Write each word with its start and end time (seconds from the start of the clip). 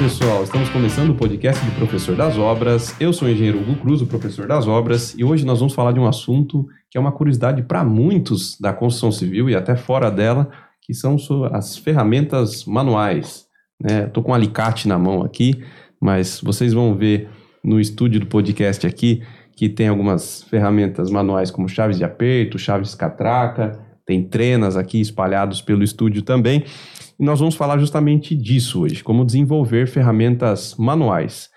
pessoal, 0.00 0.42
estamos 0.42 0.70
começando 0.70 1.10
o 1.10 1.14
podcast 1.14 1.62
do 1.62 1.72
Professor 1.72 2.16
das 2.16 2.38
Obras. 2.38 2.98
Eu 2.98 3.12
sou 3.12 3.28
o 3.28 3.30
engenheiro 3.30 3.60
Hugo 3.60 3.76
Cruz, 3.76 4.00
o 4.00 4.06
professor 4.06 4.46
das 4.46 4.66
obras, 4.66 5.14
e 5.18 5.22
hoje 5.22 5.44
nós 5.44 5.58
vamos 5.58 5.74
falar 5.74 5.92
de 5.92 6.00
um 6.00 6.06
assunto 6.06 6.66
que 6.90 6.96
é 6.96 7.00
uma 7.00 7.12
curiosidade 7.12 7.62
para 7.62 7.84
muitos 7.84 8.58
da 8.58 8.72
construção 8.72 9.12
civil 9.12 9.50
e 9.50 9.54
até 9.54 9.76
fora 9.76 10.10
dela, 10.10 10.48
que 10.80 10.94
são 10.94 11.18
as 11.52 11.76
ferramentas 11.76 12.64
manuais. 12.64 13.44
Estou 13.78 14.22
né? 14.22 14.24
com 14.24 14.30
um 14.30 14.34
alicate 14.34 14.88
na 14.88 14.98
mão 14.98 15.22
aqui, 15.22 15.62
mas 16.00 16.40
vocês 16.42 16.72
vão 16.72 16.94
ver 16.94 17.28
no 17.62 17.78
estúdio 17.78 18.20
do 18.20 18.26
podcast 18.26 18.86
aqui 18.86 19.22
que 19.54 19.68
tem 19.68 19.88
algumas 19.88 20.42
ferramentas 20.44 21.10
manuais 21.10 21.50
como 21.50 21.68
chaves 21.68 21.98
de 21.98 22.04
aperto, 22.04 22.58
chaves 22.58 22.94
catraca, 22.94 23.78
tem 24.06 24.24
trenas 24.24 24.78
aqui 24.78 24.98
espalhados 24.98 25.60
pelo 25.60 25.84
estúdio 25.84 26.22
também. 26.22 26.64
E 27.20 27.24
nós 27.24 27.38
vamos 27.38 27.54
falar 27.54 27.76
justamente 27.76 28.34
disso 28.34 28.80
hoje, 28.80 29.04
como 29.04 29.26
desenvolver 29.26 29.86
ferramentas 29.86 30.74
manuais. 30.78 31.50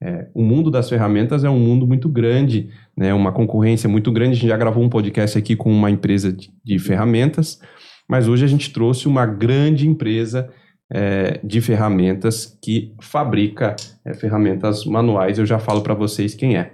É, 0.00 0.28
o 0.32 0.42
mundo 0.42 0.70
das 0.70 0.88
ferramentas 0.88 1.42
é 1.42 1.50
um 1.50 1.58
mundo 1.58 1.88
muito 1.88 2.08
grande, 2.08 2.70
né, 2.96 3.12
uma 3.12 3.32
concorrência 3.32 3.88
muito 3.88 4.12
grande. 4.12 4.32
A 4.32 4.34
gente 4.34 4.48
já 4.48 4.56
gravou 4.56 4.82
um 4.82 4.88
podcast 4.88 5.36
aqui 5.36 5.56
com 5.56 5.72
uma 5.72 5.90
empresa 5.90 6.32
de, 6.32 6.52
de 6.64 6.78
ferramentas, 6.78 7.60
mas 8.08 8.28
hoje 8.28 8.44
a 8.44 8.48
gente 8.48 8.72
trouxe 8.72 9.08
uma 9.08 9.26
grande 9.26 9.88
empresa 9.88 10.48
é, 10.88 11.40
de 11.42 11.60
ferramentas 11.60 12.56
que 12.62 12.94
fabrica 13.00 13.74
é, 14.04 14.14
ferramentas 14.14 14.84
manuais. 14.84 15.36
Eu 15.36 15.46
já 15.46 15.58
falo 15.58 15.82
para 15.82 15.94
vocês 15.94 16.32
quem 16.32 16.56
é. 16.56 16.72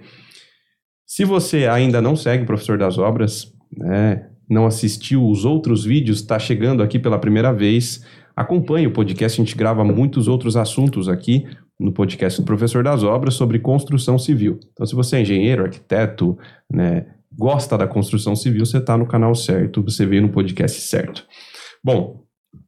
Se 1.03 1.25
você 1.25 1.65
ainda 1.65 1.99
não 1.99 2.15
segue 2.15 2.43
o 2.43 2.47
Professor 2.47 2.77
das 2.77 2.99
Obras, 2.99 3.51
né, 3.75 4.29
não 4.49 4.65
assistiu 4.65 5.25
os 5.27 5.45
outros 5.45 5.85
vídeos, 5.85 6.19
está 6.19 6.39
chegando 6.39 6.81
aqui 6.81 6.97
pela 6.97 7.19
primeira 7.19 7.53
vez, 7.53 8.03
Acompanhe 8.39 8.87
o 8.87 8.91
podcast, 8.91 9.41
a 9.41 9.43
gente 9.43 9.53
grava 9.53 9.83
muitos 9.83 10.29
outros 10.29 10.55
assuntos 10.55 11.09
aqui 11.09 11.45
no 11.77 11.91
podcast 11.91 12.39
do 12.39 12.45
Professor 12.45 12.81
das 12.81 13.03
Obras 13.03 13.33
sobre 13.33 13.59
construção 13.59 14.17
civil. 14.17 14.61
Então, 14.71 14.85
se 14.85 14.95
você 14.95 15.17
é 15.17 15.21
engenheiro, 15.23 15.63
arquiteto, 15.63 16.39
né, 16.71 17.07
gosta 17.37 17.77
da 17.77 17.85
construção 17.85 18.37
civil, 18.37 18.65
você 18.65 18.77
está 18.77 18.97
no 18.97 19.05
canal 19.05 19.35
certo, 19.35 19.83
você 19.83 20.05
veio 20.05 20.21
no 20.21 20.29
podcast 20.29 20.79
certo. 20.79 21.25
Bom, 21.83 22.23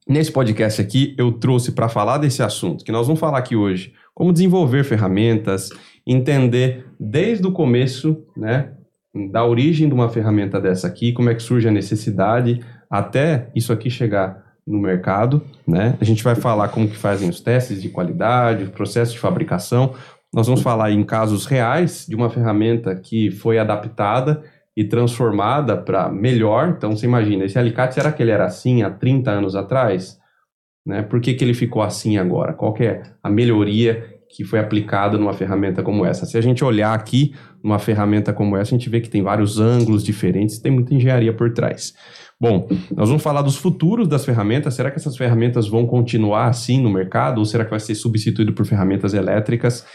nesse 0.06 0.30
podcast 0.30 0.82
aqui 0.82 1.16
eu 1.18 1.32
trouxe 1.32 1.72
para 1.72 1.88
falar 1.88 2.18
desse 2.18 2.44
assunto, 2.44 2.84
que 2.84 2.92
nós 2.92 3.08
vamos 3.08 3.22
falar 3.22 3.38
aqui 3.38 3.56
hoje, 3.56 3.94
como 4.14 4.34
desenvolver 4.34 4.84
ferramentas, 4.84 5.70
entender 6.06 6.86
desde 7.00 7.48
o 7.48 7.52
começo, 7.54 8.26
né, 8.36 8.74
da 9.14 9.46
origem 9.46 9.88
de 9.88 9.94
uma 9.94 10.10
ferramenta 10.10 10.60
dessa 10.60 10.88
aqui, 10.88 11.12
como 11.12 11.30
é 11.30 11.36
que 11.36 11.44
surge 11.44 11.68
a 11.68 11.72
necessidade, 11.72 12.62
até 12.90 13.50
isso 13.54 13.74
aqui 13.74 13.90
chegar 13.90 14.52
no 14.66 14.80
mercado, 14.80 15.44
né? 15.68 15.98
A 16.00 16.06
gente 16.06 16.24
vai 16.24 16.36
falar 16.36 16.70
como 16.70 16.88
que 16.88 16.96
fazem 16.96 17.30
os 17.30 17.42
testes 17.42 17.82
de 17.82 17.90
qualidade, 17.90 18.66
o 18.66 18.72
processo 18.72 19.12
de 19.14 19.20
fabricação. 19.20 19.94
Nós 20.34 20.48
vamos 20.48 20.62
falar 20.62 20.92
em 20.92 21.04
casos 21.04 21.46
reais 21.46 22.06
de 22.08 22.16
uma 22.16 22.30
ferramenta 22.30 22.96
que 22.96 23.32
foi 23.32 23.58
adaptada 23.58 24.44
e 24.76 24.84
transformada 24.84 25.76
para 25.76 26.10
melhor. 26.10 26.76
Então, 26.78 26.96
você 26.96 27.06
imagina, 27.06 27.44
esse 27.44 27.60
alicate, 27.60 27.96
será 27.96 28.12
que 28.12 28.24
ele 28.24 28.32
era 28.32 28.46
assim 28.46 28.84
há 28.84 28.90
30 28.90 29.30
anos 29.30 29.56
atrás? 29.56 30.18
Né? 30.86 31.02
Por 31.02 31.20
que, 31.20 31.34
que 31.34 31.44
ele 31.44 31.54
ficou 31.54 31.82
assim 31.82 32.18
agora? 32.18 32.54
Qual 32.54 32.76
é 32.80 33.04
a 33.22 33.30
melhoria 33.30 34.21
que 34.36 34.44
foi 34.44 34.60
aplicada 34.60 35.18
numa 35.18 35.34
ferramenta 35.34 35.84
como 35.84 36.06
essa? 36.06 36.26
Se 36.26 36.38
a 36.38 36.42
gente 36.42 36.64
olhar 36.64 36.94
aqui 36.94 37.34
numa 37.64 37.80
ferramenta 37.80 38.34
como 38.34 38.56
essa, 38.56 38.74
a 38.74 38.78
gente 38.78 38.90
vê 38.90 39.02
que 39.02 39.10
tem 39.10 39.22
vários 39.22 39.60
ângulos 39.60 40.04
diferentes, 40.04 40.60
tem 40.60 40.72
muita 40.72 40.94
engenharia 40.94 41.34
por 41.34 41.54
trás. 41.54 41.94
Bom, 42.40 42.68
nós 42.96 43.08
vamos 43.08 43.22
falar 43.22 43.44
dos 43.44 43.56
futuros 43.56 44.08
das 44.08 44.26
ferramentas. 44.26 44.74
Será 44.74 44.90
que 44.90 44.98
essas 44.98 45.16
ferramentas 45.16 45.68
vão 45.68 45.86
continuar 45.86 46.48
assim 46.48 46.82
no 46.82 46.90
mercado 46.90 47.38
ou 47.38 47.46
será 47.46 47.64
que 47.64 47.70
vai 47.70 47.80
ser 47.80 47.94
substituído 47.94 48.54
por 48.54 48.66
ferramentas 48.66 49.14
elétricas? 49.14 49.86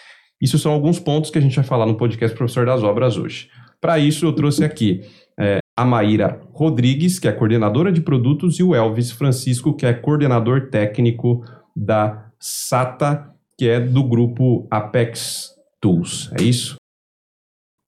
Isso 0.41 0.59
são 0.59 0.71
alguns 0.71 1.01
pontos 1.01 1.31
que 1.31 1.39
a 1.39 1.41
gente 1.41 1.57
vai 1.57 1.65
falar 1.65 1.87
no 1.87 1.97
podcast 1.97 2.37
Professor 2.37 2.65
das 2.65 2.83
Obras 2.83 3.17
hoje. 3.17 3.49
Para 3.81 3.99
isso, 3.99 4.27
eu 4.27 4.33
trouxe 4.33 4.65
aqui 4.65 5.01
é, 5.39 5.59
a 5.77 5.85
Maíra 5.85 6.41
Rodrigues, 6.53 7.19
que 7.19 7.27
é 7.27 7.33
coordenadora 7.33 7.91
de 7.91 8.01
produtos, 8.01 8.59
e 8.59 8.63
o 8.63 8.75
Elvis 8.75 9.11
Francisco, 9.11 9.75
que 9.75 9.85
é 9.85 9.93
coordenador 9.93 10.71
técnico 10.71 11.43
da 11.75 12.27
SATA, 12.39 13.31
que 13.59 13.69
é 13.69 13.81
do 13.81 14.05
grupo 14.05 14.67
Apex 14.71 15.55
Tools. 15.81 16.31
É 16.39 16.43
isso? 16.43 16.77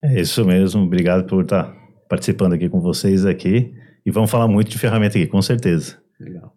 É 0.03 0.21
isso 0.21 0.45
mesmo. 0.45 0.83
Obrigado 0.83 1.27
por 1.27 1.43
estar 1.43 1.75
participando 2.09 2.55
aqui 2.55 2.69
com 2.69 2.81
vocês 2.81 3.27
aqui. 3.27 3.75
E 4.05 4.11
vamos 4.11 4.31
falar 4.31 4.49
muito 4.49 4.71
de 4.71 4.79
ferramenta 4.79 5.19
aqui, 5.19 5.27
com 5.27 5.43
certeza. 5.43 6.01
Legal. 6.19 6.55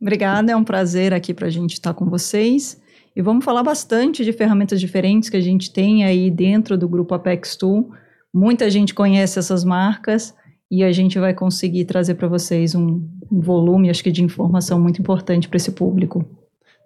Obrigada, 0.00 0.50
é 0.52 0.56
um 0.56 0.64
prazer 0.64 1.14
aqui 1.14 1.32
para 1.32 1.46
a 1.46 1.50
gente 1.50 1.74
estar 1.74 1.94
com 1.94 2.06
vocês. 2.06 2.80
E 3.14 3.22
vamos 3.22 3.44
falar 3.44 3.62
bastante 3.62 4.24
de 4.24 4.32
ferramentas 4.32 4.80
diferentes 4.80 5.28
que 5.28 5.36
a 5.36 5.40
gente 5.40 5.72
tem 5.72 6.04
aí 6.04 6.30
dentro 6.30 6.78
do 6.78 6.88
grupo 6.88 7.14
Apex 7.14 7.56
Tool. 7.56 7.90
Muita 8.32 8.70
gente 8.70 8.94
conhece 8.94 9.38
essas 9.38 9.64
marcas 9.64 10.34
e 10.70 10.82
a 10.82 10.90
gente 10.90 11.18
vai 11.18 11.34
conseguir 11.34 11.84
trazer 11.84 12.14
para 12.14 12.26
vocês 12.26 12.74
um, 12.74 13.06
um 13.30 13.40
volume, 13.40 13.90
acho 13.90 14.02
que 14.02 14.10
de 14.10 14.24
informação 14.24 14.80
muito 14.80 15.00
importante 15.00 15.48
para 15.48 15.58
esse 15.58 15.72
público. 15.72 16.24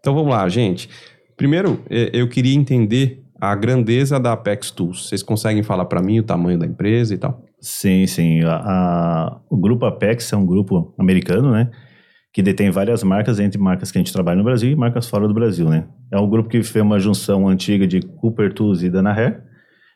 Então 0.00 0.14
vamos 0.14 0.30
lá, 0.30 0.48
gente. 0.48 0.88
Primeiro, 1.36 1.82
eu 1.91 2.28
queria 2.28 2.54
entender 2.54 3.22
a 3.41 3.54
grandeza 3.54 4.19
da 4.19 4.32
Apex 4.32 4.70
Tools. 4.70 5.08
Vocês 5.08 5.22
conseguem 5.22 5.62
falar 5.62 5.84
para 5.84 6.02
mim 6.02 6.19
o 6.19 6.22
tamanho 6.22 6.58
da 6.58 6.66
empresa 6.66 7.14
e 7.14 7.19
tal? 7.19 7.44
Sim, 7.60 8.06
sim. 8.06 8.42
A, 8.42 8.56
a, 8.56 9.41
o 9.50 9.56
grupo 9.56 9.84
Apex 9.84 10.32
é 10.32 10.36
um 10.36 10.46
grupo 10.46 10.94
americano, 10.98 11.52
né? 11.52 11.70
Que 12.32 12.42
detém 12.42 12.70
várias 12.70 13.02
marcas, 13.02 13.38
entre 13.38 13.60
marcas 13.60 13.91
que 13.91 13.98
a 13.98 14.00
gente 14.00 14.12
trabalha 14.12 14.38
no 14.38 14.44
Brasil 14.44 14.70
e 14.70 14.76
marcas 14.76 15.08
fora 15.08 15.26
do 15.28 15.34
Brasil, 15.34 15.69
né? 15.69 15.86
É 16.10 16.19
um 16.19 16.28
grupo 16.28 16.48
que 16.48 16.62
fez 16.62 16.82
uma 16.82 16.98
junção 16.98 17.48
antiga 17.48 17.86
de 17.86 18.00
Cooper 18.00 18.52
Tools 18.52 18.82
e 18.82 18.91
Danaher 18.91 19.42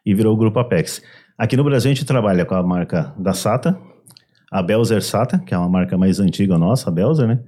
e 0.04 0.14
virou 0.14 0.34
o 0.34 0.36
grupo 0.36 0.58
Apex. 0.58 1.02
Aqui 1.38 1.56
no 1.56 1.64
Brasil 1.64 1.90
a 1.90 1.94
gente 1.94 2.04
trabalha 2.04 2.44
com 2.44 2.54
a 2.54 2.62
marca 2.62 3.14
da 3.18 3.32
SATA, 3.32 3.78
a 4.52 4.62
Belzer 4.62 5.02
SATA, 5.02 5.38
que 5.38 5.54
é 5.54 5.58
uma 5.58 5.68
marca 5.68 5.96
mais 5.96 6.20
antiga 6.20 6.58
nossa, 6.58 6.90
a 6.90 6.92
Belzer, 6.92 7.26
né? 7.26 7.40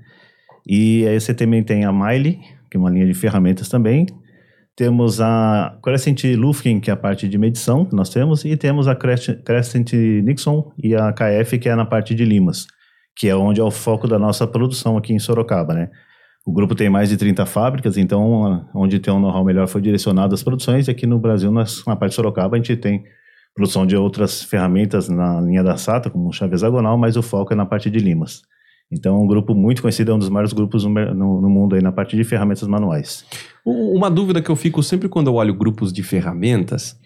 E 0.66 1.06
aí 1.06 1.20
você 1.20 1.34
também 1.34 1.62
tem 1.62 1.84
a 1.84 1.92
Miley, 1.92 2.38
que 2.72 2.78
é 2.78 2.81
uma 2.81 2.88
linha 2.88 3.06
de 3.06 3.12
ferramentas 3.12 3.69
também, 3.69 4.06
temos 4.75 5.21
a 5.21 5.78
Crescent 5.84 6.25
Lufkin, 6.34 6.81
que 6.81 6.91
é 6.91 6.94
a 6.94 6.97
parte 6.97 7.28
de 7.28 7.37
medição 7.37 7.84
que 7.84 7.94
nós 7.94 8.09
temos, 8.09 8.47
e 8.47 8.56
temos 8.56 8.88
a 8.88 8.97
Crescent 8.97 9.93
Nixon 10.25 10.72
e 10.82 10.94
a 10.94 11.12
KF, 11.12 11.59
que 11.59 11.69
é 11.69 11.77
na 11.77 11.84
parte 11.84 12.15
de 12.15 12.25
limas, 12.25 12.66
que 13.15 13.28
é 13.28 13.37
onde 13.37 13.61
é 13.61 13.62
o 13.62 13.71
foco 13.71 14.09
da 14.09 14.19
nossa 14.19 14.47
produção 14.47 14.97
aqui 14.97 15.12
em 15.12 15.19
Sorocaba, 15.19 15.75
né? 15.75 15.91
O 16.47 16.53
grupo 16.53 16.75
tem 16.75 16.88
mais 16.88 17.11
de 17.11 17.19
30 17.19 17.44
fábricas, 17.44 17.99
então 17.99 18.66
onde 18.75 18.99
tem 18.99 19.12
um 19.12 19.21
know-how 19.21 19.44
melhor 19.44 19.69
foi 19.69 19.82
direcionado 19.82 20.34
às 20.34 20.43
produções, 20.43 20.88
e 20.88 20.91
aqui 20.91 21.06
no 21.06 21.19
Brasil, 21.19 21.53
na 21.53 21.66
parte 21.94 22.12
de 22.12 22.15
Sorocaba, 22.15 22.56
a 22.56 22.59
gente 22.59 22.75
tem 22.75 23.05
produção 23.55 23.87
de 23.87 23.94
outras 23.94 24.43
ferramentas 24.43 25.11
na 25.11 25.38
linha 25.43 25.62
da 25.62 25.77
SATA, 25.77 26.09
como 26.09 26.32
chave 26.32 26.55
hexagonal, 26.55 26.97
mas 26.97 27.19
o 27.19 27.22
foco 27.22 27.53
é 27.53 27.56
na 27.56 27.66
parte 27.66 27.91
de 27.91 27.99
limas. 27.99 28.41
Então, 28.92 29.22
um 29.22 29.26
grupo 29.26 29.54
muito 29.54 29.80
conhecido, 29.80 30.12
é 30.12 30.14
um 30.14 30.19
dos 30.19 30.28
maiores 30.28 30.53
grupos 30.53 30.84
no, 30.84 31.41
no, 31.41 31.48
mundo 31.48 31.75
aí 31.75 31.82
na 31.82 31.91
parte 31.91 32.14
de 32.14 32.22
ferramentas 32.25 32.69
manuais. 32.69 33.25
Uma 33.64 34.10
dúvida 34.10 34.42
que 34.42 34.50
eu 34.50 34.56
fico 34.56 34.82
sempre 34.82 35.08
quando 35.08 35.28
eu 35.28 35.34
olho 35.34 35.54
grupos 35.54 35.91
de 35.91 36.03
ferramentas 36.03 37.00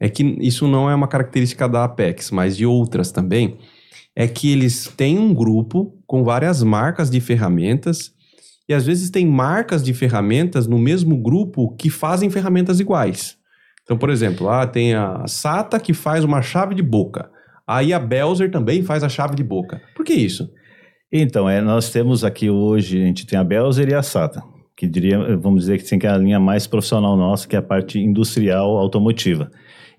é 0.00 0.08
que 0.08 0.22
isso 0.40 0.66
não 0.66 0.88
é 0.88 0.94
uma 0.94 1.06
característica 1.06 1.68
da 1.68 1.84
Apex, 1.84 2.30
mas 2.30 2.56
de 2.56 2.64
outras 2.64 3.12
também, 3.12 3.58
é 4.14 4.26
que 4.26 4.50
eles 4.50 4.90
têm 4.96 5.18
um 5.18 5.34
grupo 5.34 5.94
com 6.06 6.24
várias 6.24 6.62
marcas 6.62 7.10
de 7.10 7.20
ferramentas 7.20 8.14
e 8.66 8.72
às 8.72 8.86
vezes 8.86 9.10
tem 9.10 9.26
marcas 9.26 9.84
de 9.84 9.92
ferramentas 9.92 10.66
no 10.66 10.78
mesmo 10.78 11.18
grupo 11.18 11.76
que 11.76 11.90
fazem 11.90 12.30
ferramentas 12.30 12.80
iguais. 12.80 13.36
Então, 13.84 13.98
por 13.98 14.08
exemplo, 14.08 14.48
ah, 14.48 14.66
tem 14.66 14.94
a 14.94 15.26
SATA 15.26 15.78
que 15.78 15.92
faz 15.92 16.24
uma 16.24 16.40
chave 16.40 16.74
de 16.74 16.82
boca. 16.82 17.30
Aí 17.66 17.92
a 17.92 17.98
Belzer 17.98 18.50
também 18.50 18.82
faz 18.82 19.04
a 19.04 19.08
chave 19.08 19.36
de 19.36 19.44
boca. 19.44 19.82
Por 19.94 20.04
que 20.04 20.14
isso? 20.14 20.50
Então, 21.12 21.48
é, 21.48 21.60
nós 21.60 21.90
temos 21.90 22.24
aqui 22.24 22.50
hoje, 22.50 23.00
a 23.00 23.06
gente 23.06 23.26
tem 23.26 23.38
a 23.38 23.44
Belzer 23.44 23.88
e 23.88 23.94
a 23.94 24.02
SATA, 24.02 24.42
que 24.76 24.88
diria, 24.88 25.36
vamos 25.36 25.60
dizer 25.60 25.78
que 25.78 25.88
tem 25.88 25.98
que 25.98 26.06
é 26.06 26.10
a 26.10 26.18
linha 26.18 26.40
mais 26.40 26.66
profissional 26.66 27.16
nossa, 27.16 27.46
que 27.46 27.54
é 27.54 27.58
a 27.60 27.62
parte 27.62 27.98
industrial 28.00 28.76
automotiva. 28.76 29.50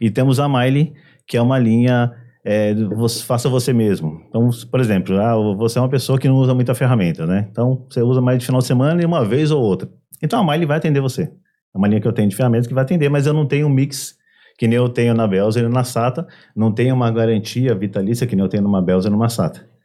E 0.02 0.12
temos 0.12 0.40
a 0.40 0.50
Miley, 0.50 0.94
que 1.26 1.38
é 1.38 1.42
uma 1.42 1.58
linha 1.58 2.12
é, 2.44 2.74
você, 2.74 3.24
faça 3.24 3.48
você 3.48 3.72
mesmo. 3.72 4.22
Então, 4.28 4.50
por 4.70 4.80
exemplo, 4.82 5.18
ah, 5.18 5.36
você 5.56 5.80
é 5.80 5.82
uma 5.82 5.90
pessoa 5.90 6.20
que 6.20 6.28
não 6.28 6.36
usa 6.36 6.54
muita 6.54 6.76
ferramenta, 6.76 7.26
né? 7.26 7.48
Então, 7.50 7.86
você 7.90 8.02
usa 8.02 8.22
mais 8.22 8.40
de 8.40 8.46
final 8.46 8.60
de 8.60 8.68
semana 8.68 9.02
e 9.02 9.06
uma 9.06 9.24
vez 9.24 9.50
ou 9.50 9.62
outra. 9.62 9.90
Então, 10.22 10.42
a 10.42 10.44
Miley 10.44 10.66
vai 10.66 10.78
atender 10.78 11.00
você. 11.00 11.24
É 11.24 11.78
uma 11.78 11.88
linha 11.88 12.02
que 12.02 12.08
eu 12.08 12.14
tenho 12.14 12.28
de 12.28 12.36
ferramentas 12.36 12.68
que 12.68 12.74
vai 12.74 12.84
atender, 12.84 13.10
mas 13.10 13.26
eu 13.26 13.34
não 13.34 13.46
tenho 13.46 13.68
um 13.68 13.70
mix 13.70 14.16
que 14.58 14.68
nem 14.68 14.76
eu 14.76 14.90
tenho 14.90 15.14
na 15.14 15.28
Belzer 15.28 15.64
e 15.64 15.70
na 15.70 15.84
SATA, 15.84 16.28
não 16.56 16.72
tenho 16.72 16.96
uma 16.96 17.12
garantia 17.12 17.76
vitalícia 17.76 18.26
que 18.26 18.36
nem 18.36 18.44
eu 18.44 18.50
tenho 18.50 18.64
numa 18.64 18.82
Belzer 18.82 19.10
e 19.10 19.14
numa 19.14 19.30
SATA 19.30 19.77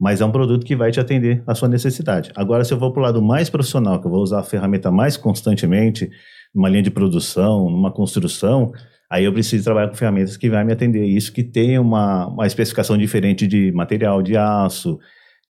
mas 0.00 0.22
é 0.22 0.24
um 0.24 0.32
produto 0.32 0.64
que 0.64 0.74
vai 0.74 0.90
te 0.90 0.98
atender 0.98 1.42
à 1.46 1.54
sua 1.54 1.68
necessidade. 1.68 2.32
Agora, 2.34 2.64
se 2.64 2.72
eu 2.72 2.78
vou 2.78 2.90
para 2.90 3.00
o 3.00 3.02
lado 3.04 3.20
mais 3.20 3.50
profissional, 3.50 4.00
que 4.00 4.06
eu 4.06 4.10
vou 4.10 4.22
usar 4.22 4.40
a 4.40 4.42
ferramenta 4.42 4.90
mais 4.90 5.14
constantemente, 5.18 6.10
numa 6.54 6.70
linha 6.70 6.82
de 6.82 6.90
produção, 6.90 7.68
numa 7.68 7.92
construção, 7.92 8.72
aí 9.12 9.24
eu 9.24 9.32
preciso 9.32 9.62
trabalhar 9.62 9.88
com 9.88 9.94
ferramentas 9.94 10.38
que 10.38 10.48
vai 10.48 10.64
me 10.64 10.72
atender 10.72 11.04
isso, 11.04 11.30
que 11.30 11.44
tem 11.44 11.78
uma, 11.78 12.28
uma 12.28 12.46
especificação 12.46 12.96
diferente 12.96 13.46
de 13.46 13.70
material 13.72 14.22
de 14.22 14.38
aço, 14.38 14.98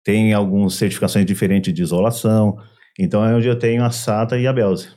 tem 0.04 0.34
algumas 0.34 0.74
certificações 0.74 1.28
diferentes 1.28 1.72
de 1.72 1.84
isolação. 1.84 2.58
Então, 3.00 3.24
é 3.24 3.36
onde 3.36 3.48
eu 3.48 3.58
tenho 3.58 3.84
a 3.84 3.92
SATA 3.92 4.40
e 4.40 4.48
a 4.48 4.52
Belze. 4.52 4.90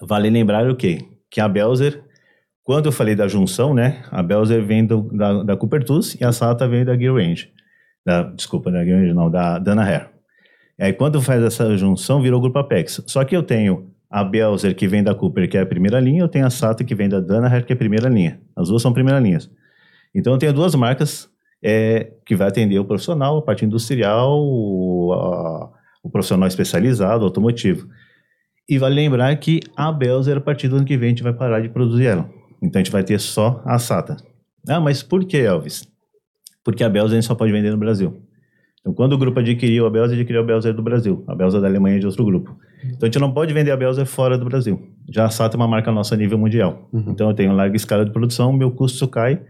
Vale 0.00 0.30
lembrar 0.30 0.68
o 0.70 0.74
quê? 0.74 0.98
Que 1.30 1.42
a 1.42 1.48
Belzer, 1.48 2.02
quando 2.64 2.86
eu 2.86 2.92
falei 2.92 3.14
da 3.14 3.28
junção, 3.28 3.74
né? 3.74 4.02
A 4.10 4.22
Belzer 4.22 4.64
vem 4.64 4.86
do, 4.86 5.02
da, 5.12 5.42
da 5.42 5.56
Cooper 5.56 5.84
Tools 5.84 6.14
e 6.18 6.24
a 6.24 6.32
SATA 6.32 6.66
vem 6.66 6.84
da 6.86 6.96
Gear 6.96 7.14
Range. 7.14 7.52
Da, 8.04 8.22
desculpa, 8.22 8.70
da 8.70 8.84
Gear 8.84 9.00
Range 9.00 9.14
não, 9.14 9.30
da 9.30 9.58
Dana 9.58 9.84
Hair. 9.84 10.10
Aí 10.80 10.92
quando 10.92 11.22
faz 11.22 11.42
essa 11.42 11.76
junção, 11.76 12.20
virou 12.20 12.40
Grupo 12.40 12.58
Apex. 12.58 13.02
Só 13.06 13.24
que 13.24 13.36
eu 13.36 13.42
tenho 13.42 13.90
a 14.10 14.24
Belzer 14.24 14.74
que 14.74 14.86
vem 14.86 15.02
da 15.02 15.14
Cooper, 15.14 15.48
que 15.48 15.56
é 15.56 15.60
a 15.60 15.66
primeira 15.66 15.98
linha, 16.00 16.20
eu 16.20 16.28
tenho 16.28 16.46
a 16.46 16.50
SATA 16.50 16.84
que 16.84 16.94
vem 16.94 17.08
da 17.08 17.20
Dana 17.20 17.48
Hair, 17.48 17.64
que 17.64 17.72
é 17.72 17.74
a 17.74 17.78
primeira 17.78 18.08
linha. 18.08 18.40
As 18.56 18.68
duas 18.68 18.82
são 18.82 18.92
primeira 18.92 19.18
linhas. 19.18 19.50
Então 20.14 20.32
eu 20.32 20.38
tenho 20.38 20.52
duas 20.52 20.74
marcas 20.74 21.30
é, 21.62 22.12
que 22.26 22.34
vai 22.34 22.48
atender 22.48 22.78
o 22.78 22.84
profissional, 22.84 23.38
a 23.38 23.42
parte 23.42 23.64
industrial, 23.64 24.38
o, 24.38 25.12
a, 25.12 25.70
o 26.02 26.10
profissional 26.10 26.46
especializado, 26.46 27.24
automotivo. 27.24 27.88
E 28.68 28.78
vale 28.78 28.94
lembrar 28.94 29.34
que 29.36 29.60
a 29.76 29.90
Belzer, 29.90 30.36
a 30.36 30.40
partir 30.40 30.68
do 30.68 30.76
ano 30.76 30.84
que 30.84 30.96
vem, 30.96 31.06
a 31.06 31.10
gente 31.10 31.22
vai 31.22 31.32
parar 31.32 31.60
de 31.60 31.68
produzir 31.68 32.06
ela. 32.06 32.28
Então 32.62 32.80
a 32.80 32.84
gente 32.84 32.92
vai 32.92 33.02
ter 33.02 33.18
só 33.18 33.62
a 33.64 33.78
SATA. 33.78 34.16
Ah, 34.68 34.80
mas 34.80 35.02
por 35.02 35.24
que, 35.24 35.38
Elvis? 35.38 35.91
Porque 36.64 36.84
a 36.84 36.88
Belzer 36.88 37.12
a 37.12 37.20
gente 37.20 37.26
só 37.26 37.34
pode 37.34 37.52
vender 37.52 37.70
no 37.70 37.76
Brasil. 37.76 38.22
Então, 38.80 38.92
quando 38.92 39.12
o 39.12 39.18
grupo 39.18 39.38
adquiriu 39.38 39.86
a 39.86 39.90
Belzer, 39.90 40.18
adquiriu 40.18 40.42
a 40.42 40.44
Belzer 40.44 40.74
do 40.74 40.82
Brasil. 40.82 41.24
A 41.28 41.34
Belzer 41.34 41.60
da 41.60 41.68
Alemanha 41.68 41.96
é 41.96 41.98
de 42.00 42.06
outro 42.06 42.24
grupo. 42.24 42.56
Então, 42.84 42.98
a 43.02 43.06
gente 43.06 43.18
não 43.18 43.32
pode 43.32 43.54
vender 43.54 43.70
a 43.70 43.76
Belzer 43.76 44.04
fora 44.06 44.36
do 44.36 44.44
Brasil. 44.44 44.80
Já 45.08 45.24
a 45.24 45.30
SATA 45.30 45.56
é 45.56 45.58
uma 45.58 45.68
marca 45.68 45.92
nossa 45.92 46.14
a 46.14 46.18
nível 46.18 46.36
mundial. 46.36 46.88
Uhum. 46.92 47.04
Então, 47.08 47.28
eu 47.28 47.34
tenho 47.34 47.52
larga 47.52 47.76
escala 47.76 48.04
de 48.04 48.10
produção, 48.10 48.52
meu 48.52 48.72
custo 48.72 49.06
cai. 49.06 49.40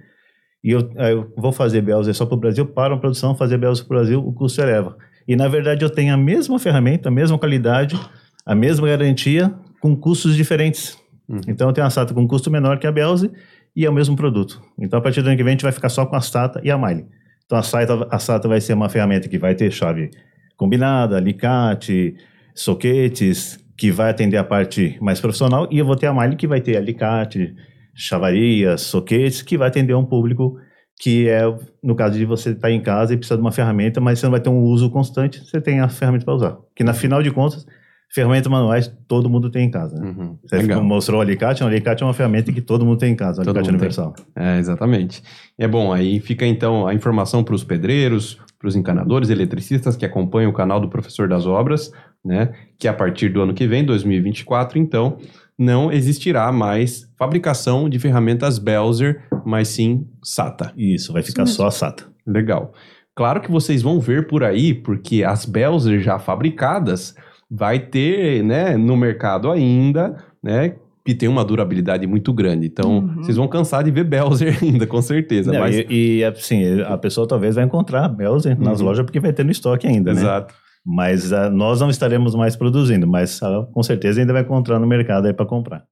E 0.63 0.71
eu, 0.71 0.91
eu 0.97 1.33
vou 1.37 1.51
fazer 1.51 1.81
Belzer 1.81 2.15
só 2.15 2.27
para 2.27 2.35
o 2.35 2.39
Brasil, 2.39 2.67
para 2.67 2.95
a 2.95 2.99
produção, 2.99 3.35
fazer 3.35 3.57
Belzer 3.57 3.87
para 3.87 3.97
o 3.97 3.99
Brasil, 3.99 4.21
o 4.21 4.33
custo 4.35 4.61
eleva. 4.61 4.97
E, 5.27 5.35
na 5.35 5.49
verdade, 5.49 5.83
eu 5.83 5.91
tenho 5.91 6.13
a 6.13 6.17
mesma 6.17 6.59
ferramenta, 6.59 7.09
a 7.09 7.13
mesma 7.13 7.39
qualidade, 7.39 7.99
a 8.45 8.55
mesma 8.55 8.87
garantia, 8.87 9.53
com 9.81 9.97
custos 9.97 10.37
diferentes. 10.37 10.99
Uhum. 11.27 11.41
Então, 11.49 11.69
eu 11.69 11.73
tenho 11.73 11.87
a 11.87 11.91
SATA 11.91 12.13
com 12.13 12.29
custo 12.29 12.51
menor 12.51 12.79
que 12.79 12.87
a 12.87 12.93
Belzer 12.93 13.31
e 13.75 13.85
é 13.87 13.91
o 13.91 13.93
mesmo 13.93 14.17
produto. 14.17 14.61
Então, 14.79 14.99
a 14.99 15.03
partir 15.03 15.23
do 15.23 15.29
ano 15.29 15.37
que 15.37 15.43
vem, 15.43 15.53
a 15.53 15.55
gente 15.55 15.63
vai 15.63 15.73
ficar 15.73 15.89
só 15.89 16.05
com 16.07 16.17
a 16.17 16.21
SATA 16.21 16.61
e 16.63 16.71
a 16.71 16.79
Mile. 16.79 17.07
Então 17.53 17.59
a 17.59 17.63
SATA, 17.63 18.07
a 18.11 18.19
SATA 18.19 18.49
vai 18.49 18.61
ser 18.61 18.73
uma 18.73 18.89
ferramenta 18.89 19.29
que 19.29 19.39
vai 19.39 19.55
ter 19.55 19.71
chave 19.71 20.11
combinada, 20.57 21.17
alicate, 21.17 22.15
soquetes, 22.55 23.63
que 23.77 23.91
vai 23.91 24.11
atender 24.11 24.37
a 24.37 24.45
parte 24.45 24.97
mais 25.01 25.21
profissional, 25.21 25.69
e 25.71 25.79
eu 25.79 25.85
vou 25.85 25.97
ter 25.97 26.07
a 26.07 26.13
Mali 26.13 26.37
que 26.37 26.47
vai 26.47 26.61
ter 26.61 26.77
alicate, 26.77 27.55
chavarias, 27.95 28.83
soquetes, 28.83 29.43
que 29.43 29.59
vai 29.59 29.69
atender 29.69 29.95
um 29.95 30.05
público 30.05 30.57
que 31.01 31.29
é, 31.29 31.43
no 31.83 31.97
caso 31.97 32.17
de 32.17 32.25
você 32.25 32.51
estar 32.51 32.69
tá 32.69 32.71
em 32.71 32.81
casa 32.81 33.13
e 33.13 33.17
precisar 33.17 33.35
de 33.35 33.43
uma 33.43 33.51
ferramenta, 33.51 34.01
mas 34.01 34.21
você 34.21 34.27
não 34.27 34.31
vai 34.31 34.41
ter 34.41 34.51
um 34.51 34.63
uso 34.63 34.89
constante, 34.89 35.45
você 35.45 35.61
tem 35.61 35.81
a 35.81 35.89
ferramenta 35.89 36.25
para 36.25 36.35
usar. 36.35 36.59
Que 36.77 36.85
na 36.85 36.95
final 36.95 37.23
de 37.23 37.31
contas, 37.33 37.67
ferramentas 38.13 38.51
manuais 38.51 38.95
todo 39.09 39.29
mundo 39.31 39.51
tem 39.51 39.67
em 39.67 39.71
casa. 39.71 39.99
Né? 39.99 40.09
Uhum, 40.09 40.39
Você 40.45 40.57
legal. 40.57 40.85
mostrou 40.85 41.19
o 41.19 41.23
alicate, 41.23 41.65
o 41.65 41.67
alicate 41.67 42.03
é 42.03 42.07
uma 42.07 42.13
ferramenta 42.13 42.53
que 42.53 42.61
todo 42.61 42.85
mundo 42.85 42.99
tem 42.99 43.13
em 43.13 43.17
casa, 43.17 43.41
o 43.41 43.45
todo 43.45 43.57
alicate 43.57 43.71
universal. 43.71 44.13
Tem. 44.13 44.45
É, 44.45 44.59
exatamente. 44.59 45.23
É 45.59 45.67
bom, 45.67 45.93
aí 45.93 46.21
fica 46.21 46.47
então 46.47 46.87
a 46.87 46.95
informação 46.95 47.43
para 47.43 47.55
os 47.55 47.65
pedreiros, 47.65 48.39
para 48.59 48.69
os 48.69 48.77
encanadores, 48.77 49.31
eletricistas 49.31 49.97
que 49.97 50.05
acompanham 50.05 50.51
o 50.51 50.55
canal 50.55 50.79
do 50.79 50.89
Professor 50.89 51.27
das 51.27 51.47
Obras, 51.47 51.91
né? 52.25 52.53
Que 52.79 52.87
a 52.87 52.93
partir 52.93 53.31
do 53.31 53.41
ano 53.41 53.55
que 53.55 53.67
vem, 53.67 53.85
2024, 53.85 54.79
então, 54.79 55.17
não 55.59 55.91
existirá 55.91 56.53
mais 56.53 57.11
fabricação 57.17 57.89
de 57.89 57.99
ferramentas 57.99 58.59
Belzer, 58.59 59.23
mas 59.45 59.69
sim 59.69 60.07
SATA. 60.23 60.73
Isso, 60.77 61.13
vai 61.13 61.23
ficar 61.23 61.45
Isso 61.45 61.55
só 61.55 61.67
a 61.67 61.71
SATA. 61.71 62.05
Legal. 62.27 62.73
Claro 63.15 63.41
que 63.41 63.51
vocês 63.51 63.83
vão 63.83 63.99
ver 64.01 64.27
por 64.27 64.45
aí, 64.45 64.73
porque 64.73 65.25
as 65.25 65.45
Belzer 65.45 66.01
já 66.01 66.19
fabricadas 66.19 67.15
vai 67.55 67.79
ter, 67.79 68.43
né, 68.43 68.79
no 68.79 68.97
mercado 68.97 69.51
ainda, 69.51 70.17
né, 70.43 70.75
que 71.05 71.15
tem 71.15 71.29
uma 71.29 71.45
durabilidade 71.45 72.07
muito 72.07 72.33
grande. 72.33 72.67
Então, 72.67 73.01
uhum. 73.01 73.17
vocês 73.17 73.37
vão 73.37 73.47
cansar 73.47 73.85
de 73.85 73.91
ver 73.91 74.05
Belzer 74.05 74.57
ainda, 74.63 74.87
com 74.87 75.03
certeza. 75.03 75.53
Não, 75.53 75.61
mas... 75.61 75.77
E, 75.77 75.87
e, 75.91 76.25
assim, 76.25 76.81
a 76.81 76.97
pessoa 76.97 77.29
talvez 77.29 77.57
vai 77.57 77.65
encontrar 77.65 78.09
Belzer 78.09 78.57
uhum. 78.57 78.65
nas 78.65 78.81
lojas 78.81 79.05
porque 79.05 79.21
vai 79.21 79.35
ter 79.35 79.45
no 79.45 79.51
estoque 79.51 79.87
ainda, 79.87 80.13
Exato. 80.13 80.25
né? 80.25 80.31
Exato. 80.33 80.55
Mas 80.85 81.31
uh, 81.31 81.51
nós 81.53 81.81
não 81.81 81.91
estaremos 81.91 82.35
mais 82.35 82.57
produzindo, 82.57 83.07
mas 83.07 83.41
uh, 83.43 83.67
com 83.71 83.83
certeza 83.83 84.21
ainda 84.21 84.33
vai 84.33 84.43
encontrar 84.43 84.79
no 84.79 84.87
mercado 84.87 85.27
aí 85.27 85.35
para 85.35 85.45
comprar. 85.47 85.85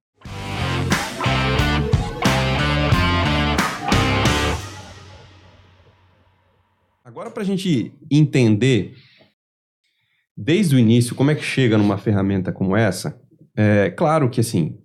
Agora, 7.05 7.29
para 7.29 7.43
a 7.43 7.45
gente 7.45 7.93
entender 8.09 8.95
desde 10.43 10.75
o 10.75 10.79
início, 10.79 11.13
como 11.13 11.29
é 11.29 11.35
que 11.35 11.43
chega 11.43 11.77
numa 11.77 11.99
ferramenta 11.99 12.51
como 12.51 12.75
essa? 12.75 13.15
É 13.55 13.91
claro 13.91 14.27
que 14.27 14.39
assim, 14.39 14.75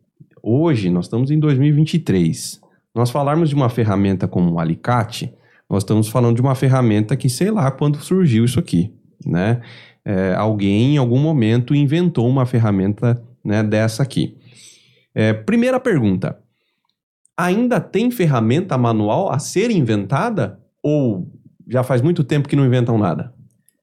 hoje 0.43 0.91
nós 0.91 1.07
estamos 1.07 1.31
em 1.31 1.39
2023. 1.39 2.61
Nós 2.95 3.11
falarmos 3.11 3.49
de 3.49 3.55
uma 3.55 3.71
ferramenta 3.71 4.29
como 4.29 4.53
o 4.53 4.61
Alicate, 4.61 5.33
nós 5.69 5.83
estamos 5.83 6.09
falando 6.09 6.37
de 6.37 6.43
uma 6.43 6.55
ferramenta 6.55 7.17
que 7.17 7.31
sei 7.31 7.51
lá 7.51 7.71
quando 7.71 7.97
surgiu 7.97 8.45
isso 8.45 8.59
aqui, 8.59 8.93
né? 9.25 9.63
É, 10.05 10.35
alguém 10.35 10.95
em 10.95 10.99
algum 10.99 11.19
momento 11.19 11.75
inventou 11.75 12.29
uma 12.29 12.45
ferramenta 12.45 13.21
né, 13.43 13.63
dessa 13.63 14.03
aqui. 14.03 14.37
É, 15.15 15.33
primeira 15.33 15.81
pergunta: 15.81 16.39
ainda 17.37 17.81
tem 17.81 18.11
ferramenta 18.11 18.77
manual 18.77 19.33
a 19.33 19.39
ser 19.39 19.71
inventada 19.71 20.61
ou 20.83 21.27
já 21.67 21.83
faz 21.83 22.03
muito 22.03 22.23
tempo 22.23 22.47
que 22.47 22.55
não 22.55 22.67
inventam 22.67 22.99
nada? 22.99 23.35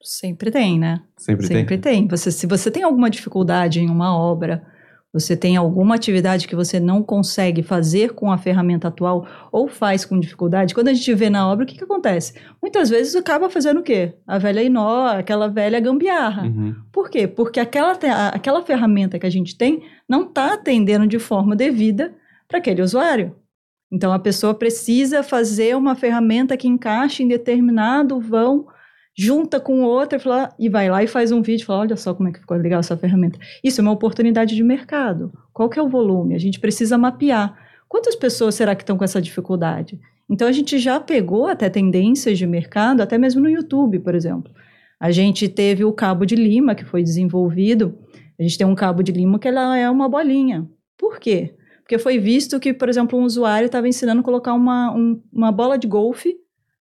Sempre 0.04 0.50
tem, 0.50 0.78
né? 0.78 1.00
Sempre, 1.16 1.46
Sempre 1.46 1.78
tem. 1.78 2.02
tem. 2.02 2.08
Você, 2.08 2.30
se 2.30 2.46
você 2.46 2.70
tem 2.70 2.82
alguma 2.82 3.08
dificuldade 3.08 3.80
em 3.80 3.88
uma 3.88 4.14
obra, 4.14 4.62
você 5.14 5.36
tem 5.36 5.56
alguma 5.56 5.94
atividade 5.94 6.46
que 6.46 6.54
você 6.54 6.78
não 6.78 7.02
consegue 7.02 7.62
fazer 7.62 8.14
com 8.14 8.30
a 8.30 8.36
ferramenta 8.36 8.88
atual 8.88 9.26
ou 9.50 9.68
faz 9.68 10.04
com 10.04 10.18
dificuldade, 10.18 10.74
quando 10.74 10.88
a 10.88 10.92
gente 10.92 11.14
vê 11.14 11.30
na 11.30 11.48
obra, 11.48 11.64
o 11.64 11.66
que, 11.68 11.78
que 11.78 11.84
acontece? 11.84 12.34
Muitas 12.60 12.90
vezes 12.90 13.14
acaba 13.14 13.48
fazendo 13.48 13.78
o 13.78 13.82
quê? 13.82 14.12
A 14.26 14.38
velha 14.38 14.62
inó, 14.62 15.06
aquela 15.06 15.48
velha 15.48 15.78
gambiarra. 15.78 16.42
Uhum. 16.42 16.74
Por 16.92 17.08
quê? 17.08 17.28
Porque 17.28 17.60
aquela, 17.60 17.92
aquela 18.32 18.60
ferramenta 18.62 19.18
que 19.18 19.26
a 19.26 19.30
gente 19.30 19.56
tem 19.56 19.84
não 20.08 20.24
está 20.24 20.52
atendendo 20.54 21.06
de 21.06 21.20
forma 21.20 21.54
devida 21.56 22.12
para 22.46 22.58
aquele 22.58 22.82
usuário. 22.82 23.36
Então 23.92 24.12
a 24.12 24.18
pessoa 24.18 24.52
precisa 24.52 25.22
fazer 25.22 25.76
uma 25.76 25.94
ferramenta 25.94 26.56
que 26.56 26.66
encaixe 26.66 27.22
em 27.22 27.28
determinado 27.28 28.20
vão 28.20 28.66
junta 29.16 29.60
com 29.60 29.82
outra 29.82 30.18
fala, 30.18 30.52
e 30.58 30.68
vai 30.68 30.90
lá 30.90 31.02
e 31.02 31.06
faz 31.06 31.30
um 31.30 31.40
vídeo 31.40 31.64
fala, 31.64 31.80
olha 31.80 31.96
só 31.96 32.12
como 32.12 32.28
é 32.28 32.32
que 32.32 32.40
ficou 32.40 32.56
legal 32.56 32.80
essa 32.80 32.96
ferramenta. 32.96 33.38
Isso 33.62 33.80
é 33.80 33.82
uma 33.82 33.92
oportunidade 33.92 34.54
de 34.56 34.62
mercado. 34.62 35.32
Qual 35.52 35.68
que 35.68 35.78
é 35.78 35.82
o 35.82 35.88
volume? 35.88 36.34
A 36.34 36.38
gente 36.38 36.58
precisa 36.58 36.98
mapear. 36.98 37.56
Quantas 37.88 38.16
pessoas 38.16 38.54
será 38.56 38.74
que 38.74 38.82
estão 38.82 38.96
com 38.96 39.04
essa 39.04 39.22
dificuldade? 39.22 40.00
Então, 40.28 40.48
a 40.48 40.52
gente 40.52 40.78
já 40.78 40.98
pegou 40.98 41.46
até 41.46 41.68
tendências 41.68 42.38
de 42.38 42.46
mercado, 42.46 43.02
até 43.02 43.16
mesmo 43.18 43.40
no 43.40 43.48
YouTube, 43.48 44.00
por 44.00 44.14
exemplo. 44.14 44.52
A 44.98 45.10
gente 45.10 45.48
teve 45.48 45.84
o 45.84 45.92
cabo 45.92 46.24
de 46.24 46.34
lima, 46.34 46.74
que 46.74 46.84
foi 46.84 47.02
desenvolvido. 47.02 47.96
A 48.38 48.42
gente 48.42 48.58
tem 48.58 48.66
um 48.66 48.74
cabo 48.74 49.02
de 49.02 49.12
lima 49.12 49.38
que 49.38 49.46
ela 49.46 49.76
é 49.76 49.88
uma 49.88 50.08
bolinha. 50.08 50.68
Por 50.98 51.20
quê? 51.20 51.54
Porque 51.82 51.98
foi 51.98 52.18
visto 52.18 52.58
que, 52.58 52.72
por 52.72 52.88
exemplo, 52.88 53.18
um 53.18 53.22
usuário 53.22 53.66
estava 53.66 53.86
ensinando 53.86 54.22
a 54.22 54.24
colocar 54.24 54.54
uma, 54.54 54.90
um, 54.92 55.20
uma 55.30 55.52
bola 55.52 55.78
de 55.78 55.86
golfe 55.86 56.34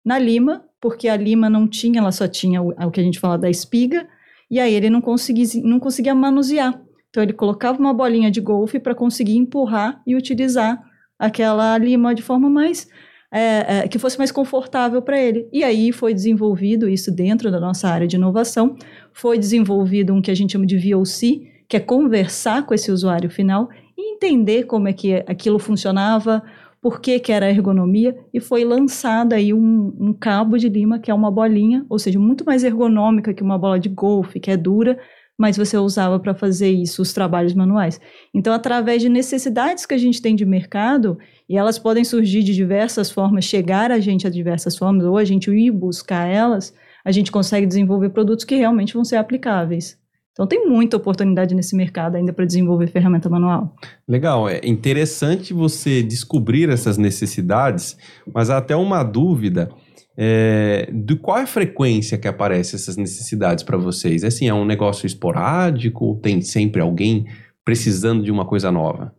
na 0.06 0.20
lima 0.20 0.64
porque 0.82 1.08
a 1.08 1.16
lima 1.16 1.50
não 1.50 1.68
tinha, 1.68 2.00
ela 2.00 2.12
só 2.12 2.28
tinha 2.28 2.62
o, 2.62 2.70
o 2.70 2.92
que 2.92 3.00
a 3.00 3.04
gente 3.04 3.20
fala 3.20 3.38
da 3.38 3.50
espiga, 3.50 4.08
e 4.50 4.60
aí 4.60 4.74
ele 4.74 4.90
não 4.90 5.00
conseguia, 5.00 5.46
não 5.64 5.80
conseguia 5.80 6.16
manusear. 6.16 6.82
Então 7.10 7.22
ele 7.22 7.34
colocava 7.34 7.80
uma 7.80 7.94
bolinha 7.94 8.32
de 8.32 8.42
golfe 8.42 8.80
para 8.80 8.96
conseguir 8.96 9.38
empurrar 9.38 10.02
e 10.06 10.16
utilizar 10.16 10.82
aquela 11.20 11.78
lima 11.78 12.16
de 12.16 12.22
forma 12.22 12.50
mais 12.50 12.88
é, 13.32 13.84
é, 13.84 13.88
que 13.88 14.00
fosse 14.00 14.18
mais 14.18 14.32
confortável 14.32 15.02
para 15.02 15.22
ele. 15.22 15.48
E 15.54 15.64
aí 15.64 15.92
foi 15.92 16.14
desenvolvido 16.14 16.90
isso 16.90 17.12
dentro 17.12 17.52
da 17.52 17.60
nossa 17.60 17.88
área 17.88 18.08
de 18.08 18.16
inovação, 18.16 18.76
foi 19.14 19.38
desenvolvido 19.38 20.14
um 20.14 20.22
que 20.22 20.32
a 20.32 20.36
gente 20.36 20.52
chama 20.52 20.66
de 20.66 20.78
VOC, 20.78 21.50
que 21.70 21.78
é 21.78 21.80
conversar 21.80 22.66
com 22.66 22.74
esse 22.74 22.92
usuário 22.92 23.30
final 23.30 23.70
e 23.98 24.16
entender 24.16 24.64
como 24.64 24.88
é 24.88 24.94
que 24.94 25.14
aquilo 25.28 25.60
funcionava, 25.60 26.44
por 26.82 27.00
que, 27.00 27.20
que 27.20 27.32
era 27.32 27.50
ergonomia, 27.50 28.18
e 28.34 28.40
foi 28.40 28.66
lançado 28.66 29.34
aí 29.34 29.54
um, 29.54 29.96
um 30.00 30.14
cabo 30.14 30.58
de 30.58 30.68
lima, 30.68 30.98
que 31.00 31.12
é 31.12 31.14
uma 31.14 31.30
bolinha, 31.30 31.86
ou 31.88 32.00
seja, 32.00 32.20
muito 32.20 32.44
mais 32.44 32.64
ergonômica 32.64 33.34
que 33.34 33.44
uma 33.44 33.58
bola 33.58 33.80
de 33.80 33.88
golfe, 33.88 34.40
que 34.40 34.50
é 34.50 34.58
dura, 34.58 34.98
mas 35.38 35.58
você 35.58 35.78
usava 35.78 36.20
para 36.20 36.34
fazer 36.34 36.70
isso, 36.70 37.02
os 37.02 37.14
trabalhos 37.14 37.54
manuais. 37.54 38.02
Então, 38.34 38.54
através 38.54 39.02
de 39.02 39.10
necessidades 39.10 39.86
que 39.86 39.94
a 39.94 39.98
gente 39.98 40.22
tem 40.22 40.36
de 40.36 40.46
mercado, 40.46 41.18
e 41.48 41.56
elas 41.56 41.78
podem 41.78 42.04
surgir 42.04 42.42
de 42.42 42.54
diversas 42.54 43.12
formas, 43.12 43.46
chegar 43.46 43.92
a 43.92 44.00
gente 44.00 44.26
a 44.26 44.30
diversas 44.30 44.76
formas, 44.76 45.06
ou 45.06 45.18
a 45.18 45.24
gente 45.26 45.52
ir 45.52 45.72
buscar 45.72 46.28
elas, 46.28 46.74
a 47.06 47.12
gente 47.12 47.32
consegue 47.32 47.68
desenvolver 47.68 48.10
produtos 48.10 48.46
que 48.46 48.56
realmente 48.56 48.94
vão 48.94 49.06
ser 49.06 49.18
aplicáveis. 49.18 50.01
Então 50.32 50.48
tem 50.48 50.66
muita 50.66 50.98
oportunidade 50.98 51.54
nesse 51.54 51.76
mercado 51.76 52.16
ainda 52.16 52.32
para 52.32 52.46
desenvolver 52.46 52.88
ferramenta 52.88 53.30
manual. 53.30 53.76
Legal, 54.08 54.48
é 54.48 54.62
interessante 54.64 55.54
você 55.54 56.02
descobrir 56.02 56.70
essas 56.70 56.98
necessidades, 56.98 57.98
mas 58.34 58.50
há 58.50 58.58
até 58.58 58.76
uma 58.76 59.04
dúvida 59.04 59.70
é, 60.18 60.90
de 60.94 61.16
qual 61.16 61.40
é 61.40 61.44
a 61.44 61.48
frequência 61.48 62.18
que 62.18 62.28
aparecem 62.28 62.78
essas 62.78 62.96
necessidades 62.96 63.64
para 63.64 63.78
vocês? 63.78 64.24
É 64.24 64.28
assim, 64.28 64.48
é 64.48 64.54
um 64.54 64.66
negócio 64.66 65.06
esporádico? 65.06 66.20
Tem 66.22 66.42
sempre 66.42 66.82
alguém 66.82 67.26
precisando 67.66 68.24
de 68.24 68.32
uma 68.32 68.46
coisa 68.46 68.72
nova? 68.72 69.14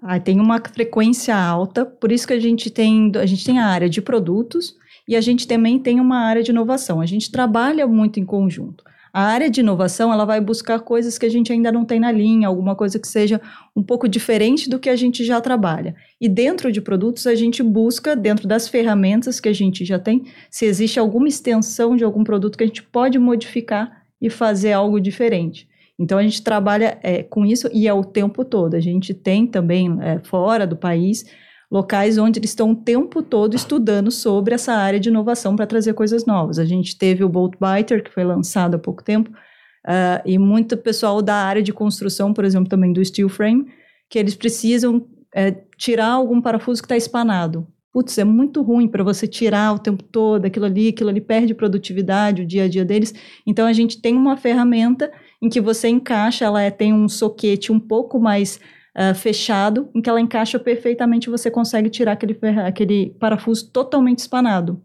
Ah, 0.00 0.20
tem 0.20 0.40
uma 0.40 0.60
frequência 0.60 1.36
alta, 1.36 1.84
por 1.84 2.12
isso 2.12 2.26
que 2.26 2.32
a 2.32 2.38
gente 2.38 2.70
tem, 2.70 3.10
a 3.16 3.26
gente 3.26 3.44
tem 3.44 3.58
a 3.58 3.66
área 3.66 3.88
de 3.88 4.00
produtos 4.00 4.74
e 5.08 5.16
a 5.16 5.20
gente 5.20 5.48
também 5.48 5.78
tem 5.80 5.98
uma 5.98 6.18
área 6.18 6.42
de 6.42 6.52
inovação. 6.52 7.00
A 7.00 7.06
gente 7.06 7.32
trabalha 7.32 7.86
muito 7.86 8.20
em 8.20 8.24
conjunto. 8.24 8.84
A 9.18 9.22
área 9.22 9.50
de 9.50 9.58
inovação, 9.58 10.12
ela 10.12 10.24
vai 10.24 10.40
buscar 10.40 10.78
coisas 10.78 11.18
que 11.18 11.26
a 11.26 11.28
gente 11.28 11.52
ainda 11.52 11.72
não 11.72 11.84
tem 11.84 11.98
na 11.98 12.12
linha, 12.12 12.46
alguma 12.46 12.76
coisa 12.76 13.00
que 13.00 13.08
seja 13.08 13.40
um 13.74 13.82
pouco 13.82 14.08
diferente 14.08 14.70
do 14.70 14.78
que 14.78 14.88
a 14.88 14.94
gente 14.94 15.24
já 15.24 15.40
trabalha. 15.40 15.96
E 16.20 16.28
dentro 16.28 16.70
de 16.70 16.80
produtos, 16.80 17.26
a 17.26 17.34
gente 17.34 17.60
busca, 17.60 18.14
dentro 18.14 18.46
das 18.46 18.68
ferramentas 18.68 19.40
que 19.40 19.48
a 19.48 19.52
gente 19.52 19.84
já 19.84 19.98
tem, 19.98 20.22
se 20.48 20.66
existe 20.66 21.00
alguma 21.00 21.26
extensão 21.26 21.96
de 21.96 22.04
algum 22.04 22.22
produto 22.22 22.56
que 22.56 22.62
a 22.62 22.66
gente 22.68 22.84
pode 22.84 23.18
modificar 23.18 24.04
e 24.22 24.30
fazer 24.30 24.70
algo 24.70 25.00
diferente. 25.00 25.68
Então 25.98 26.16
a 26.16 26.22
gente 26.22 26.40
trabalha 26.40 26.96
é, 27.02 27.24
com 27.24 27.44
isso 27.44 27.68
e 27.72 27.88
é 27.88 27.92
o 27.92 28.04
tempo 28.04 28.44
todo. 28.44 28.76
A 28.76 28.80
gente 28.80 29.12
tem 29.12 29.48
também 29.48 29.98
é, 30.00 30.20
fora 30.20 30.64
do 30.64 30.76
país 30.76 31.24
locais 31.70 32.16
onde 32.16 32.38
eles 32.38 32.50
estão 32.50 32.72
o 32.72 32.76
tempo 32.76 33.22
todo 33.22 33.54
estudando 33.54 34.10
sobre 34.10 34.54
essa 34.54 34.72
área 34.72 34.98
de 34.98 35.08
inovação 35.08 35.54
para 35.54 35.66
trazer 35.66 35.92
coisas 35.92 36.24
novas. 36.24 36.58
A 36.58 36.64
gente 36.64 36.96
teve 36.96 37.22
o 37.22 37.28
Bolt 37.28 37.54
Biter, 37.60 38.02
que 38.02 38.12
foi 38.12 38.24
lançado 38.24 38.74
há 38.74 38.78
pouco 38.78 39.04
tempo, 39.04 39.30
uh, 39.30 40.22
e 40.24 40.38
muito 40.38 40.76
pessoal 40.76 41.20
da 41.20 41.34
área 41.34 41.62
de 41.62 41.72
construção, 41.72 42.32
por 42.32 42.44
exemplo, 42.44 42.68
também 42.68 42.92
do 42.92 43.04
steel 43.04 43.28
frame, 43.28 43.66
que 44.08 44.18
eles 44.18 44.34
precisam 44.34 45.06
é, 45.34 45.50
tirar 45.76 46.12
algum 46.12 46.40
parafuso 46.40 46.80
que 46.80 46.86
está 46.86 46.96
espanado. 46.96 47.66
Putz, 47.92 48.16
é 48.18 48.24
muito 48.24 48.62
ruim 48.62 48.86
para 48.86 49.02
você 49.02 49.26
tirar 49.26 49.74
o 49.74 49.78
tempo 49.78 50.02
todo 50.02 50.44
aquilo 50.44 50.66
ali, 50.66 50.88
aquilo 50.88 51.10
ali 51.10 51.20
perde 51.20 51.54
produtividade, 51.54 52.42
o 52.42 52.46
dia 52.46 52.64
a 52.64 52.68
dia 52.68 52.84
deles. 52.84 53.14
Então 53.46 53.66
a 53.66 53.72
gente 53.72 54.00
tem 54.00 54.14
uma 54.14 54.36
ferramenta 54.36 55.10
em 55.42 55.48
que 55.48 55.60
você 55.60 55.88
encaixa, 55.88 56.44
ela 56.44 56.62
é, 56.62 56.70
tem 56.70 56.92
um 56.92 57.08
soquete 57.08 57.72
um 57.72 57.80
pouco 57.80 58.18
mais 58.18 58.60
uh, 58.96 59.14
fechado, 59.14 59.88
em 59.94 60.00
que 60.00 60.08
ela 60.08 60.20
encaixa 60.20 60.58
perfeitamente 60.58 61.30
você 61.30 61.50
consegue 61.50 61.90
tirar 61.90 62.12
aquele, 62.12 62.38
aquele 62.64 63.10
parafuso 63.18 63.70
totalmente 63.70 64.20
espanado. 64.20 64.82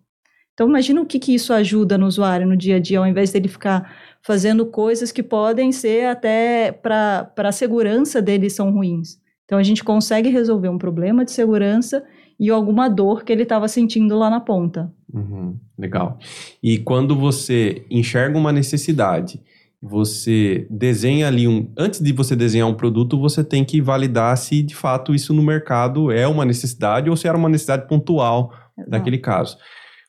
Então 0.54 0.68
imagina 0.68 1.02
o 1.02 1.06
que, 1.06 1.20
que 1.20 1.34
isso 1.34 1.52
ajuda 1.52 1.98
no 1.98 2.06
usuário 2.06 2.48
no 2.48 2.56
dia 2.56 2.76
a 2.76 2.80
dia, 2.80 3.00
ao 3.00 3.08
invés 3.08 3.32
dele 3.32 3.48
ficar 3.48 3.92
fazendo 4.22 4.66
coisas 4.68 5.12
que 5.12 5.24
podem 5.24 5.72
ser 5.72 6.06
até 6.06 6.72
para 6.72 7.32
a 7.36 7.52
segurança 7.52 8.22
dele 8.22 8.50
são 8.50 8.72
ruins. 8.72 9.18
Então 9.46 9.58
a 9.58 9.64
gente 9.64 9.84
consegue 9.84 10.30
resolver 10.30 10.70
um 10.70 10.78
problema 10.78 11.26
de 11.26 11.32
segurança 11.32 12.04
e 12.40 12.50
alguma 12.50 12.88
dor 12.88 13.24
que 13.24 13.32
ele 13.32 13.44
estava 13.44 13.68
sentindo 13.68 14.18
lá 14.18 14.30
na 14.30 14.40
ponta. 14.40 14.92
Uhum, 15.14 15.58
legal. 15.78 16.18
E 16.62 16.78
quando 16.80 17.16
você 17.16 17.86
enxerga 17.90 18.38
uma 18.38 18.52
necessidade 18.52 19.42
você 19.86 20.66
desenha 20.70 21.28
ali 21.28 21.46
um. 21.46 21.70
Antes 21.78 22.00
de 22.00 22.14
você 22.14 22.38
desenhar 22.38 22.70
um 22.70 22.74
produto, 22.74 23.20
você 23.20 23.44
tem 23.44 23.66
que 23.66 23.82
validar 23.82 24.38
se 24.38 24.64
de 24.64 24.74
fato 24.74 25.14
isso 25.14 25.34
no 25.34 25.44
mercado 25.44 26.10
é 26.10 26.26
uma 26.26 26.46
necessidade 26.46 27.10
ou 27.10 27.18
se 27.18 27.28
era 27.28 27.38
uma 27.38 27.50
necessidade 27.50 27.86
pontual 27.86 28.54
Exato. 28.78 28.90
daquele 28.90 29.18
caso. 29.18 29.58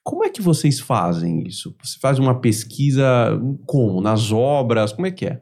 Como 0.04 0.24
é 0.24 0.28
que 0.28 0.40
vocês 0.40 0.78
fazem 0.78 1.42
isso? 1.44 1.74
Você 1.82 1.98
faz 2.00 2.20
uma 2.20 2.40
pesquisa 2.40 3.04
como? 3.66 4.00
Nas 4.00 4.30
obras? 4.30 4.92
Como 4.92 5.08
é 5.08 5.10
que 5.10 5.26
é? 5.26 5.40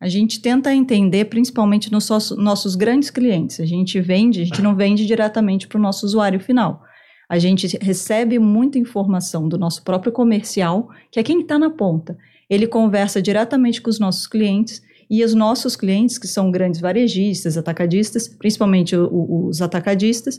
A 0.00 0.08
gente 0.08 0.40
tenta 0.40 0.72
entender 0.72 1.24
principalmente 1.24 1.90
nos 1.90 2.08
nossos 2.36 2.76
grandes 2.76 3.10
clientes. 3.10 3.58
A 3.58 3.66
gente 3.66 4.00
vende, 4.00 4.42
a 4.42 4.44
gente 4.44 4.62
não 4.62 4.76
vende 4.76 5.04
diretamente 5.04 5.66
para 5.66 5.78
o 5.78 5.82
nosso 5.82 6.06
usuário 6.06 6.38
final. 6.38 6.80
A 7.28 7.40
gente 7.40 7.76
recebe 7.82 8.38
muita 8.38 8.78
informação 8.78 9.48
do 9.48 9.58
nosso 9.58 9.82
próprio 9.82 10.12
comercial, 10.12 10.88
que 11.10 11.18
é 11.18 11.24
quem 11.24 11.40
está 11.40 11.58
na 11.58 11.70
ponta 11.70 12.16
ele 12.48 12.66
conversa 12.66 13.20
diretamente 13.20 13.80
com 13.80 13.90
os 13.90 13.98
nossos 13.98 14.26
clientes 14.26 14.82
e 15.08 15.24
os 15.24 15.34
nossos 15.34 15.76
clientes, 15.76 16.18
que 16.18 16.26
são 16.26 16.50
grandes 16.50 16.80
varejistas, 16.80 17.56
atacadistas, 17.56 18.28
principalmente 18.28 18.96
o, 18.96 19.46
os 19.46 19.62
atacadistas, 19.62 20.38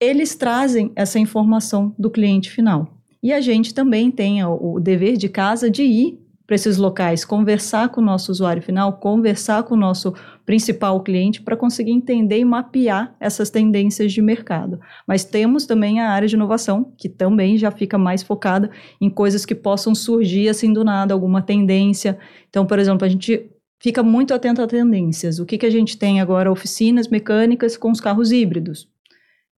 eles 0.00 0.34
trazem 0.34 0.92
essa 0.94 1.18
informação 1.18 1.94
do 1.98 2.10
cliente 2.10 2.50
final. 2.50 2.96
E 3.22 3.32
a 3.32 3.40
gente 3.40 3.74
também 3.74 4.10
tem 4.10 4.44
o, 4.44 4.74
o 4.74 4.80
dever 4.80 5.16
de 5.16 5.28
casa 5.28 5.70
de 5.70 5.82
ir 5.82 6.27
para 6.48 6.54
esses 6.54 6.78
locais, 6.78 7.26
conversar 7.26 7.90
com 7.90 8.00
o 8.00 8.04
nosso 8.04 8.32
usuário 8.32 8.62
final, 8.62 8.94
conversar 8.94 9.64
com 9.64 9.74
o 9.74 9.76
nosso 9.76 10.14
principal 10.46 10.98
cliente 11.02 11.42
para 11.42 11.54
conseguir 11.54 11.92
entender 11.92 12.38
e 12.38 12.44
mapear 12.44 13.14
essas 13.20 13.50
tendências 13.50 14.14
de 14.14 14.22
mercado. 14.22 14.80
Mas 15.06 15.24
temos 15.24 15.66
também 15.66 16.00
a 16.00 16.08
área 16.08 16.26
de 16.26 16.36
inovação, 16.36 16.90
que 16.96 17.06
também 17.06 17.58
já 17.58 17.70
fica 17.70 17.98
mais 17.98 18.22
focada 18.22 18.70
em 18.98 19.10
coisas 19.10 19.44
que 19.44 19.54
possam 19.54 19.94
surgir 19.94 20.48
assim 20.48 20.72
do 20.72 20.82
nada, 20.82 21.12
alguma 21.12 21.42
tendência. 21.42 22.18
Então, 22.48 22.64
por 22.64 22.78
exemplo, 22.78 23.04
a 23.04 23.10
gente 23.10 23.50
fica 23.78 24.02
muito 24.02 24.32
atento 24.32 24.62
a 24.62 24.66
tendências. 24.66 25.38
O 25.38 25.44
que, 25.44 25.58
que 25.58 25.66
a 25.66 25.70
gente 25.70 25.98
tem 25.98 26.18
agora? 26.18 26.50
Oficinas 26.50 27.08
mecânicas 27.08 27.76
com 27.76 27.90
os 27.90 28.00
carros 28.00 28.32
híbridos. 28.32 28.88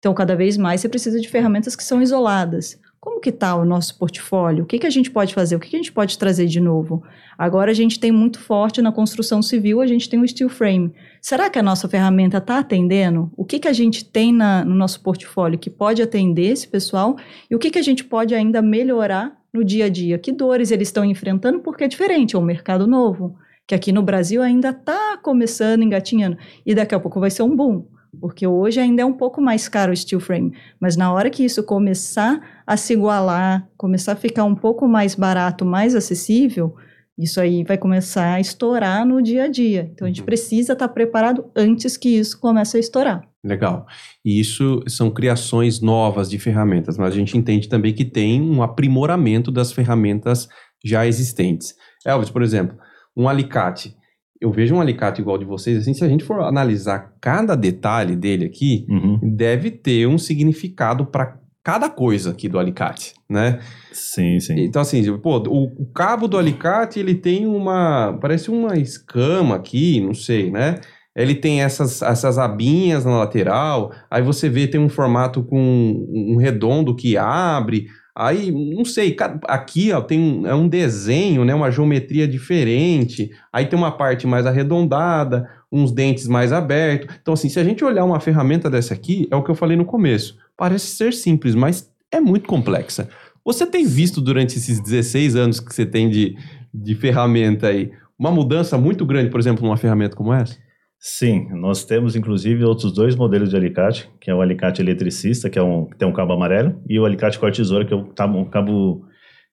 Então, 0.00 0.12
cada 0.12 0.34
vez 0.34 0.56
mais 0.56 0.80
você 0.80 0.88
precisa 0.88 1.20
de 1.20 1.28
ferramentas 1.28 1.76
que 1.76 1.84
são 1.84 2.02
isoladas. 2.02 2.80
Como 3.00 3.18
que 3.18 3.30
está 3.30 3.54
o 3.54 3.64
nosso 3.64 3.96
portfólio? 3.98 4.64
O 4.64 4.66
que, 4.66 4.78
que 4.78 4.86
a 4.86 4.90
gente 4.90 5.10
pode 5.10 5.32
fazer? 5.32 5.56
O 5.56 5.58
que, 5.58 5.70
que 5.70 5.76
a 5.76 5.78
gente 5.78 5.90
pode 5.90 6.18
trazer 6.18 6.44
de 6.44 6.60
novo? 6.60 7.02
Agora 7.38 7.70
a 7.70 7.74
gente 7.74 7.98
tem 7.98 8.12
muito 8.12 8.38
forte 8.38 8.82
na 8.82 8.92
construção 8.92 9.40
civil, 9.40 9.80
a 9.80 9.86
gente 9.86 10.06
tem 10.06 10.20
o 10.20 10.28
steel 10.28 10.50
frame. 10.50 10.92
Será 11.18 11.48
que 11.48 11.58
a 11.58 11.62
nossa 11.62 11.88
ferramenta 11.88 12.36
está 12.36 12.58
atendendo? 12.58 13.32
O 13.34 13.42
que, 13.42 13.58
que 13.58 13.68
a 13.68 13.72
gente 13.72 14.04
tem 14.04 14.34
na, 14.34 14.66
no 14.66 14.74
nosso 14.74 15.00
portfólio 15.00 15.58
que 15.58 15.70
pode 15.70 16.02
atender 16.02 16.52
esse 16.52 16.68
pessoal? 16.68 17.16
E 17.50 17.54
o 17.54 17.58
que, 17.58 17.70
que 17.70 17.78
a 17.78 17.82
gente 17.82 18.04
pode 18.04 18.34
ainda 18.34 18.60
melhorar 18.60 19.34
no 19.50 19.64
dia 19.64 19.86
a 19.86 19.88
dia? 19.88 20.18
Que 20.18 20.30
dores 20.30 20.70
eles 20.70 20.88
estão 20.88 21.02
enfrentando? 21.02 21.60
Porque 21.60 21.84
é 21.84 21.88
diferente, 21.88 22.36
é 22.36 22.38
um 22.38 22.42
mercado 22.42 22.86
novo, 22.86 23.34
que 23.66 23.74
aqui 23.74 23.92
no 23.92 24.02
Brasil 24.02 24.42
ainda 24.42 24.68
está 24.68 25.16
começando, 25.16 25.82
engatinhando. 25.82 26.36
E 26.66 26.74
daqui 26.74 26.94
a 26.94 27.00
pouco 27.00 27.18
vai 27.18 27.30
ser 27.30 27.44
um 27.44 27.56
boom 27.56 27.82
porque 28.18 28.46
hoje 28.46 28.80
ainda 28.80 29.02
é 29.02 29.04
um 29.04 29.12
pouco 29.12 29.40
mais 29.40 29.68
caro 29.68 29.92
o 29.92 29.96
steel 29.96 30.20
frame, 30.20 30.52
mas 30.80 30.96
na 30.96 31.12
hora 31.12 31.30
que 31.30 31.44
isso 31.44 31.62
começar 31.62 32.62
a 32.66 32.76
se 32.76 32.92
igualar, 32.92 33.68
começar 33.76 34.12
a 34.12 34.16
ficar 34.16 34.44
um 34.44 34.54
pouco 34.54 34.88
mais 34.88 35.14
barato, 35.14 35.64
mais 35.64 35.94
acessível, 35.94 36.74
isso 37.18 37.40
aí 37.40 37.62
vai 37.64 37.76
começar 37.76 38.34
a 38.34 38.40
estourar 38.40 39.04
no 39.04 39.22
dia 39.22 39.44
a 39.44 39.48
dia. 39.48 39.90
Então 39.92 40.06
a 40.06 40.08
gente 40.08 40.20
uhum. 40.20 40.26
precisa 40.26 40.72
estar 40.72 40.88
preparado 40.88 41.50
antes 41.54 41.96
que 41.96 42.08
isso 42.08 42.40
comece 42.40 42.78
a 42.78 42.80
estourar. 42.80 43.28
Legal. 43.44 43.86
E 44.24 44.40
isso 44.40 44.82
são 44.88 45.10
criações 45.10 45.80
novas 45.80 46.30
de 46.30 46.38
ferramentas, 46.38 46.96
mas 46.96 47.12
a 47.12 47.16
gente 47.16 47.36
entende 47.36 47.68
também 47.68 47.92
que 47.92 48.04
tem 48.04 48.40
um 48.40 48.62
aprimoramento 48.62 49.50
das 49.50 49.72
ferramentas 49.72 50.48
já 50.84 51.06
existentes. 51.06 51.74
Elvis, 52.04 52.30
por 52.30 52.42
exemplo, 52.42 52.76
um 53.16 53.28
alicate 53.28 53.94
eu 54.40 54.50
vejo 54.50 54.74
um 54.74 54.80
alicate 54.80 55.20
igual 55.20 55.36
de 55.36 55.44
vocês, 55.44 55.78
assim, 55.78 55.92
se 55.92 56.02
a 56.02 56.08
gente 56.08 56.24
for 56.24 56.40
analisar 56.40 57.12
cada 57.20 57.54
detalhe 57.54 58.16
dele 58.16 58.46
aqui, 58.46 58.86
uhum. 58.88 59.20
deve 59.22 59.70
ter 59.70 60.06
um 60.06 60.16
significado 60.16 61.04
para 61.06 61.38
cada 61.62 61.90
coisa 61.90 62.30
aqui 62.30 62.48
do 62.48 62.58
alicate, 62.58 63.12
né? 63.28 63.60
Sim, 63.92 64.40
sim. 64.40 64.60
Então, 64.60 64.80
assim, 64.80 65.04
pô, 65.18 65.36
o, 65.46 65.82
o, 65.82 65.86
cabo 65.92 66.26
do 66.26 66.38
alicate, 66.38 66.98
ele 66.98 67.14
tem 67.14 67.46
uma, 67.46 68.16
parece 68.20 68.50
uma 68.50 68.78
escama 68.78 69.56
aqui, 69.56 70.00
não 70.00 70.14
sei, 70.14 70.50
né? 70.50 70.76
Ele 71.14 71.34
tem 71.34 71.60
essas, 71.60 72.00
essas 72.00 72.38
abinhas 72.38 73.04
na 73.04 73.18
lateral, 73.18 73.92
aí 74.10 74.22
você 74.22 74.48
vê, 74.48 74.66
tem 74.66 74.80
um 74.80 74.88
formato 74.88 75.42
com 75.42 76.06
um 76.08 76.36
redondo 76.36 76.96
que 76.96 77.16
abre, 77.16 77.88
Aí, 78.14 78.50
não 78.50 78.84
sei, 78.84 79.16
aqui 79.44 79.92
ó, 79.92 80.00
tem 80.00 80.18
um, 80.18 80.46
é 80.46 80.54
um 80.54 80.68
desenho, 80.68 81.44
né, 81.44 81.54
uma 81.54 81.70
geometria 81.70 82.26
diferente. 82.26 83.30
Aí 83.52 83.66
tem 83.66 83.78
uma 83.78 83.92
parte 83.92 84.26
mais 84.26 84.46
arredondada, 84.46 85.48
uns 85.70 85.92
dentes 85.92 86.26
mais 86.26 86.52
abertos. 86.52 87.14
Então, 87.20 87.34
assim, 87.34 87.48
se 87.48 87.58
a 87.60 87.64
gente 87.64 87.84
olhar 87.84 88.04
uma 88.04 88.20
ferramenta 88.20 88.68
dessa 88.68 88.94
aqui, 88.94 89.28
é 89.30 89.36
o 89.36 89.42
que 89.42 89.50
eu 89.50 89.54
falei 89.54 89.76
no 89.76 89.84
começo. 89.84 90.36
Parece 90.56 90.86
ser 90.88 91.12
simples, 91.12 91.54
mas 91.54 91.90
é 92.10 92.20
muito 92.20 92.48
complexa. 92.48 93.08
Você 93.44 93.64
tem 93.64 93.86
visto 93.86 94.20
durante 94.20 94.58
esses 94.58 94.80
16 94.80 95.36
anos 95.36 95.60
que 95.60 95.74
você 95.74 95.86
tem 95.86 96.10
de, 96.10 96.36
de 96.74 96.94
ferramenta 96.94 97.68
aí, 97.68 97.92
uma 98.18 98.30
mudança 98.30 98.76
muito 98.76 99.06
grande, 99.06 99.30
por 99.30 99.40
exemplo, 99.40 99.64
numa 99.64 99.76
ferramenta 99.76 100.14
como 100.14 100.32
essa? 100.32 100.58
Sim, 101.02 101.48
nós 101.54 101.82
temos 101.82 102.14
inclusive 102.14 102.62
outros 102.62 102.92
dois 102.92 103.16
modelos 103.16 103.48
de 103.48 103.56
alicate, 103.56 104.06
que 104.20 104.30
é 104.30 104.34
o 104.34 104.42
alicate 104.42 104.82
eletricista, 104.82 105.48
que 105.48 105.58
é 105.58 105.62
um 105.62 105.86
que 105.86 105.96
tem 105.96 106.06
um 106.06 106.12
cabo 106.12 106.34
amarelo, 106.34 106.78
e 106.86 107.00
o 107.00 107.06
alicate 107.06 107.38
corte-tesoura, 107.38 107.86
que 107.86 107.94
é 107.94 107.96
um 107.96 108.12
um 108.36 108.44
cabo, 108.44 109.06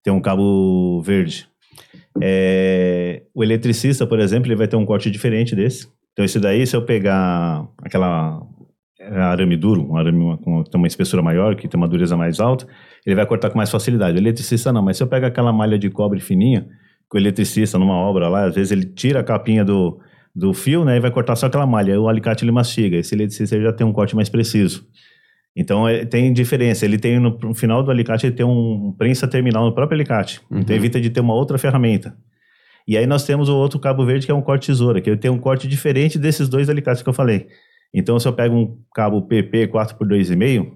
tem 0.03 0.11
um 0.11 0.19
cabo 0.19 1.01
verde. 1.01 1.47
É, 2.21 3.23
o 3.33 3.43
eletricista, 3.45 4.05
por 4.05 4.19
exemplo, 4.19 4.49
ele 4.49 4.57
vai 4.57 4.67
ter 4.67 4.75
um 4.75 4.85
corte 4.85 5.09
diferente 5.09 5.55
desse. 5.55 5.87
Então 6.11 6.25
esse 6.25 6.37
daí, 6.37 6.67
se 6.67 6.75
eu 6.75 6.81
pegar 6.83 7.65
aquela 7.81 8.41
arame 8.99 9.55
duro, 9.55 9.89
um 9.89 9.95
arame 9.95 10.37
com 10.39 10.63
tem 10.63 10.77
uma 10.77 10.87
espessura 10.87 11.21
maior, 11.21 11.55
que 11.55 11.69
tem 11.69 11.77
uma 11.77 11.87
dureza 11.87 12.17
mais 12.17 12.41
alta, 12.41 12.67
ele 13.05 13.15
vai 13.15 13.25
cortar 13.25 13.49
com 13.49 13.57
mais 13.57 13.71
facilidade. 13.71 14.17
O 14.17 14.19
eletricista 14.19 14.73
não, 14.73 14.81
mas 14.81 14.97
se 14.97 15.03
eu 15.03 15.07
pegar 15.07 15.27
aquela 15.27 15.53
malha 15.53 15.79
de 15.79 15.89
cobre 15.89 16.19
fininha, 16.19 16.67
que 17.09 17.17
o 17.17 17.17
eletricista 17.17 17.79
numa 17.79 17.95
obra 17.95 18.27
lá, 18.27 18.45
às 18.47 18.55
vezes 18.55 18.73
ele 18.73 18.85
tira 18.85 19.21
a 19.21 19.23
capinha 19.23 19.63
do 19.63 19.97
do 20.37 20.53
fio, 20.53 20.85
né? 20.85 20.97
E 20.97 20.99
vai 20.99 21.09
cortar 21.09 21.35
só 21.35 21.47
aquela 21.47 21.65
malha. 21.65 21.99
O 21.99 22.07
alicate 22.07 22.43
ele 22.43 22.51
mastiga. 22.51 22.95
Esse 22.95 23.15
eletricista 23.15 23.59
já 23.59 23.73
tem 23.73 23.85
um 23.85 23.91
corte 23.91 24.15
mais 24.15 24.29
preciso. 24.29 24.85
Então 25.55 25.87
é, 25.87 26.05
tem 26.05 26.31
diferença. 26.31 26.85
Ele 26.85 26.99
tem 26.99 27.19
no, 27.19 27.35
no, 27.35 27.55
final 27.55 27.81
do 27.81 27.89
alicate 27.89 28.27
ele 28.27 28.35
tem 28.35 28.45
um 28.45 28.93
prensa 28.95 29.27
terminal 29.27 29.65
no 29.65 29.73
próprio 29.73 29.95
alicate. 29.95 30.39
Uhum. 30.51 30.59
Então 30.59 30.75
evita 30.75 31.01
de 31.01 31.09
ter 31.09 31.21
uma 31.21 31.33
outra 31.33 31.57
ferramenta. 31.57 32.15
E 32.87 32.95
aí 32.95 33.07
nós 33.07 33.25
temos 33.25 33.49
o 33.49 33.55
outro 33.57 33.79
cabo 33.79 34.05
verde 34.05 34.27
que 34.27 34.31
é 34.31 34.35
um 34.35 34.41
corte 34.41 34.67
tesoura, 34.67 35.01
que 35.01 35.09
ele 35.09 35.17
tem 35.17 35.31
um 35.31 35.39
corte 35.39 35.67
diferente 35.67 36.19
desses 36.19 36.47
dois 36.47 36.69
alicates 36.69 37.01
que 37.01 37.09
eu 37.09 37.13
falei. 37.13 37.47
Então, 37.93 38.19
se 38.19 38.27
eu 38.27 38.33
pego 38.33 38.55
um 38.55 38.77
cabo 38.93 39.23
PP 39.23 39.67
4 39.67 39.97
por 39.97 40.07
2,5, 40.07 40.71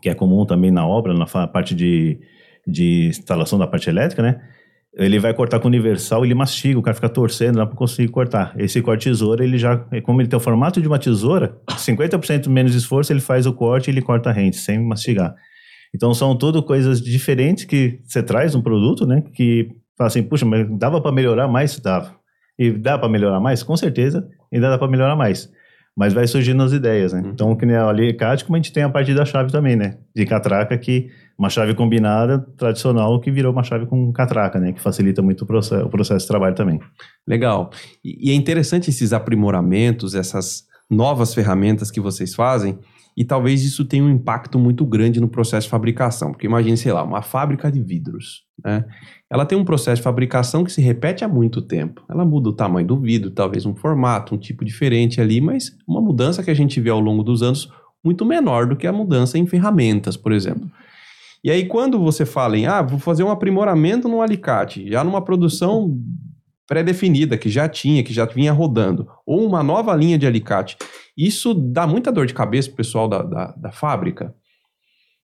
que 0.00 0.08
é 0.08 0.14
comum 0.14 0.46
também 0.46 0.70
na 0.70 0.86
obra, 0.86 1.12
na 1.12 1.26
parte 1.48 1.74
de, 1.74 2.20
de 2.66 3.08
instalação 3.08 3.58
da 3.58 3.66
parte 3.66 3.90
elétrica, 3.90 4.22
né? 4.22 4.40
Ele 4.94 5.18
vai 5.18 5.32
cortar 5.32 5.58
com 5.58 5.68
universal, 5.68 6.22
ele 6.22 6.34
mastiga, 6.34 6.78
o 6.78 6.82
cara 6.82 6.94
fica 6.94 7.08
torcendo 7.08 7.56
lá 7.56 7.66
para 7.66 7.74
conseguir 7.74 8.08
cortar. 8.08 8.54
Esse 8.58 8.82
corte 8.82 9.08
tesoura, 9.08 9.42
ele 9.42 9.56
já, 9.56 9.78
como 10.02 10.20
ele 10.20 10.28
tem 10.28 10.36
o 10.36 10.40
formato 10.40 10.82
de 10.82 10.86
uma 10.86 10.98
tesoura, 10.98 11.56
50% 11.70 12.48
menos 12.48 12.74
esforço, 12.74 13.10
ele 13.10 13.20
faz 13.20 13.46
o 13.46 13.54
corte 13.54 13.88
e 13.88 13.90
ele 13.90 14.02
corta 14.02 14.28
a 14.28 14.32
rente, 14.32 14.58
sem 14.58 14.78
mastigar. 14.84 15.34
Então 15.94 16.12
são 16.12 16.36
tudo 16.36 16.62
coisas 16.62 17.00
diferentes 17.00 17.64
que 17.64 18.00
você 18.04 18.22
traz 18.22 18.54
um 18.54 18.60
produto, 18.60 19.06
né? 19.06 19.22
Que 19.34 19.70
fala 19.96 20.08
assim, 20.08 20.22
puxa, 20.22 20.44
mas 20.44 20.66
dava 20.78 21.00
para 21.00 21.12
melhorar 21.12 21.48
mais? 21.48 21.78
Dava. 21.78 22.14
E 22.58 22.70
dá 22.70 22.98
para 22.98 23.08
melhorar 23.08 23.40
mais? 23.40 23.62
Com 23.62 23.76
certeza, 23.76 24.28
ainda 24.52 24.70
dá 24.70 24.78
para 24.78 24.88
melhorar 24.88 25.16
mais. 25.16 25.50
Mas 25.96 26.12
vai 26.12 26.26
surgindo 26.26 26.62
as 26.62 26.72
ideias, 26.72 27.12
né? 27.12 27.20
Uhum. 27.20 27.30
Então, 27.30 27.56
que 27.56 27.66
nem 27.66 27.76
a 27.76 27.86
alicate, 27.86 28.44
como 28.44 28.56
a 28.56 28.58
gente 28.58 28.72
tem 28.72 28.82
a 28.82 28.88
partir 28.88 29.14
da 29.14 29.24
chave 29.24 29.52
também, 29.52 29.76
né? 29.76 29.98
De 30.14 30.24
catraca, 30.24 30.76
que 30.78 31.10
uma 31.38 31.50
chave 31.50 31.74
combinada 31.74 32.38
tradicional 32.56 33.20
que 33.20 33.30
virou 33.30 33.52
uma 33.52 33.62
chave 33.62 33.84
com 33.86 34.12
catraca, 34.12 34.58
né? 34.58 34.72
Que 34.72 34.80
facilita 34.80 35.20
muito 35.20 35.42
o 35.42 35.46
processo, 35.46 35.84
o 35.84 35.90
processo 35.90 36.24
de 36.24 36.28
trabalho 36.28 36.54
também. 36.54 36.80
Legal. 37.26 37.70
E, 38.02 38.30
e 38.30 38.32
é 38.32 38.34
interessante 38.34 38.88
esses 38.90 39.12
aprimoramentos, 39.12 40.14
essas 40.14 40.64
novas 40.90 41.34
ferramentas 41.34 41.90
que 41.90 42.00
vocês 42.00 42.34
fazem, 42.34 42.78
e 43.16 43.24
talvez 43.24 43.62
isso 43.62 43.84
tenha 43.84 44.02
um 44.02 44.10
impacto 44.10 44.58
muito 44.58 44.86
grande 44.86 45.20
no 45.20 45.28
processo 45.28 45.66
de 45.66 45.70
fabricação. 45.70 46.32
Porque 46.32 46.46
imagine, 46.46 46.76
sei 46.76 46.92
lá, 46.92 47.02
uma 47.02 47.20
fábrica 47.20 47.70
de 47.70 47.82
vidros. 47.82 48.44
Né? 48.64 48.84
Ela 49.30 49.44
tem 49.44 49.58
um 49.58 49.64
processo 49.64 49.96
de 49.96 50.02
fabricação 50.02 50.64
que 50.64 50.72
se 50.72 50.80
repete 50.80 51.24
há 51.24 51.28
muito 51.28 51.60
tempo. 51.60 52.02
Ela 52.08 52.24
muda 52.24 52.48
o 52.48 52.54
tamanho 52.54 52.86
do 52.86 52.98
vidro, 52.98 53.30
talvez 53.30 53.66
um 53.66 53.74
formato, 53.74 54.34
um 54.34 54.38
tipo 54.38 54.64
diferente 54.64 55.20
ali, 55.20 55.40
mas 55.40 55.76
uma 55.86 56.00
mudança 56.00 56.42
que 56.42 56.50
a 56.50 56.54
gente 56.54 56.80
vê 56.80 56.90
ao 56.90 57.00
longo 57.00 57.22
dos 57.22 57.42
anos 57.42 57.70
muito 58.02 58.24
menor 58.24 58.66
do 58.66 58.76
que 58.76 58.86
a 58.86 58.92
mudança 58.92 59.38
em 59.38 59.46
ferramentas, 59.46 60.16
por 60.16 60.32
exemplo. 60.32 60.70
E 61.44 61.50
aí, 61.50 61.66
quando 61.66 61.98
você 61.98 62.24
fala 62.24 62.56
em, 62.56 62.66
ah, 62.66 62.82
vou 62.82 62.98
fazer 62.98 63.24
um 63.24 63.30
aprimoramento 63.30 64.08
no 64.08 64.22
alicate, 64.22 64.88
já 64.88 65.02
numa 65.02 65.20
produção 65.20 65.98
pré-definida, 66.66 67.36
que 67.36 67.48
já 67.48 67.68
tinha, 67.68 68.02
que 68.02 68.12
já 68.12 68.24
vinha 68.24 68.52
rodando, 68.52 69.06
ou 69.26 69.46
uma 69.46 69.62
nova 69.62 69.94
linha 69.94 70.18
de 70.18 70.26
alicate, 70.26 70.76
isso 71.16 71.52
dá 71.52 71.86
muita 71.86 72.12
dor 72.12 72.26
de 72.26 72.34
cabeça 72.34 72.68
para 72.68 72.74
o 72.74 72.76
pessoal 72.76 73.08
da, 73.08 73.22
da, 73.22 73.46
da 73.52 73.72
fábrica? 73.72 74.34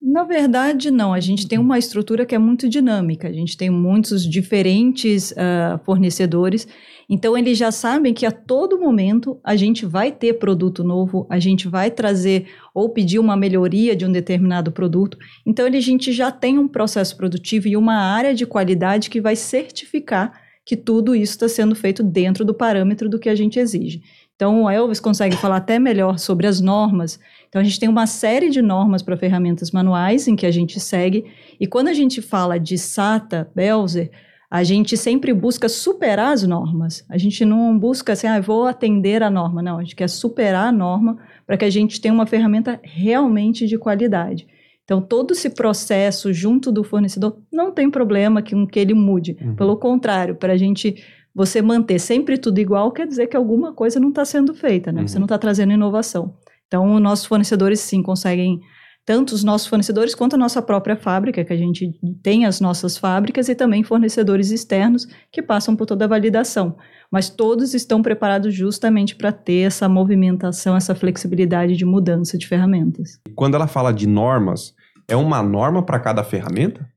Na 0.00 0.24
verdade, 0.24 0.90
não. 0.90 1.12
A 1.12 1.20
gente 1.20 1.48
tem 1.48 1.58
uma 1.58 1.78
estrutura 1.78 2.26
que 2.26 2.34
é 2.34 2.38
muito 2.38 2.68
dinâmica. 2.68 3.28
A 3.28 3.32
gente 3.32 3.56
tem 3.56 3.70
muitos 3.70 4.28
diferentes 4.28 5.32
uh, 5.32 5.82
fornecedores. 5.84 6.68
Então, 7.08 7.36
eles 7.36 7.56
já 7.56 7.72
sabem 7.72 8.12
que 8.12 8.26
a 8.26 8.30
todo 8.30 8.78
momento 8.78 9.40
a 9.42 9.56
gente 9.56 9.86
vai 9.86 10.12
ter 10.12 10.34
produto 10.34 10.84
novo, 10.84 11.26
a 11.30 11.38
gente 11.38 11.66
vai 11.66 11.90
trazer 11.90 12.46
ou 12.74 12.90
pedir 12.90 13.18
uma 13.18 13.36
melhoria 13.36 13.96
de 13.96 14.04
um 14.04 14.12
determinado 14.12 14.70
produto. 14.70 15.16
Então, 15.46 15.66
a 15.66 15.70
gente 15.80 16.12
já 16.12 16.30
tem 16.30 16.58
um 16.58 16.68
processo 16.68 17.16
produtivo 17.16 17.66
e 17.66 17.76
uma 17.76 17.96
área 17.96 18.34
de 18.34 18.46
qualidade 18.46 19.08
que 19.08 19.20
vai 19.20 19.34
certificar 19.34 20.45
que 20.66 20.76
tudo 20.76 21.14
isso 21.14 21.34
está 21.34 21.48
sendo 21.48 21.76
feito 21.76 22.02
dentro 22.02 22.44
do 22.44 22.52
parâmetro 22.52 23.08
do 23.08 23.20
que 23.20 23.28
a 23.28 23.36
gente 23.36 23.56
exige. 23.56 24.02
Então, 24.34 24.64
o 24.64 24.70
Elvis 24.70 24.98
consegue 24.98 25.36
falar 25.36 25.58
até 25.58 25.78
melhor 25.78 26.18
sobre 26.18 26.46
as 26.46 26.60
normas. 26.60 27.20
Então, 27.48 27.60
a 27.60 27.64
gente 27.64 27.78
tem 27.78 27.88
uma 27.88 28.06
série 28.06 28.50
de 28.50 28.60
normas 28.60 29.00
para 29.00 29.16
ferramentas 29.16 29.70
manuais 29.70 30.26
em 30.26 30.34
que 30.34 30.44
a 30.44 30.50
gente 30.50 30.80
segue. 30.80 31.24
E 31.60 31.68
quando 31.68 31.88
a 31.88 31.94
gente 31.94 32.20
fala 32.20 32.58
de 32.58 32.76
SATA, 32.76 33.48
Belzer, 33.54 34.10
a 34.50 34.64
gente 34.64 34.96
sempre 34.96 35.32
busca 35.32 35.68
superar 35.68 36.32
as 36.32 36.42
normas. 36.42 37.04
A 37.08 37.16
gente 37.16 37.44
não 37.44 37.78
busca 37.78 38.12
assim, 38.12 38.26
ah, 38.26 38.40
vou 38.40 38.66
atender 38.66 39.22
a 39.22 39.30
norma. 39.30 39.62
Não, 39.62 39.78
a 39.78 39.82
gente 39.82 39.96
quer 39.96 40.08
superar 40.08 40.66
a 40.66 40.72
norma 40.72 41.16
para 41.46 41.56
que 41.56 41.64
a 41.64 41.70
gente 41.70 42.00
tenha 42.00 42.12
uma 42.12 42.26
ferramenta 42.26 42.80
realmente 42.82 43.66
de 43.68 43.78
qualidade. 43.78 44.48
Então, 44.86 45.02
todo 45.02 45.32
esse 45.32 45.50
processo 45.50 46.32
junto 46.32 46.70
do 46.70 46.84
fornecedor 46.84 47.36
não 47.52 47.72
tem 47.72 47.90
problema 47.90 48.40
que, 48.40 48.54
que 48.68 48.78
ele 48.78 48.94
mude. 48.94 49.36
Uhum. 49.42 49.56
Pelo 49.56 49.76
contrário, 49.76 50.36
para 50.36 50.52
a 50.52 50.56
gente 50.56 51.02
você 51.34 51.60
manter 51.60 51.98
sempre 51.98 52.38
tudo 52.38 52.60
igual 52.60 52.92
quer 52.92 53.06
dizer 53.06 53.26
que 53.26 53.36
alguma 53.36 53.72
coisa 53.72 53.98
não 53.98 54.10
está 54.10 54.24
sendo 54.24 54.54
feita, 54.54 54.92
né? 54.92 55.00
Uhum. 55.00 55.08
Você 55.08 55.18
não 55.18 55.26
está 55.26 55.36
trazendo 55.36 55.72
inovação. 55.72 56.34
Então, 56.68 57.00
nossos 57.00 57.26
fornecedores 57.26 57.80
sim 57.80 58.00
conseguem, 58.00 58.60
tanto 59.04 59.34
os 59.34 59.42
nossos 59.42 59.66
fornecedores 59.66 60.14
quanto 60.14 60.34
a 60.34 60.38
nossa 60.38 60.62
própria 60.62 60.96
fábrica, 60.96 61.44
que 61.44 61.52
a 61.52 61.56
gente 61.56 61.92
tem 62.22 62.44
as 62.44 62.60
nossas 62.60 62.96
fábricas, 62.96 63.48
e 63.48 63.56
também 63.56 63.82
fornecedores 63.82 64.52
externos 64.52 65.04
que 65.32 65.42
passam 65.42 65.74
por 65.74 65.84
toda 65.84 66.04
a 66.04 66.08
validação. 66.08 66.76
Mas 67.10 67.28
todos 67.28 67.74
estão 67.74 68.02
preparados 68.02 68.54
justamente 68.54 69.16
para 69.16 69.32
ter 69.32 69.66
essa 69.66 69.88
movimentação, 69.88 70.76
essa 70.76 70.94
flexibilidade 70.94 71.76
de 71.76 71.84
mudança 71.84 72.38
de 72.38 72.46
ferramentas. 72.46 73.18
Quando 73.34 73.56
ela 73.56 73.66
fala 73.66 73.92
de 73.92 74.06
normas, 74.06 74.75
é 75.08 75.16
uma 75.16 75.42
norma 75.42 75.82
para 75.84 76.00
cada 76.00 76.24
ferramenta? 76.24 76.88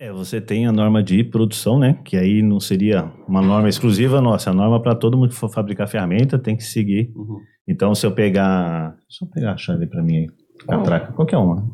É, 0.00 0.12
você 0.12 0.40
tem 0.40 0.66
a 0.66 0.72
norma 0.72 1.02
de 1.02 1.24
produção, 1.24 1.78
né? 1.78 1.98
Que 2.04 2.16
aí 2.16 2.40
não 2.40 2.60
seria 2.60 3.12
uma 3.26 3.42
norma 3.42 3.68
exclusiva 3.68 4.20
nossa. 4.20 4.50
A 4.50 4.54
norma 4.54 4.80
para 4.80 4.94
todo 4.94 5.18
mundo 5.18 5.30
que 5.30 5.34
for 5.34 5.50
fabricar 5.50 5.88
ferramenta 5.88 6.38
tem 6.38 6.56
que 6.56 6.64
seguir. 6.64 7.12
Uhum. 7.14 7.40
Então, 7.66 7.94
se 7.94 8.06
eu 8.06 8.12
pegar. 8.12 8.96
Deixa 9.08 9.24
eu 9.24 9.28
pegar 9.28 9.52
a 9.52 9.56
chave 9.56 9.86
para 9.86 10.02
mim 10.02 10.18
aí. 10.18 10.26
Catraca, 10.66 11.12
qualquer 11.12 11.36
uma. 11.36 11.68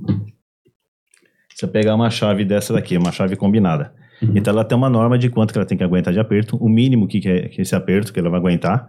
Se 1.54 1.64
eu 1.64 1.68
pegar 1.68 1.94
uma 1.94 2.10
chave 2.10 2.44
dessa 2.44 2.72
daqui, 2.72 2.96
uma 2.96 3.12
chave 3.12 3.36
combinada. 3.36 3.94
Uhum. 4.24 4.36
Então, 4.36 4.52
ela 4.52 4.64
tem 4.64 4.76
uma 4.76 4.88
norma 4.88 5.18
de 5.18 5.28
quanto 5.28 5.52
que 5.52 5.58
ela 5.58 5.66
tem 5.66 5.76
que 5.76 5.84
aguentar 5.84 6.12
de 6.12 6.20
aperto, 6.20 6.56
o 6.56 6.68
mínimo 6.68 7.06
que, 7.06 7.20
que 7.20 7.28
é 7.28 7.48
que 7.48 7.62
esse 7.62 7.74
aperto 7.74 8.12
que 8.12 8.20
ela 8.20 8.30
vai 8.30 8.40
aguentar. 8.40 8.88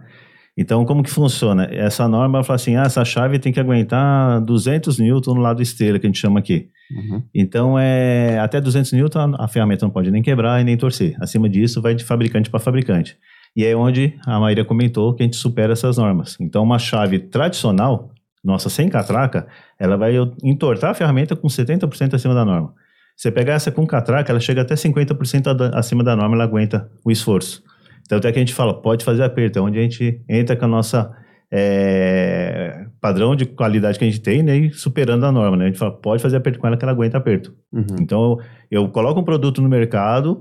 Então, 0.58 0.86
como 0.86 1.02
que 1.02 1.10
funciona? 1.10 1.68
Essa 1.70 2.08
norma 2.08 2.42
fala 2.42 2.54
assim, 2.54 2.76
ah, 2.76 2.84
essa 2.84 3.04
chave 3.04 3.38
tem 3.38 3.52
que 3.52 3.60
aguentar 3.60 4.40
200 4.40 4.98
newton 4.98 5.34
no 5.34 5.40
lado 5.40 5.60
esteira, 5.60 5.98
que 5.98 6.06
a 6.06 6.08
gente 6.08 6.18
chama 6.18 6.38
aqui. 6.38 6.68
Uhum. 6.90 7.22
Então, 7.34 7.78
é, 7.78 8.38
até 8.38 8.58
200 8.58 8.92
newton 8.92 9.34
a 9.38 9.46
ferramenta 9.48 9.84
não 9.84 9.92
pode 9.92 10.10
nem 10.10 10.22
quebrar 10.22 10.58
e 10.60 10.64
nem 10.64 10.76
torcer. 10.76 11.14
Acima 11.20 11.46
disso, 11.46 11.82
vai 11.82 11.94
de 11.94 12.04
fabricante 12.04 12.48
para 12.48 12.58
fabricante. 12.58 13.18
E 13.54 13.66
é 13.66 13.76
onde 13.76 14.14
a 14.26 14.40
Maíra 14.40 14.64
comentou 14.64 15.14
que 15.14 15.22
a 15.22 15.26
gente 15.26 15.36
supera 15.36 15.74
essas 15.74 15.98
normas. 15.98 16.38
Então, 16.40 16.62
uma 16.62 16.78
chave 16.78 17.18
tradicional, 17.18 18.10
nossa, 18.42 18.70
sem 18.70 18.88
catraca, 18.88 19.46
ela 19.78 19.96
vai 19.96 20.14
entortar 20.42 20.90
a 20.90 20.94
ferramenta 20.94 21.36
com 21.36 21.48
70% 21.48 22.14
acima 22.14 22.34
da 22.34 22.44
norma. 22.46 22.72
Você 23.16 23.30
pegar 23.30 23.54
essa 23.54 23.72
com 23.72 23.86
catraca, 23.86 24.30
ela 24.30 24.40
chega 24.40 24.60
até 24.60 24.74
50% 24.74 25.74
acima 25.74 26.04
da 26.04 26.14
norma, 26.14 26.36
ela 26.36 26.44
aguenta 26.44 26.90
o 27.02 27.10
esforço. 27.10 27.62
Então, 28.04 28.18
até 28.18 28.30
que 28.30 28.38
a 28.38 28.42
gente 28.42 28.52
fala, 28.52 28.80
pode 28.80 29.04
fazer 29.04 29.22
aperto, 29.22 29.58
é 29.58 29.62
onde 29.62 29.78
a 29.78 29.82
gente 29.82 30.20
entra 30.28 30.54
com 30.54 30.66
a 30.66 30.68
nossa 30.68 31.10
é, 31.50 32.86
padrão 33.00 33.34
de 33.34 33.46
qualidade 33.46 33.98
que 33.98 34.04
a 34.04 34.08
gente 34.08 34.20
tem, 34.20 34.42
né, 34.42 34.56
e 34.56 34.70
superando 34.70 35.24
a 35.24 35.32
norma, 35.32 35.56
né? 35.56 35.64
A 35.64 35.66
gente 35.68 35.78
fala, 35.78 35.92
pode 35.92 36.22
fazer 36.22 36.36
aperto 36.36 36.58
com 36.58 36.66
ela 36.66 36.76
que 36.76 36.84
ela 36.84 36.92
aguenta 36.92 37.16
aperto. 37.16 37.54
Uhum. 37.72 37.96
Então, 38.00 38.38
eu 38.70 38.88
coloco 38.88 39.18
um 39.18 39.24
produto 39.24 39.62
no 39.62 39.68
mercado, 39.68 40.40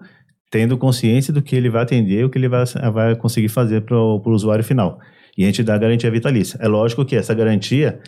tendo 0.52 0.78
consciência 0.78 1.34
do 1.34 1.42
que 1.42 1.56
ele 1.56 1.70
vai 1.70 1.84
atender, 1.84 2.26
o 2.26 2.30
que 2.30 2.38
ele 2.38 2.50
vai, 2.50 2.66
vai 2.94 3.16
conseguir 3.16 3.50
fazer 3.50 3.82
para 3.82 3.98
o 3.98 4.22
usuário 4.28 4.64
final. 4.64 5.00
E 5.38 5.44
a 5.44 5.48
gente 5.48 5.64
dá 5.64 5.76
a 5.76 5.78
garantia 5.78 6.12
vitalícia. 6.12 6.58
É 6.62 6.68
lógico 6.68 7.06
que 7.06 7.16
essa 7.16 7.34
garantia 7.34 8.00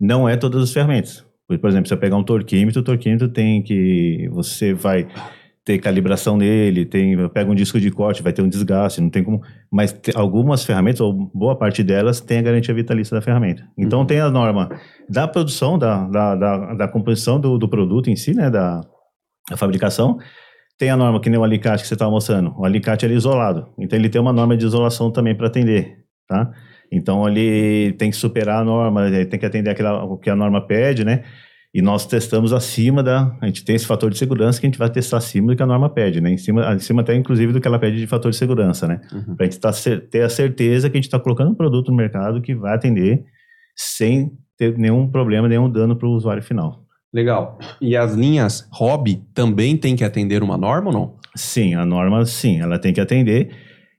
não 0.00 0.28
é 0.28 0.36
todas 0.36 0.62
as 0.62 0.72
ferramentas. 0.72 1.24
Por 1.46 1.68
exemplo, 1.68 1.86
se 1.86 1.94
eu 1.94 1.98
pegar 1.98 2.16
um 2.16 2.24
torquímetro, 2.24 2.80
o 2.80 2.84
torquímetro 2.84 3.28
tem 3.28 3.62
que... 3.62 4.28
Você 4.32 4.72
vai 4.72 5.06
ter 5.64 5.78
calibração 5.78 6.36
nele, 6.36 6.84
tem, 6.84 7.16
pega 7.30 7.50
um 7.50 7.54
disco 7.54 7.80
de 7.80 7.90
corte, 7.90 8.22
vai 8.22 8.32
ter 8.32 8.42
um 8.42 8.48
desgaste, 8.48 9.00
não 9.00 9.08
tem 9.08 9.24
como. 9.24 9.40
Mas 9.72 9.98
algumas 10.14 10.62
ferramentas, 10.62 11.00
ou 11.00 11.30
boa 11.34 11.56
parte 11.56 11.82
delas, 11.82 12.20
tem 12.20 12.38
a 12.38 12.42
garantia 12.42 12.74
vitalícia 12.74 13.14
da 13.14 13.22
ferramenta. 13.22 13.66
Então 13.76 14.00
uhum. 14.00 14.06
tem 14.06 14.20
a 14.20 14.30
norma 14.30 14.68
da 15.08 15.26
produção, 15.26 15.78
da, 15.78 16.06
da, 16.06 16.34
da, 16.34 16.74
da 16.74 16.88
composição 16.88 17.40
do, 17.40 17.56
do, 17.56 17.66
produto 17.66 18.10
em 18.10 18.16
si, 18.16 18.34
né? 18.34 18.50
Da, 18.50 18.82
da 19.48 19.56
fabricação. 19.56 20.18
Tem 20.76 20.90
a 20.90 20.96
norma 20.96 21.18
que 21.18 21.30
nem 21.30 21.40
o 21.40 21.44
alicate 21.44 21.82
que 21.82 21.88
você 21.88 21.94
estava 21.94 22.10
mostrando. 22.10 22.54
O 22.58 22.64
alicate 22.66 23.06
é 23.06 23.08
isolado. 23.08 23.68
Então 23.78 23.98
ele 23.98 24.10
tem 24.10 24.20
uma 24.20 24.32
norma 24.34 24.56
de 24.56 24.66
isolação 24.66 25.10
também 25.10 25.34
para 25.34 25.46
atender, 25.46 25.96
tá? 26.28 26.50
Então 26.90 27.28
ele 27.28 27.92
tem 27.94 28.10
que 28.10 28.16
superar 28.16 28.62
a 28.62 28.64
norma, 28.64 29.10
tem 29.28 29.38
que 29.38 29.46
atender 29.46 29.70
aquela, 29.70 30.04
o 30.04 30.16
que 30.16 30.30
a 30.30 30.36
norma 30.36 30.60
pede, 30.60 31.04
né? 31.04 31.24
E 31.74 31.82
nós 31.82 32.06
testamos 32.06 32.52
acima 32.52 33.02
da. 33.02 33.36
A 33.40 33.46
gente 33.46 33.64
tem 33.64 33.74
esse 33.74 33.84
fator 33.84 34.08
de 34.08 34.16
segurança 34.16 34.60
que 34.60 34.66
a 34.66 34.68
gente 34.68 34.78
vai 34.78 34.88
testar 34.88 35.16
acima 35.16 35.48
do 35.48 35.56
que 35.56 35.62
a 35.62 35.66
norma 35.66 35.90
pede, 35.90 36.20
né? 36.20 36.30
Em 36.30 36.36
cima, 36.36 36.68
acima 36.68 37.02
até, 37.02 37.16
inclusive, 37.16 37.52
do 37.52 37.60
que 37.60 37.66
ela 37.66 37.80
pede 37.80 37.98
de 37.98 38.06
fator 38.06 38.30
de 38.30 38.36
segurança, 38.36 38.86
né? 38.86 39.00
Uhum. 39.12 39.34
Para 39.34 39.46
a 39.46 39.50
gente 39.50 39.58
tá, 39.58 39.72
ter 40.08 40.22
a 40.22 40.28
certeza 40.28 40.88
que 40.88 40.96
a 40.96 40.98
gente 40.98 41.08
está 41.08 41.18
colocando 41.18 41.50
um 41.50 41.54
produto 41.54 41.90
no 41.90 41.96
mercado 41.96 42.40
que 42.40 42.54
vai 42.54 42.76
atender 42.76 43.24
sem 43.74 44.30
ter 44.56 44.78
nenhum 44.78 45.08
problema, 45.08 45.48
nenhum 45.48 45.68
dano 45.68 45.96
para 45.96 46.06
o 46.06 46.12
usuário 46.12 46.44
final. 46.44 46.84
Legal. 47.12 47.58
E 47.80 47.96
as 47.96 48.14
linhas 48.14 48.68
hobby 48.72 49.22
também 49.34 49.76
tem 49.76 49.96
que 49.96 50.04
atender 50.04 50.44
uma 50.44 50.56
norma 50.56 50.88
ou 50.88 50.92
não? 50.92 51.16
Sim, 51.34 51.74
a 51.74 51.84
norma 51.84 52.24
sim, 52.24 52.60
ela 52.60 52.78
tem 52.78 52.92
que 52.92 53.00
atender. 53.00 53.50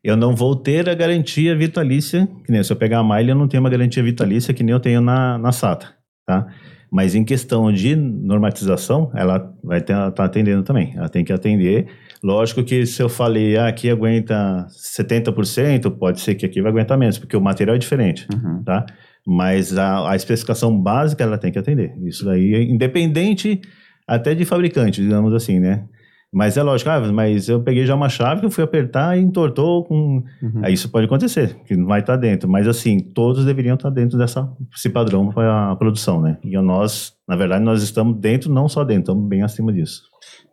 Eu 0.06 0.15
não 0.15 0.36
vou 0.36 0.56
ter 0.56 0.88
a 0.88 0.94
garantia 0.94 1.56
vitalícia, 1.56 2.28
que 2.46 2.52
nem 2.52 2.62
se 2.62 2.72
eu 2.72 2.78
pegar 2.78 3.00
a 3.00 3.04
malha, 3.04 3.32
eu 3.32 3.36
não 3.36 3.48
tenho 3.48 3.63
uma 3.63 3.72
garantia 3.72 4.04
vitalícia 4.04 4.54
que 4.54 4.62
nem 4.62 4.72
eu 4.72 4.80
tenho 4.80 5.02
na, 5.02 5.36
na 5.39 5.52
SATA, 5.52 5.88
tá? 6.28 6.46
Mas 6.91 7.15
em 7.15 7.26
questão 7.26 7.74
de 7.74 7.96
normatização, 7.96 9.12
ela 9.15 9.52
vai 9.63 9.80
estar 9.80 10.12
tá 10.12 10.26
atendendo 10.26 10.62
também. 10.62 10.94
Ela 10.96 11.10
tem 11.10 11.26
que 11.26 11.34
atender. 11.34 11.88
Lógico 12.24 12.63
que 12.63 12.86
se 12.86 13.02
eu 13.02 13.10
falei, 13.10 13.58
ah, 13.58 13.68
aqui 13.68 13.89
aguenta 13.89 14.68
70%, 14.70 15.98
pode 15.98 16.22
ser 16.22 16.36
que 16.36 16.46
aqui 16.46 16.62
vai 16.62 16.72
aguentar 16.72 17.00
menos, 17.00 17.18
porque 17.18 17.36
o 17.36 17.41
material 17.41 17.76
é 17.76 17.80
diferente, 17.80 18.28
uhum. 18.32 18.63
tá? 18.63 18.86
Mas 19.26 19.76
a, 19.76 20.12
a 20.12 20.15
especificação 20.15 20.80
básica 20.80 21.24
ela 21.24 21.39
tem 21.39 21.52
que 21.52 21.58
atender. 21.58 21.96
Isso 22.06 22.24
daí, 22.24 22.54
é 22.54 22.62
independente 22.62 23.60
até 24.08 24.36
de 24.36 24.46
fabricante, 24.46 25.02
digamos 25.02 25.34
assim, 25.34 25.60
né? 25.60 25.84
Mas 26.33 26.57
é 26.57 26.63
lógico, 26.63 26.89
ah, 26.89 26.99
mas 27.13 27.47
eu 27.47 27.61
peguei 27.61 27.85
já 27.85 27.95
uma 27.95 28.09
chave 28.09 28.41
que 28.41 28.45
eu 28.45 28.51
fui 28.51 28.63
apertar 28.63 29.17
e 29.17 29.21
entortou 29.21 29.85
com. 29.85 30.23
Uhum. 30.41 30.61
Aí 30.63 30.73
isso 30.73 30.89
pode 30.89 31.05
acontecer, 31.05 31.55
que 31.65 31.75
não 31.77 31.88
vai 31.88 32.01
estar 32.01 32.17
dentro. 32.17 32.49
Mas 32.49 32.67
assim, 32.67 32.99
todos 32.99 33.45
deveriam 33.45 33.75
estar 33.75 33.89
dentro 33.89 34.17
dessa, 34.17 34.49
desse 34.69 34.89
padrão 34.89 35.31
para 35.31 35.71
a 35.71 35.75
produção, 35.75 36.21
né? 36.21 36.38
E 36.43 36.57
nós, 36.57 37.13
na 37.27 37.35
verdade, 37.38 37.63
nós 37.63 37.81
estamos 37.81 38.17
dentro, 38.19 38.51
não 38.51 38.67
só 38.67 38.83
dentro, 38.83 39.03
estamos 39.03 39.29
bem 39.29 39.43
acima 39.43 39.71
disso. 39.71 40.01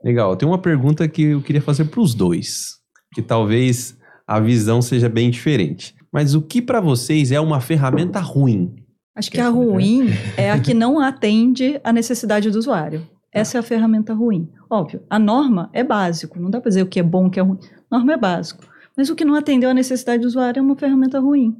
Legal. 0.04 0.36
Tem 0.36 0.48
uma 0.48 0.58
pergunta 0.58 1.08
que 1.08 1.22
eu 1.22 1.42
queria 1.42 1.62
fazer 1.62 1.86
para 1.86 2.00
os 2.00 2.14
dois, 2.14 2.76
que 3.12 3.20
talvez 3.20 3.98
a 4.26 4.38
visão 4.38 4.80
seja 4.80 5.08
bem 5.08 5.30
diferente. 5.30 5.94
Mas 6.12 6.34
o 6.34 6.42
que 6.42 6.62
para 6.62 6.80
vocês 6.80 7.32
é 7.32 7.40
uma 7.40 7.60
ferramenta 7.60 8.20
ruim? 8.20 8.74
Acho 9.16 9.30
que 9.30 9.40
a 9.40 9.48
ruim 9.48 10.08
é 10.36 10.50
a 10.50 10.60
que 10.60 10.72
não 10.72 10.98
atende 10.98 11.80
à 11.84 11.92
necessidade 11.92 12.50
do 12.50 12.58
usuário. 12.58 13.06
Essa 13.32 13.56
é 13.56 13.60
a 13.60 13.62
ferramenta 13.62 14.12
ruim. 14.12 14.50
Óbvio, 14.68 15.02
a 15.08 15.18
norma 15.18 15.70
é 15.72 15.82
básico, 15.82 16.38
não 16.38 16.50
dá 16.50 16.60
para 16.60 16.68
dizer 16.68 16.82
o 16.82 16.86
que 16.86 17.00
é 17.00 17.02
bom, 17.02 17.26
o 17.26 17.30
que 17.30 17.40
é 17.40 17.42
ruim. 17.42 17.58
Norma 17.90 18.12
é 18.12 18.16
básico. 18.16 18.64
Mas 18.96 19.08
o 19.08 19.16
que 19.16 19.24
não 19.24 19.34
atendeu 19.34 19.70
à 19.70 19.74
necessidade 19.74 20.22
do 20.22 20.26
usuário 20.26 20.60
é 20.60 20.62
uma 20.62 20.76
ferramenta 20.76 21.18
ruim. 21.18 21.56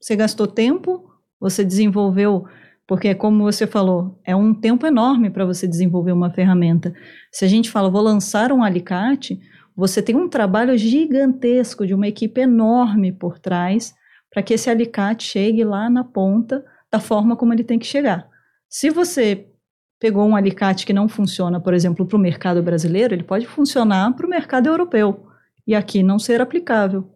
Você 0.00 0.14
gastou 0.14 0.46
tempo, 0.46 1.10
você 1.40 1.64
desenvolveu, 1.64 2.44
porque 2.86 3.14
como 3.14 3.42
você 3.42 3.66
falou, 3.66 4.20
é 4.24 4.36
um 4.36 4.54
tempo 4.54 4.86
enorme 4.86 5.28
para 5.28 5.44
você 5.44 5.66
desenvolver 5.66 6.12
uma 6.12 6.30
ferramenta. 6.30 6.94
Se 7.32 7.44
a 7.44 7.48
gente 7.48 7.68
fala, 7.68 7.90
vou 7.90 8.02
lançar 8.02 8.52
um 8.52 8.62
alicate, 8.62 9.40
você 9.74 10.00
tem 10.00 10.14
um 10.14 10.28
trabalho 10.28 10.78
gigantesco 10.78 11.84
de 11.84 11.94
uma 11.94 12.06
equipe 12.06 12.40
enorme 12.40 13.10
por 13.10 13.38
trás 13.38 13.92
para 14.30 14.42
que 14.42 14.54
esse 14.54 14.70
alicate 14.70 15.24
chegue 15.24 15.64
lá 15.64 15.90
na 15.90 16.04
ponta 16.04 16.64
da 16.90 17.00
forma 17.00 17.36
como 17.36 17.52
ele 17.52 17.64
tem 17.64 17.78
que 17.78 17.86
chegar. 17.86 18.28
Se 18.68 18.90
você 18.90 19.48
pegou 19.98 20.26
um 20.26 20.36
alicate 20.36 20.84
que 20.84 20.92
não 20.92 21.08
funciona, 21.08 21.60
por 21.60 21.74
exemplo, 21.74 22.06
para 22.06 22.16
o 22.16 22.20
mercado 22.20 22.62
brasileiro, 22.62 23.14
ele 23.14 23.22
pode 23.22 23.46
funcionar 23.46 24.12
para 24.14 24.26
o 24.26 24.30
mercado 24.30 24.66
europeu 24.66 25.26
e 25.66 25.74
aqui 25.74 26.02
não 26.02 26.18
ser 26.18 26.40
aplicável. 26.40 27.08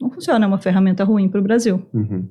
Não 0.00 0.10
funciona, 0.10 0.44
é 0.44 0.48
uma 0.48 0.58
ferramenta 0.58 1.04
ruim 1.04 1.28
para 1.28 1.40
o 1.40 1.44
Brasil. 1.44 1.86
Uhum. 1.92 2.28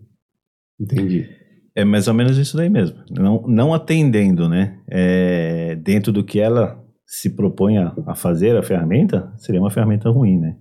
Entendi. 0.79 1.29
É 1.75 1.85
mais 1.85 2.07
ou 2.07 2.13
menos 2.13 2.37
isso 2.37 2.57
daí 2.57 2.69
mesmo. 2.69 2.97
Não, 3.11 3.43
não 3.47 3.73
atendendo, 3.73 4.49
né? 4.49 4.79
É, 4.89 5.75
dentro 5.75 6.11
do 6.11 6.23
que 6.23 6.39
ela 6.39 6.83
se 7.05 7.29
propõe 7.35 7.77
a, 7.77 7.93
a, 8.07 8.15
fazer, 8.15 8.55
a 8.57 8.63
ferramenta, 8.63 9.31
seria 9.37 9.61
uma 9.61 9.69
ferramenta 9.69 10.09
ruim, 10.09 10.39
né? 10.39 10.55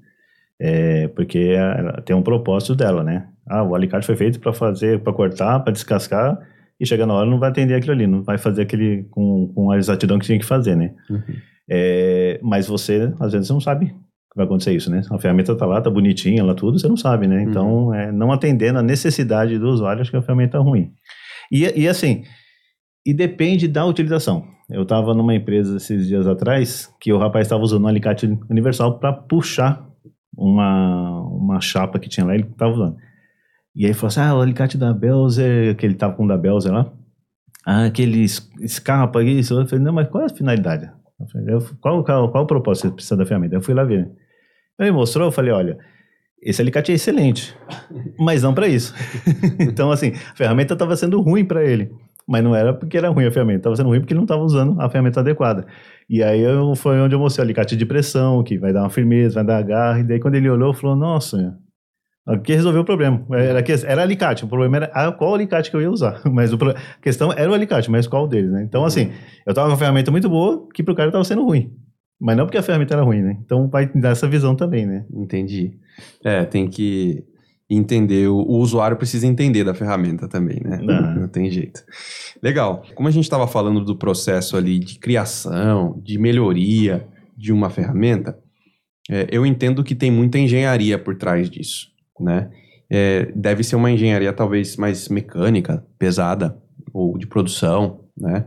É, 0.61 1.09
porque 1.09 1.39
ela 1.39 2.03
tem 2.03 2.15
um 2.15 2.23
propósito 2.23 2.75
dela, 2.75 3.03
né? 3.03 3.29
Ah, 3.47 3.63
o 3.63 3.75
alicate 3.75 4.07
foi 4.07 4.17
feito 4.17 4.39
para 4.39 4.53
fazer, 4.53 5.03
para 5.03 5.13
cortar, 5.13 5.61
para 5.61 5.73
descascar 5.73 6.39
e 6.81 6.87
chega 6.87 7.07
na 7.07 7.15
hora 7.15 7.29
não 7.29 7.39
vai 7.39 7.51
atender 7.51 7.75
aquilo 7.75 7.93
ali, 7.93 8.07
não 8.07 8.23
vai 8.23 8.39
fazer 8.39 8.63
aquele 8.63 9.05
com, 9.11 9.53
com 9.55 9.71
a 9.71 9.79
exatidão 9.79 10.19
que 10.19 10.27
tinha 10.27 10.39
que 10.39 10.45
fazer, 10.45 10.77
né? 10.77 10.95
Uhum. 11.11 11.23
É, 11.69 12.41
mas 12.43 12.67
você, 12.67 13.13
às 13.21 13.33
vezes, 13.33 13.51
não 13.51 13.61
sabe 13.61 13.87
que 13.87 14.37
vai 14.37 14.47
acontecer 14.47 14.75
isso, 14.75 14.91
né? 14.91 15.03
A 15.11 15.19
ferramenta 15.19 15.57
tá 15.57 15.67
lá, 15.67 15.81
tá 15.81 15.91
bonitinha 15.91 16.45
lá 16.45 16.55
tudo, 16.55 16.79
você 16.79 16.89
não 16.89 16.97
sabe, 16.97 17.27
né? 17.27 17.43
Então, 17.43 17.87
uhum. 17.87 17.95
é, 17.95 18.13
não 18.13 18.33
atendendo 18.33 18.79
a 18.79 18.83
necessidade 18.83 19.59
do 19.59 19.69
usuário, 19.69 20.01
acho 20.01 20.11
que 20.11 20.17
a 20.17 20.23
ferramenta 20.23 20.57
é 20.57 20.61
ruim. 20.61 20.93
E, 21.51 21.83
e 21.83 21.89
assim, 21.89 22.25
e 23.05 23.13
depende 23.13 23.67
da 23.67 23.85
utilização. 23.85 24.45
Eu 24.71 24.83
estava 24.83 25.15
numa 25.15 25.35
empresa 25.35 25.79
esses 25.79 26.07
dias 26.07 26.27
atrás 26.27 26.95
que 27.01 27.13
o 27.13 27.19
rapaz 27.19 27.47
estava 27.47 27.63
usando 27.63 27.85
um 27.85 27.89
alicate 27.89 28.27
universal 28.51 28.99
para 28.99 29.13
puxar 29.15 29.83
uma, 30.37 31.23
uma 31.23 31.61
chapa 31.61 31.99
que 31.99 32.09
tinha 32.09 32.27
lá, 32.27 32.35
ele 32.35 32.45
estava 32.45 32.73
usando. 32.73 32.97
E 33.79 33.87
aí 33.87 33.95
falou 33.95 34.09
assim: 34.09 34.21
ah, 34.21 34.35
o 34.35 34.41
alicate 34.41 34.77
da 34.77 34.93
Belzer, 34.93 35.77
que 35.77 35.87
ele 35.87 35.95
tava 35.95 36.15
com 36.15 36.25
o 36.25 36.29
da 36.29 36.37
Belzer 36.37 36.73
lá. 36.73 36.93
Ah, 37.65 37.85
aquele 37.85 38.25
escapa, 38.61 39.23
isso. 39.23 39.55
Eu 39.55 39.69
falei: 39.69 39.85
não, 39.85 39.93
mas 39.93 40.09
qual 40.09 40.25
é 40.25 40.27
a 40.27 40.29
finalidade? 40.29 40.91
Falei, 41.33 41.55
eu, 41.55 41.61
qual, 41.81 42.03
qual, 42.03 42.29
qual 42.31 42.45
o 42.45 42.47
propósito? 42.47 42.89
Você 42.89 42.95
precisa 42.95 43.17
da 43.17 43.25
ferramenta? 43.25 43.55
Eu 43.55 43.63
fui 43.63 43.75
lá 43.75 43.85
ver. 43.85 44.11
Ele 44.81 44.91
mostrou, 44.91 45.29
eu 45.29 45.33
falei: 45.33 45.53
olha, 45.53 45.79
esse 46.43 46.61
alicate 46.61 46.91
é 46.91 46.97
excelente, 46.97 47.57
mas 48.19 48.43
não 48.43 48.53
para 48.53 48.67
isso. 48.67 48.93
então, 49.61 49.93
assim, 49.93 50.09
a 50.09 50.35
ferramenta 50.35 50.75
estava 50.75 50.97
sendo 50.97 51.21
ruim 51.21 51.45
para 51.45 51.65
ele. 51.65 51.93
Mas 52.27 52.43
não 52.45 52.55
era 52.55 52.75
porque 52.75 52.99
era 52.99 53.09
ruim 53.09 53.27
a 53.27 53.31
ferramenta, 53.31 53.61
estava 53.61 53.77
sendo 53.77 53.89
ruim 53.89 54.01
porque 54.01 54.13
ele 54.13 54.19
não 54.19 54.25
estava 54.25 54.43
usando 54.43 54.79
a 54.81 54.91
ferramenta 54.91 55.21
adequada. 55.21 55.67
E 56.11 56.21
aí 56.23 56.41
eu, 56.41 56.75
foi 56.75 57.01
onde 57.01 57.15
eu 57.15 57.19
mostrei 57.19 57.45
o 57.45 57.47
alicate 57.47 57.77
de 57.77 57.87
pressão, 57.87 58.43
que 58.43 58.59
vai 58.59 58.73
dar 58.73 58.81
uma 58.81 58.91
firmeza, 58.91 59.37
vai 59.37 59.45
dar 59.45 59.59
agarre. 59.59 60.01
E 60.01 60.05
daí 60.05 60.21
quando 60.21 60.35
ele 60.35 60.51
olhou, 60.51 60.75
falou: 60.75 60.97
Nossa, 60.97 61.57
que 62.37 62.55
resolveu 62.55 62.83
o 62.83 62.85
problema. 62.85 63.25
Era, 63.31 63.65
era 63.87 64.03
alicate. 64.03 64.45
O 64.45 64.49
problema 64.49 64.77
era 64.77 64.91
ah, 64.93 65.11
qual 65.11 65.35
alicate 65.35 65.71
que 65.71 65.77
eu 65.77 65.81
ia 65.81 65.91
usar. 65.91 66.21
Mas 66.31 66.53
a 66.53 66.57
questão 67.01 67.33
era 67.33 67.51
o 67.51 67.55
alicate, 67.55 67.91
mas 67.91 68.07
qual 68.07 68.29
deles, 68.29 68.51
né? 68.51 68.63
Então, 68.63 68.85
assim, 68.85 69.13
eu 69.47 69.55
tava 69.55 69.69
com 69.69 69.73
uma 69.73 69.79
ferramenta 69.79 70.11
muito 70.11 70.29
boa 70.29 70.69
que 70.75 70.83
pro 70.83 70.95
cara 70.95 71.11
tava 71.11 71.25
sendo 71.25 71.45
ruim. 71.45 71.73
Mas 72.21 72.37
não 72.37 72.45
porque 72.45 72.59
a 72.59 72.63
ferramenta 72.63 72.95
era 72.95 73.03
ruim, 73.03 73.23
né? 73.23 73.39
Então 73.45 73.69
vai 73.69 73.87
dar 73.87 74.11
essa 74.11 74.29
visão 74.29 74.55
também, 74.55 74.85
né? 74.85 75.07
Entendi. 75.13 75.79
É, 76.25 76.45
tem 76.45 76.69
que 76.69 77.25
entender, 77.71 78.29
o, 78.29 78.37
o 78.37 78.59
usuário 78.59 78.97
precisa 78.97 79.27
entender 79.27 79.63
da 79.63 79.73
ferramenta 79.73 80.27
também, 80.27 80.61
né? 80.63 80.81
Não, 80.83 81.15
não 81.15 81.29
tem 81.29 81.49
jeito. 81.51 81.83
Legal. 82.43 82.83
Como 82.95 83.09
a 83.09 83.13
gente 83.13 83.25
estava 83.25 83.47
falando 83.47 83.85
do 83.85 83.97
processo 83.97 84.57
ali 84.57 84.79
de 84.79 84.99
criação, 84.99 86.01
de 86.03 86.19
melhoria 86.19 87.07
de 87.37 87.53
uma 87.53 87.71
ferramenta, 87.71 88.37
é, 89.09 89.29
eu 89.31 89.47
entendo 89.47 89.85
que 89.85 89.95
tem 89.95 90.11
muita 90.11 90.39
engenharia 90.39 90.99
por 90.99 91.17
trás 91.17 91.49
disso 91.49 91.97
né? 92.21 92.51
É, 92.91 93.31
deve 93.35 93.63
ser 93.63 93.77
uma 93.77 93.91
engenharia 93.91 94.33
talvez 94.33 94.77
mais 94.77 95.09
mecânica, 95.09 95.85
pesada, 95.99 96.57
ou 96.93 97.19
de 97.19 97.27
produção, 97.27 98.05
né? 98.17 98.47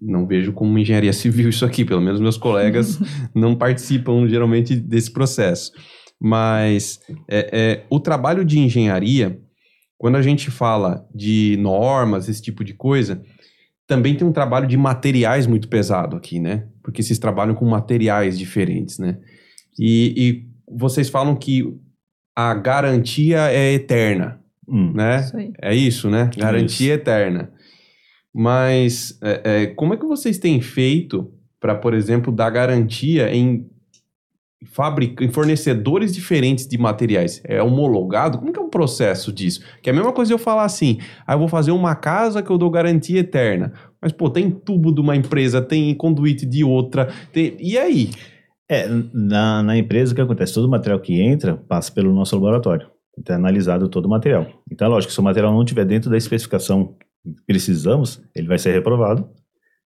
Não 0.00 0.26
vejo 0.26 0.52
como 0.52 0.78
engenharia 0.78 1.12
civil 1.12 1.48
isso 1.48 1.64
aqui, 1.64 1.84
pelo 1.84 2.02
menos 2.02 2.20
meus 2.20 2.36
colegas 2.36 2.98
não 3.34 3.54
participam 3.54 4.28
geralmente 4.28 4.76
desse 4.76 5.10
processo. 5.10 5.72
Mas 6.20 7.00
é, 7.28 7.48
é, 7.52 7.86
o 7.90 8.00
trabalho 8.00 8.44
de 8.44 8.58
engenharia, 8.58 9.40
quando 9.96 10.16
a 10.16 10.22
gente 10.22 10.50
fala 10.50 11.06
de 11.14 11.56
normas, 11.58 12.28
esse 12.28 12.42
tipo 12.42 12.64
de 12.64 12.74
coisa, 12.74 13.22
também 13.86 14.16
tem 14.16 14.26
um 14.26 14.32
trabalho 14.32 14.66
de 14.66 14.76
materiais 14.76 15.46
muito 15.46 15.68
pesado 15.68 16.16
aqui, 16.16 16.40
né? 16.40 16.66
Porque 16.82 17.02
vocês 17.02 17.18
trabalham 17.18 17.54
com 17.54 17.64
materiais 17.64 18.38
diferentes, 18.38 18.98
né? 18.98 19.18
E, 19.78 20.14
e 20.16 20.46
vocês 20.76 21.08
falam 21.08 21.36
que 21.36 21.64
a 22.36 22.52
garantia 22.52 23.50
é 23.50 23.72
eterna, 23.72 24.38
hum. 24.68 24.92
né? 24.94 25.20
Isso 25.20 25.36
é 25.62 25.74
isso, 25.74 26.10
né? 26.10 26.30
Garantia 26.36 26.92
isso. 26.92 27.00
eterna. 27.00 27.50
Mas 28.34 29.18
é, 29.22 29.40
é, 29.44 29.66
como 29.68 29.94
é 29.94 29.96
que 29.96 30.04
vocês 30.04 30.36
têm 30.36 30.60
feito 30.60 31.32
para, 31.58 31.74
por 31.74 31.94
exemplo, 31.94 32.30
dar 32.30 32.50
garantia 32.50 33.34
em 33.34 33.66
fabric... 34.66 35.24
em 35.24 35.30
fornecedores 35.30 36.12
diferentes 36.12 36.68
de 36.68 36.76
materiais? 36.76 37.40
É 37.44 37.62
homologado? 37.62 38.36
Como 38.36 38.52
que 38.52 38.58
é 38.58 38.62
o 38.62 38.68
processo 38.68 39.32
disso? 39.32 39.64
Que 39.82 39.88
é 39.88 39.92
a 39.94 39.96
mesma 39.96 40.12
coisa 40.12 40.34
eu 40.34 40.38
falar 40.38 40.64
assim, 40.64 40.98
ah, 41.26 41.32
eu 41.32 41.38
vou 41.38 41.48
fazer 41.48 41.70
uma 41.70 41.94
casa 41.94 42.42
que 42.42 42.50
eu 42.50 42.58
dou 42.58 42.70
garantia 42.70 43.20
eterna. 43.20 43.72
Mas, 44.02 44.12
pô, 44.12 44.28
tem 44.28 44.50
tubo 44.50 44.92
de 44.92 45.00
uma 45.00 45.16
empresa, 45.16 45.62
tem 45.62 45.94
conduíte 45.94 46.44
de 46.44 46.62
outra, 46.62 47.08
tem... 47.32 47.56
e 47.58 47.78
aí? 47.78 48.10
É, 48.68 48.88
na, 49.12 49.62
na 49.62 49.76
empresa 49.76 50.12
o 50.12 50.14
que 50.14 50.20
acontece? 50.20 50.54
Todo 50.54 50.68
material 50.68 50.98
que 50.98 51.20
entra 51.20 51.56
passa 51.56 51.92
pelo 51.92 52.12
nosso 52.12 52.34
laboratório. 52.34 52.88
Então 53.18 53.34
é 53.34 53.38
analisado 53.38 53.88
todo 53.88 54.06
o 54.06 54.08
material. 54.08 54.46
Então 54.70 54.86
é 54.86 54.90
lógico, 54.90 55.12
se 55.12 55.20
o 55.20 55.22
material 55.22 55.52
não 55.52 55.62
estiver 55.62 55.84
dentro 55.84 56.10
da 56.10 56.16
especificação 56.16 56.96
que 57.24 57.44
precisamos, 57.46 58.22
ele 58.34 58.46
vai 58.46 58.58
ser 58.58 58.72
reprovado. 58.72 59.28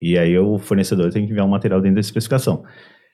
E 0.00 0.18
aí 0.18 0.36
o 0.36 0.58
fornecedor 0.58 1.10
tem 1.12 1.24
que 1.24 1.30
enviar 1.30 1.46
um 1.46 1.50
material 1.50 1.80
dentro 1.80 1.96
da 1.96 2.00
especificação. 2.00 2.64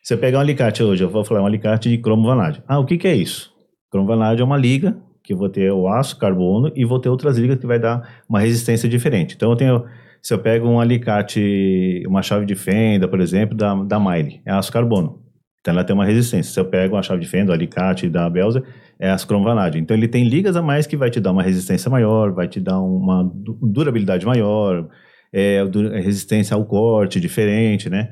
Se 0.02 0.14
eu 0.14 0.18
pegar 0.18 0.38
um 0.38 0.40
alicate 0.40 0.82
hoje, 0.82 1.04
eu 1.04 1.10
vou 1.10 1.24
falar 1.24 1.42
um 1.42 1.46
alicate 1.46 1.90
de 1.90 1.98
cromo 1.98 2.26
vanádio. 2.26 2.62
Ah, 2.66 2.78
o 2.78 2.86
que, 2.86 2.96
que 2.96 3.06
é 3.06 3.14
isso? 3.14 3.52
Cromo 3.90 4.06
vanádio 4.06 4.42
é 4.42 4.44
uma 4.44 4.56
liga 4.56 4.96
que 5.22 5.34
eu 5.34 5.36
vou 5.36 5.50
ter 5.50 5.70
o 5.70 5.86
aço, 5.88 6.18
carbono 6.18 6.72
e 6.74 6.86
vou 6.86 6.98
ter 6.98 7.10
outras 7.10 7.36
ligas 7.36 7.58
que 7.58 7.66
vai 7.66 7.78
dar 7.78 8.22
uma 8.26 8.40
resistência 8.40 8.88
diferente. 8.88 9.34
Então 9.34 9.50
eu 9.50 9.56
tenho, 9.56 9.84
se 10.22 10.32
eu 10.32 10.38
pego 10.38 10.66
um 10.66 10.80
alicate, 10.80 12.02
uma 12.06 12.22
chave 12.22 12.46
de 12.46 12.54
fenda, 12.54 13.06
por 13.06 13.20
exemplo, 13.20 13.54
da, 13.54 13.74
da 13.74 14.00
Miley, 14.00 14.40
é 14.46 14.52
aço 14.52 14.72
carbono. 14.72 15.27
Então 15.68 15.76
ela 15.76 15.84
tem 15.84 15.92
uma 15.92 16.06
resistência. 16.06 16.50
Se 16.50 16.58
eu 16.58 16.64
pego 16.64 16.96
uma 16.96 17.02
chave 17.02 17.20
de 17.20 17.28
fenda, 17.28 17.50
o 17.50 17.54
alicate 17.54 18.08
da 18.08 18.28
Belzer, 18.30 18.64
é 18.98 19.10
as 19.10 19.22
Chrome 19.22 19.44
Vanadium. 19.44 19.82
Então 19.82 19.94
ele 19.94 20.08
tem 20.08 20.26
ligas 20.26 20.56
a 20.56 20.62
mais 20.62 20.86
que 20.86 20.96
vai 20.96 21.10
te 21.10 21.20
dar 21.20 21.30
uma 21.30 21.42
resistência 21.42 21.90
maior, 21.90 22.32
vai 22.32 22.48
te 22.48 22.58
dar 22.58 22.80
uma 22.80 23.30
durabilidade 23.60 24.24
maior, 24.24 24.88
é, 25.30 25.62
resistência 26.02 26.54
ao 26.54 26.64
corte 26.64 27.20
diferente, 27.20 27.90
né? 27.90 28.10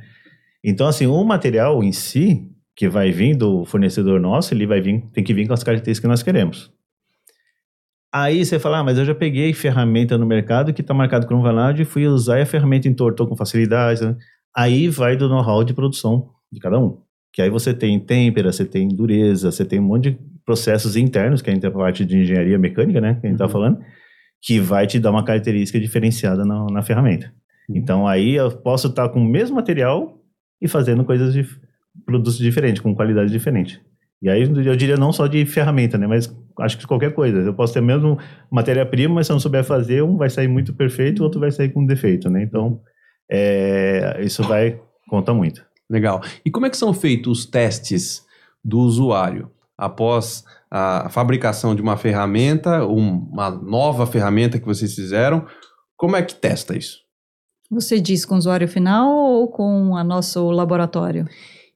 Então 0.62 0.86
assim, 0.86 1.06
o 1.06 1.24
material 1.24 1.82
em 1.82 1.92
si 1.92 2.46
que 2.76 2.90
vai 2.90 3.10
vir 3.10 3.34
do 3.34 3.64
fornecedor 3.64 4.20
nosso, 4.20 4.52
ele 4.52 4.66
vai 4.66 4.82
vir, 4.82 5.02
tem 5.14 5.24
que 5.24 5.32
vir 5.32 5.46
com 5.46 5.54
as 5.54 5.64
características 5.64 6.00
que 6.00 6.08
nós 6.08 6.22
queremos. 6.22 6.70
Aí 8.12 8.44
você 8.44 8.58
fala, 8.58 8.80
ah, 8.80 8.84
mas 8.84 8.98
eu 8.98 9.04
já 9.06 9.14
peguei 9.14 9.54
ferramenta 9.54 10.18
no 10.18 10.26
mercado 10.26 10.74
que 10.74 10.82
está 10.82 10.92
marcado 10.92 11.26
como 11.26 11.42
vanade 11.42 11.82
e 11.82 11.84
fui 11.86 12.06
usar 12.06 12.38
e 12.38 12.42
a 12.42 12.46
ferramenta 12.46 12.86
entortou 12.86 13.26
com 13.26 13.34
facilidade. 13.34 14.04
Né? 14.04 14.14
Aí 14.54 14.88
vai 14.88 15.16
do 15.16 15.26
know-how 15.26 15.64
de 15.64 15.72
produção 15.72 16.30
de 16.52 16.60
cada 16.60 16.78
um. 16.78 17.05
Que 17.36 17.42
aí 17.42 17.50
você 17.50 17.74
tem 17.74 18.00
têmpera, 18.00 18.50
você 18.50 18.64
tem 18.64 18.88
dureza, 18.88 19.52
você 19.52 19.62
tem 19.62 19.78
um 19.78 19.82
monte 19.82 20.10
de 20.10 20.18
processos 20.42 20.96
internos, 20.96 21.42
que 21.42 21.50
a 21.50 21.52
gente 21.52 21.60
tem 21.60 21.68
a 21.68 21.72
parte 21.72 22.02
de 22.02 22.16
engenharia 22.16 22.58
mecânica, 22.58 22.98
né, 22.98 23.18
que 23.20 23.26
a 23.26 23.28
gente 23.28 23.34
está 23.34 23.44
uhum. 23.44 23.50
falando, 23.50 23.78
que 24.42 24.58
vai 24.58 24.86
te 24.86 24.98
dar 24.98 25.10
uma 25.10 25.22
característica 25.22 25.78
diferenciada 25.78 26.46
na, 26.46 26.64
na 26.72 26.80
ferramenta. 26.80 27.30
Uhum. 27.68 27.76
Então 27.76 28.08
aí 28.08 28.36
eu 28.36 28.50
posso 28.50 28.86
estar 28.86 29.08
tá 29.08 29.12
com 29.12 29.20
o 29.20 29.24
mesmo 29.28 29.54
material 29.54 30.18
e 30.62 30.66
fazendo 30.66 31.04
coisas 31.04 31.34
de 31.34 31.46
produtos 32.06 32.38
diferentes, 32.38 32.80
com 32.80 32.94
qualidade 32.94 33.30
diferente. 33.30 33.82
E 34.22 34.30
aí 34.30 34.40
eu 34.44 34.74
diria 34.74 34.96
não 34.96 35.12
só 35.12 35.26
de 35.26 35.44
ferramenta, 35.44 35.98
né, 35.98 36.06
mas 36.06 36.34
acho 36.60 36.78
que 36.78 36.86
qualquer 36.86 37.12
coisa. 37.12 37.36
Eu 37.40 37.52
posso 37.52 37.74
ter 37.74 37.82
mesmo 37.82 38.18
matéria-prima, 38.50 39.16
mas 39.16 39.26
se 39.26 39.32
eu 39.32 39.34
não 39.34 39.40
souber 39.40 39.62
fazer, 39.62 40.02
um 40.02 40.16
vai 40.16 40.30
sair 40.30 40.48
muito 40.48 40.72
perfeito, 40.72 41.20
o 41.20 41.24
outro 41.24 41.38
vai 41.38 41.50
sair 41.50 41.68
com 41.68 41.84
defeito, 41.84 42.30
né? 42.30 42.42
Então, 42.42 42.80
é, 43.30 44.22
isso 44.22 44.42
vai 44.42 44.80
conta 45.06 45.34
muito. 45.34 45.62
Legal. 45.90 46.20
E 46.44 46.50
como 46.50 46.66
é 46.66 46.70
que 46.70 46.76
são 46.76 46.92
feitos 46.92 47.40
os 47.40 47.46
testes 47.46 48.24
do 48.64 48.80
usuário 48.80 49.50
após 49.78 50.44
a 50.70 51.08
fabricação 51.10 51.74
de 51.74 51.82
uma 51.82 51.96
ferramenta, 51.96 52.84
uma 52.84 53.50
nova 53.50 54.06
ferramenta 54.06 54.58
que 54.58 54.66
vocês 54.66 54.94
fizeram? 54.94 55.46
Como 55.96 56.16
é 56.16 56.22
que 56.22 56.34
testa 56.34 56.76
isso? 56.76 56.98
Você 57.70 58.00
diz 58.00 58.24
com 58.24 58.34
o 58.34 58.38
usuário 58.38 58.68
final 58.68 59.08
ou 59.10 59.48
com 59.48 59.90
o 59.90 60.04
nosso 60.04 60.50
laboratório? 60.50 61.26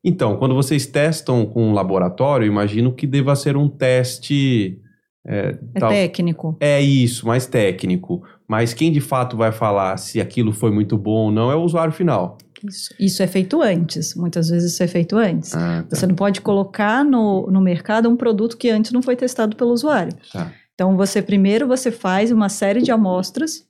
Então, 0.04 0.36
quando 0.36 0.54
vocês 0.54 0.86
testam 0.86 1.44
com 1.44 1.68
um 1.68 1.72
laboratório, 1.72 2.46
imagino 2.46 2.94
que 2.94 3.06
deva 3.06 3.36
ser 3.36 3.56
um 3.56 3.68
teste. 3.68 4.80
É, 5.26 5.58
é 5.74 5.80
tal... 5.80 5.90
técnico. 5.90 6.56
É 6.60 6.80
isso, 6.80 7.26
mais 7.26 7.46
técnico. 7.46 8.22
Mas 8.48 8.72
quem 8.72 8.90
de 8.90 9.00
fato 9.00 9.36
vai 9.36 9.52
falar 9.52 9.96
se 9.98 10.20
aquilo 10.20 10.52
foi 10.52 10.70
muito 10.70 10.96
bom 10.96 11.26
ou 11.26 11.32
não 11.32 11.50
é 11.50 11.56
o 11.56 11.62
usuário 11.62 11.92
final. 11.92 12.38
Isso, 12.64 12.94
isso 12.98 13.22
é 13.22 13.26
feito 13.26 13.62
antes. 13.62 14.14
Muitas 14.14 14.50
vezes 14.50 14.72
isso 14.72 14.82
é 14.82 14.86
feito 14.86 15.16
antes. 15.16 15.54
Ah, 15.54 15.84
tá. 15.88 15.96
Você 15.96 16.06
não 16.06 16.14
pode 16.14 16.40
colocar 16.40 17.04
no, 17.04 17.48
no 17.50 17.60
mercado 17.60 18.08
um 18.08 18.16
produto 18.16 18.56
que 18.56 18.70
antes 18.70 18.92
não 18.92 19.02
foi 19.02 19.16
testado 19.16 19.56
pelo 19.56 19.72
usuário. 19.72 20.12
Tá. 20.32 20.52
Então, 20.74 20.96
você 20.96 21.20
primeiro 21.20 21.66
você 21.66 21.90
faz 21.90 22.30
uma 22.30 22.48
série 22.48 22.80
de 22.80 22.90
amostras 22.90 23.66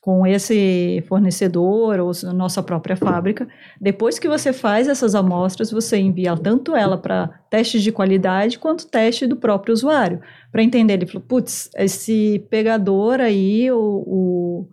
com 0.00 0.26
esse 0.26 1.02
fornecedor 1.08 2.00
ou 2.00 2.12
nossa 2.34 2.62
própria 2.62 2.96
fábrica. 2.96 3.46
Depois 3.80 4.18
que 4.18 4.28
você 4.28 4.52
faz 4.52 4.88
essas 4.88 5.14
amostras, 5.14 5.70
você 5.70 5.96
envia 5.96 6.36
tanto 6.36 6.74
ela 6.74 6.98
para 6.98 7.28
testes 7.48 7.82
de 7.82 7.92
qualidade 7.92 8.58
quanto 8.58 8.88
teste 8.88 9.26
do 9.26 9.36
próprio 9.36 9.72
usuário, 9.72 10.20
para 10.50 10.62
entender. 10.62 10.94
Ele 10.94 11.06
falou, 11.06 11.26
putz, 11.26 11.70
esse 11.76 12.44
pegador 12.50 13.20
aí, 13.20 13.70
o, 13.70 13.78
o 13.78 14.68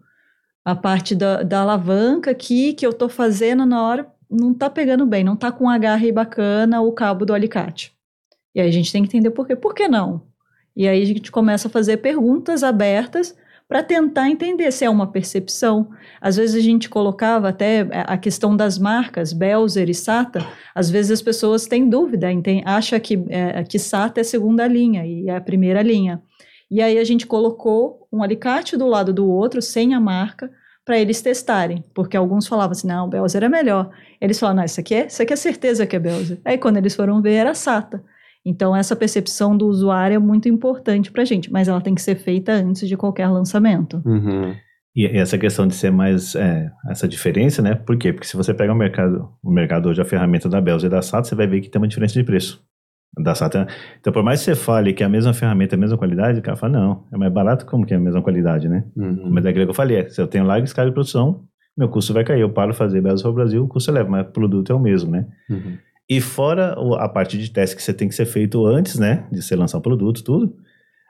a 0.63 0.75
parte 0.75 1.15
da, 1.15 1.43
da, 1.43 1.61
alavanca 1.61 2.31
aqui 2.31 2.73
que 2.73 2.85
eu 2.85 2.91
estou 2.91 3.09
fazendo 3.09 3.65
na 3.65 3.81
hora, 3.81 4.07
não 4.29 4.51
está 4.51 4.69
pegando 4.69 5.05
bem, 5.05 5.23
não 5.23 5.33
está 5.33 5.51
com 5.51 5.69
agarre 5.69 6.11
bacana 6.11 6.81
o 6.81 6.91
cabo 6.91 7.25
do 7.25 7.33
alicate. 7.33 7.93
E 8.55 8.61
aí 8.61 8.67
a 8.67 8.71
gente 8.71 8.91
tem 8.91 9.03
que 9.03 9.09
entender 9.09 9.31
por 9.31 9.45
quê. 9.45 9.55
Por 9.55 9.73
que 9.73 9.87
não? 9.87 10.23
E 10.75 10.87
aí 10.87 11.01
a 11.01 11.05
gente 11.05 11.31
começa 11.31 11.67
a 11.67 11.71
fazer 11.71 11.97
perguntas 11.97 12.63
abertas 12.63 13.35
para 13.67 13.81
tentar 13.81 14.29
entender 14.29 14.71
se 14.71 14.85
é 14.85 14.89
uma 14.89 15.07
percepção. 15.07 15.89
Às 16.21 16.35
vezes 16.35 16.55
a 16.55 16.59
gente 16.59 16.89
colocava 16.89 17.49
até 17.49 17.87
a 17.91 18.17
questão 18.17 18.55
das 18.55 18.77
marcas, 18.77 19.33
Belzer 19.33 19.89
e 19.89 19.93
SATA, 19.93 20.45
às 20.75 20.89
vezes 20.89 21.11
as 21.11 21.21
pessoas 21.21 21.65
têm 21.65 21.89
dúvida, 21.89 22.27
acham 22.65 22.99
que, 22.99 23.23
é, 23.29 23.63
que 23.63 23.79
SATA 23.79 24.21
é 24.21 24.23
segunda 24.23 24.67
linha 24.67 25.05
e 25.05 25.29
é 25.29 25.35
a 25.35 25.41
primeira 25.41 25.81
linha. 25.81 26.21
E 26.73 26.81
aí 26.81 26.97
a 26.97 27.03
gente 27.03 27.27
colocou 27.27 28.07
um 28.11 28.23
alicate 28.23 28.75
do 28.75 28.87
lado 28.87 29.13
do 29.13 29.29
outro, 29.29 29.61
sem 29.61 29.93
a 29.93 29.99
marca, 29.99 30.49
para 30.83 30.97
eles 30.97 31.21
testarem, 31.21 31.83
porque 31.93 32.17
alguns 32.17 32.47
falavam 32.47 32.71
assim, 32.71 32.87
não, 32.87 33.07
Belzer 33.07 33.43
é 33.43 33.47
melhor. 33.47 33.91
Eles 34.19 34.39
falaram, 34.39 34.57
não, 34.57 34.65
isso 34.65 34.79
aqui 34.79 34.95
é, 34.95 35.05
isso 35.05 35.21
aqui 35.21 35.31
é 35.31 35.35
certeza 35.35 35.85
que 35.85 35.95
é 35.95 35.99
Belzer. 35.99 36.41
Aí 36.43 36.57
quando 36.57 36.77
eles 36.77 36.95
foram 36.95 37.21
ver, 37.21 37.33
era 37.33 37.53
SATA. 37.53 38.03
Então, 38.43 38.75
essa 38.75 38.95
percepção 38.95 39.55
do 39.55 39.67
usuário 39.67 40.15
é 40.15 40.19
muito 40.19 40.49
importante 40.49 41.11
para 41.11 41.21
a 41.21 41.25
gente, 41.25 41.51
mas 41.53 41.67
ela 41.67 41.79
tem 41.79 41.93
que 41.93 42.01
ser 42.01 42.15
feita 42.15 42.51
antes 42.53 42.89
de 42.89 42.97
qualquer 42.97 43.27
lançamento. 43.27 44.01
Uhum. 44.03 44.55
E 44.95 45.05
essa 45.05 45.37
questão 45.37 45.67
de 45.67 45.75
ser 45.75 45.91
mais, 45.91 46.33
é, 46.33 46.71
essa 46.89 47.07
diferença, 47.07 47.61
né? 47.61 47.75
Por 47.75 47.97
quê? 47.99 48.11
Porque 48.11 48.27
se 48.27 48.35
você 48.35 48.51
pega 48.51 48.73
o 48.73 48.75
mercado, 48.75 49.29
o 49.43 49.51
mercado 49.51 49.89
hoje, 49.89 50.01
a 50.01 50.05
ferramenta 50.05 50.49
da 50.49 50.59
Belz 50.59 50.81
e 50.81 50.89
da 50.89 51.03
SATA, 51.03 51.29
você 51.29 51.35
vai 51.35 51.45
ver 51.45 51.61
que 51.61 51.69
tem 51.69 51.79
uma 51.79 51.87
diferença 51.87 52.15
de 52.15 52.23
preço. 52.23 52.65
Da 53.17 53.35
SATA. 53.35 53.67
Então, 53.99 54.11
por 54.11 54.23
mais 54.23 54.39
que 54.39 54.45
você 54.45 54.55
fale 54.55 54.91
que 54.91 55.03
é 55.03 55.05
a 55.05 55.09
mesma 55.09 55.33
ferramenta, 55.33 55.75
é 55.75 55.77
a 55.77 55.79
mesma 55.79 55.97
qualidade, 55.97 56.39
o 56.39 56.41
cara 56.41 56.57
fala, 56.57 56.73
não, 56.73 57.03
é 57.11 57.17
mais 57.17 57.31
barato 57.31 57.63
como 57.65 57.85
que 57.85 57.93
é 57.93 57.97
a 57.97 57.99
mesma 57.99 58.23
qualidade, 58.23 58.67
né? 58.67 58.85
Uhum. 58.95 59.29
Mas 59.29 59.45
é 59.45 59.49
aquilo 59.49 59.65
que 59.65 59.71
eu 59.71 59.75
falei, 59.75 59.97
é, 59.97 60.09
se 60.09 60.19
eu 60.19 60.27
tenho 60.27 60.43
larga 60.43 60.65
escala 60.65 60.89
de 60.89 60.93
produção, 60.93 61.43
meu 61.77 61.89
custo 61.89 62.13
vai 62.13 62.23
cair. 62.23 62.41
Eu 62.41 62.49
paro 62.49 62.71
de 62.71 62.77
fazer 62.77 63.01
para 63.01 63.29
o 63.29 63.33
Brasil, 63.33 63.63
o 63.63 63.67
custo 63.67 63.91
é 63.91 63.93
leve, 63.93 64.09
mas 64.09 64.27
o 64.27 64.31
produto 64.31 64.71
é 64.71 64.75
o 64.75 64.79
mesmo, 64.79 65.11
né? 65.11 65.27
Uhum. 65.49 65.77
E 66.09 66.19
fora 66.19 66.75
a 66.99 67.07
parte 67.07 67.37
de 67.37 67.49
teste 67.51 67.75
que 67.75 67.81
você 67.81 67.93
tem 67.93 68.07
que 68.07 68.15
ser 68.15 68.25
feito 68.25 68.65
antes, 68.65 68.99
né, 68.99 69.25
de 69.31 69.41
você 69.41 69.55
lançar 69.55 69.77
o 69.77 69.81
produto, 69.81 70.23
tudo. 70.23 70.53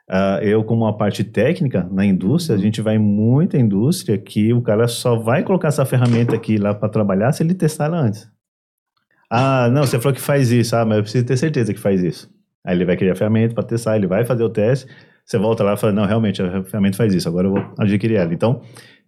Uh, 0.10 0.44
eu, 0.44 0.64
como 0.64 0.84
uma 0.84 0.96
parte 0.96 1.24
técnica 1.24 1.88
na 1.92 2.06
indústria, 2.06 2.58
a 2.58 2.60
gente 2.60 2.82
vai 2.82 2.98
muita 2.98 3.58
indústria 3.58 4.18
que 4.18 4.54
o 4.54 4.62
cara 4.62 4.88
só 4.88 5.16
vai 5.16 5.44
colocar 5.44 5.70
essa 5.70 5.86
ferramenta 5.86 6.36
aqui 6.36 6.58
lá 6.58 6.74
para 6.74 6.90
trabalhar 6.90 7.32
se 7.32 7.42
ele 7.42 7.54
testar 7.54 7.86
ela 7.86 8.02
antes. 8.02 8.30
Ah, 9.36 9.68
não, 9.72 9.82
você 9.82 10.00
falou 10.00 10.14
que 10.14 10.22
faz 10.22 10.52
isso, 10.52 10.76
ah, 10.76 10.86
mas 10.86 10.98
eu 10.98 11.04
preciso 11.04 11.26
ter 11.26 11.38
certeza 11.38 11.74
que 11.74 11.80
faz 11.80 12.04
isso. 12.04 12.30
Aí 12.64 12.76
ele 12.76 12.86
vai 12.86 12.96
criar 12.96 13.14
a 13.14 13.16
ferramenta 13.16 13.56
para 13.56 13.64
testar, 13.64 13.96
ele 13.96 14.06
vai 14.06 14.24
fazer 14.24 14.44
o 14.44 14.50
teste, 14.50 14.88
você 15.26 15.40
volta 15.40 15.64
lá 15.64 15.74
e 15.74 15.78
fala, 15.78 15.92
não, 15.92 16.06
realmente 16.06 16.40
a 16.40 16.64
ferramenta 16.64 16.98
faz 16.98 17.16
isso, 17.16 17.28
agora 17.28 17.48
eu 17.48 17.52
vou 17.52 17.74
adquirir 17.80 18.18
ela. 18.18 18.32
Então, 18.32 18.62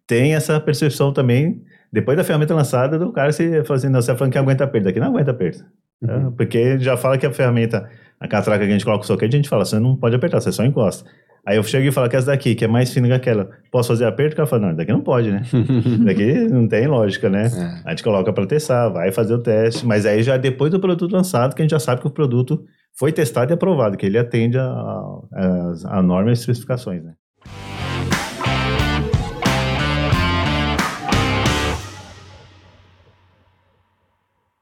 tem 0.07 0.33
essa 0.33 0.59
percepção 0.59 1.13
também 1.13 1.61
depois 1.93 2.17
da 2.17 2.23
ferramenta 2.23 2.55
lançada, 2.55 2.97
do 2.97 3.11
cara 3.11 3.31
se 3.31 3.63
fala 3.65 3.77
assim, 3.77 3.91
você 3.91 4.11
tá 4.11 4.17
falando 4.17 4.31
que 4.33 4.38
aguenta 4.39 4.67
perda 4.67 4.89
aqui, 4.89 4.99
não 4.99 5.09
aguenta 5.09 5.31
perda. 5.31 5.63
Uhum. 6.01 6.27
É, 6.27 6.31
porque 6.31 6.79
já 6.79 6.97
fala 6.97 7.19
que 7.19 7.25
a 7.27 7.31
ferramenta, 7.31 7.88
a 8.19 8.27
catraca 8.27 8.65
que 8.65 8.69
a 8.69 8.73
gente 8.73 8.83
coloca 8.83 9.03
o 9.03 9.07
soquete, 9.07 9.35
a 9.35 9.38
gente 9.38 9.47
fala, 9.47 9.63
você 9.63 9.79
não 9.79 9.95
pode 9.95 10.15
apertar, 10.15 10.41
você 10.41 10.51
só 10.51 10.65
encosta. 10.65 11.07
Aí 11.45 11.58
eu 11.58 11.63
chego 11.63 11.88
e 11.88 11.91
falo 11.91 12.10
que 12.10 12.15
essa 12.15 12.25
daqui, 12.25 12.55
que 12.55 12.65
é 12.65 12.67
mais 12.67 12.91
fina 12.91 13.08
que 13.08 13.13
aquela, 13.13 13.47
posso 13.71 13.89
fazer 13.89 14.05
aperto? 14.05 14.34
O 14.34 14.36
cara 14.38 14.47
fala, 14.47 14.67
não, 14.67 14.75
daqui 14.75 14.91
não 14.91 15.01
pode, 15.01 15.31
né? 15.31 15.43
daqui 16.03 16.34
não 16.49 16.67
tem 16.67 16.88
lógica, 16.88 17.29
né? 17.29 17.45
É. 17.45 17.81
A 17.86 17.91
gente 17.91 18.03
coloca 18.03 18.34
para 18.34 18.47
testar, 18.47 18.89
vai 18.89 19.12
fazer 19.12 19.36
o 19.36 19.38
teste, 19.38 19.86
mas 19.86 20.08
aí 20.08 20.23
já 20.23 20.38
depois 20.38 20.71
do 20.71 20.79
produto 20.79 21.12
lançado 21.12 21.53
que 21.53 21.62
a 21.62 21.63
gente 21.63 21.69
já 21.69 21.79
sabe 21.79 22.01
que 22.01 22.08
o 22.08 22.10
produto 22.12 22.65
foi 22.97 23.12
testado 23.12 23.51
e 23.51 23.53
aprovado, 23.53 23.95
que 23.95 24.08
ele 24.08 24.17
atende 24.17 24.58
a, 24.58 24.63
a, 24.65 25.97
a 25.99 26.01
normas 26.01 26.39
e 26.39 26.41
especificações, 26.41 27.03
né? 27.03 27.13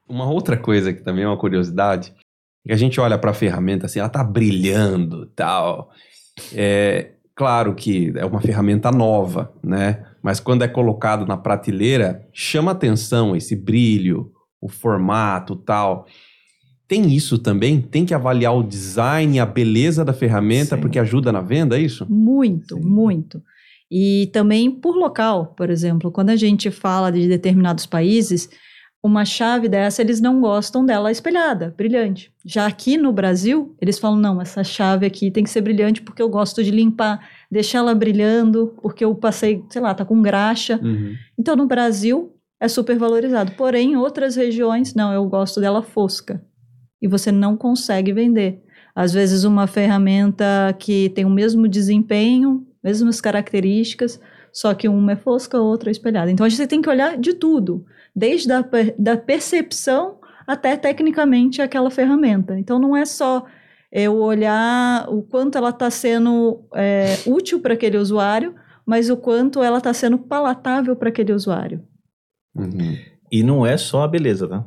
Uma 0.06 0.30
outra 0.30 0.58
coisa 0.58 0.92
que 0.92 1.02
também 1.02 1.24
é 1.24 1.28
uma 1.28 1.38
curiosidade, 1.38 2.14
é 2.66 2.68
que 2.68 2.74
a 2.74 2.78
gente 2.78 3.00
olha 3.00 3.18
para 3.18 3.32
a 3.32 3.34
ferramenta 3.34 3.86
assim, 3.86 4.00
ela 4.00 4.10
tá 4.10 4.22
brilhando, 4.22 5.28
tal. 5.28 5.90
É 6.54 7.12
claro 7.36 7.74
que 7.76 8.14
é 8.16 8.26
uma 8.26 8.42
ferramenta 8.42 8.92
nova, 8.92 9.54
né? 9.64 10.06
Mas 10.22 10.40
quando 10.40 10.64
é 10.64 10.68
colocado 10.68 11.26
na 11.26 11.38
prateleira, 11.38 12.28
chama 12.32 12.72
atenção 12.72 13.36
esse 13.36 13.56
brilho, 13.56 14.32
o 14.62 14.70
formato, 14.70 15.56
tal. 15.56 16.06
Tem 16.88 17.14
isso 17.14 17.38
também? 17.38 17.82
Tem 17.82 18.06
que 18.06 18.14
avaliar 18.14 18.56
o 18.56 18.64
design, 18.64 19.40
a 19.40 19.46
beleza 19.46 20.06
da 20.06 20.14
ferramenta, 20.14 20.76
Sim. 20.76 20.82
porque 20.82 21.00
ajuda 21.00 21.32
na 21.32 21.42
venda, 21.42 21.78
é 21.78 21.82
isso? 21.82 22.06
Muito, 22.10 22.76
Sim. 22.76 22.82
muito. 22.82 23.42
E 23.92 24.30
também 24.34 24.72
por 24.72 24.96
local, 24.96 25.54
por 25.58 25.70
exemplo, 25.70 26.12
quando 26.12 26.30
a 26.30 26.36
gente 26.36 26.72
fala 26.72 27.12
de 27.12 27.28
determinados 27.28 27.86
países, 27.86 28.50
uma 29.04 29.26
chave 29.26 29.68
dessa, 29.68 30.02
eles 30.02 30.22
não 30.22 30.40
gostam 30.40 30.86
dela 30.86 31.12
espelhada, 31.12 31.74
brilhante. 31.78 32.32
Já 32.46 32.66
aqui 32.66 32.98
no 32.98 33.12
Brasil, 33.12 33.76
eles 33.82 34.00
falam: 34.00 34.18
não, 34.18 34.42
essa 34.42 34.64
chave 34.64 35.06
aqui 35.06 35.30
tem 35.30 35.44
que 35.44 35.50
ser 35.50 35.60
brilhante 35.60 36.02
porque 36.02 36.22
eu 36.22 36.30
gosto 36.30 36.64
de 36.64 36.72
limpar, 36.72 37.28
deixar 37.52 37.80
ela 37.80 37.94
brilhando, 37.94 38.74
porque 38.82 39.04
eu 39.04 39.14
passei, 39.14 39.62
sei 39.70 39.82
lá, 39.82 39.94
tá 39.94 40.06
com 40.06 40.22
graxa. 40.22 40.80
Uhum. 40.82 41.14
Então, 41.38 41.54
no 41.58 41.68
Brasil, 41.68 42.34
é 42.62 42.70
super 42.70 42.98
valorizado. 42.98 43.52
Porém, 43.58 43.92
em 43.92 43.98
outras 43.98 44.38
regiões, 44.38 44.96
não, 44.96 45.12
eu 45.12 45.26
gosto 45.26 45.60
dela 45.60 45.84
fosca. 45.84 46.42
E 47.02 47.08
você 47.08 47.30
não 47.30 47.58
consegue 47.58 48.14
vender. 48.14 48.64
Às 48.96 49.12
vezes, 49.12 49.44
uma 49.44 49.68
ferramenta 49.68 50.74
que 50.80 51.10
tem 51.10 51.26
o 51.26 51.30
mesmo 51.30 51.68
desempenho, 51.68 52.66
mesmas 52.82 53.20
características, 53.20 54.18
só 54.54 54.74
que 54.74 54.88
uma 54.88 55.12
é 55.12 55.16
fosca, 55.18 55.58
a 55.58 55.62
outra 55.62 55.90
é 55.90 55.92
espelhada. 55.92 56.32
Então, 56.32 56.46
a 56.46 56.50
gente 56.50 56.66
tem 56.68 56.82
que 56.82 56.90
olhar 56.90 57.18
de 57.18 57.34
tudo 57.34 57.86
desde 58.16 58.52
a 58.52 58.64
da 58.98 59.18
percepção 59.18 60.20
até 60.46 60.76
tecnicamente 60.76 61.62
aquela 61.62 61.90
ferramenta. 61.90 62.58
Então 62.60 62.78
não 62.80 62.96
é 62.96 63.06
só 63.06 63.46
eu 63.92 64.16
olhar 64.18 65.08
o 65.08 65.22
quanto 65.22 65.58
ela 65.58 65.70
está 65.70 65.90
sendo 65.90 66.64
é, 66.76 67.18
útil 67.26 67.60
para 67.60 67.74
aquele 67.74 67.98
usuário, 67.98 68.56
mas 68.86 69.10
o 69.10 69.16
quanto 69.16 69.62
ela 69.62 69.78
está 69.78 69.94
sendo 69.94 70.18
palatável 70.18 70.96
para 70.96 71.10
aquele 71.10 71.32
usuário. 71.32 71.82
Uhum. 72.56 72.98
E 73.32 73.44
não 73.44 73.66
é 73.66 73.78
só 73.78 74.04
a 74.04 74.08
beleza, 74.08 74.48
tá? 74.48 74.66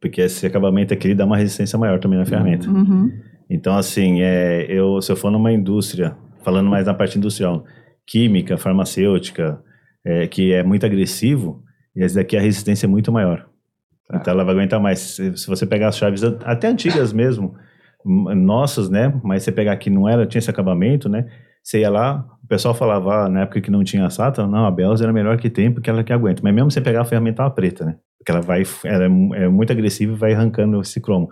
Porque 0.00 0.20
esse 0.20 0.46
acabamento 0.46 0.94
aqui 0.94 1.14
dá 1.14 1.26
uma 1.26 1.36
resistência 1.36 1.78
maior 1.78 2.00
também 2.00 2.18
na 2.18 2.24
ferramenta. 2.24 2.68
Uhum. 2.68 3.10
Então, 3.48 3.76
assim, 3.76 4.22
é, 4.22 4.66
eu, 4.68 5.02
se 5.02 5.12
eu 5.12 5.16
for 5.16 5.30
numa 5.30 5.52
indústria 5.52 6.16
falando 6.42 6.70
mais 6.70 6.86
na 6.86 6.94
parte 6.94 7.18
industrial, 7.18 7.64
química, 8.06 8.56
farmacêutica, 8.56 9.62
é, 10.04 10.26
que 10.26 10.52
é 10.52 10.62
muito 10.62 10.86
agressivo, 10.86 11.62
e 11.94 12.02
esse 12.02 12.14
daqui 12.14 12.36
a 12.36 12.40
resistência 12.40 12.86
é 12.86 12.88
muito 12.88 13.10
maior. 13.10 13.46
Tá. 14.08 14.18
Então 14.18 14.32
ela 14.32 14.44
vai 14.44 14.54
aguentar 14.54 14.80
mais. 14.80 14.98
Se, 14.98 15.36
se, 15.36 15.46
você 15.46 15.66
pegar 15.66 15.88
as 15.88 15.96
chaves 15.96 16.22
até 16.22 16.68
antigas 16.68 17.12
mesmo, 17.12 17.54
nossas, 18.04 18.88
né? 18.88 19.12
Mas 19.22 19.42
você 19.42 19.52
pegar 19.52 19.76
que 19.76 19.90
não 19.90 20.08
era, 20.08 20.26
tinha 20.26 20.38
esse 20.38 20.50
acabamento, 20.50 21.08
né? 21.08 21.26
Você 21.62 21.80
ia 21.80 21.90
lá, 21.90 22.26
o 22.42 22.46
pessoal 22.46 22.74
falava, 22.74 23.26
ah, 23.26 23.28
na 23.28 23.42
época 23.42 23.60
que 23.60 23.70
não 23.70 23.84
tinha 23.84 24.06
a 24.06 24.10
SATA, 24.10 24.46
não, 24.46 24.64
a 24.64 24.70
Bells 24.70 25.02
era 25.02 25.12
melhor 25.12 25.36
que 25.36 25.50
tem, 25.50 25.70
porque 25.70 25.90
ela 25.90 26.02
que 26.02 26.12
aguenta. 26.12 26.40
Mas 26.42 26.54
mesmo 26.54 26.70
você 26.70 26.80
pegar 26.80 27.02
a 27.02 27.04
ferramenta 27.04 27.48
preta, 27.50 27.84
né? 27.84 27.96
Porque 28.18 28.32
ela 28.32 28.40
vai, 28.40 28.62
ela 28.84 29.04
é, 29.04 29.44
é 29.44 29.48
muito 29.48 29.72
agressiva 29.72 30.12
e 30.12 30.16
vai 30.16 30.32
arrancando 30.32 30.80
esse 30.80 31.00
cromo. 31.00 31.28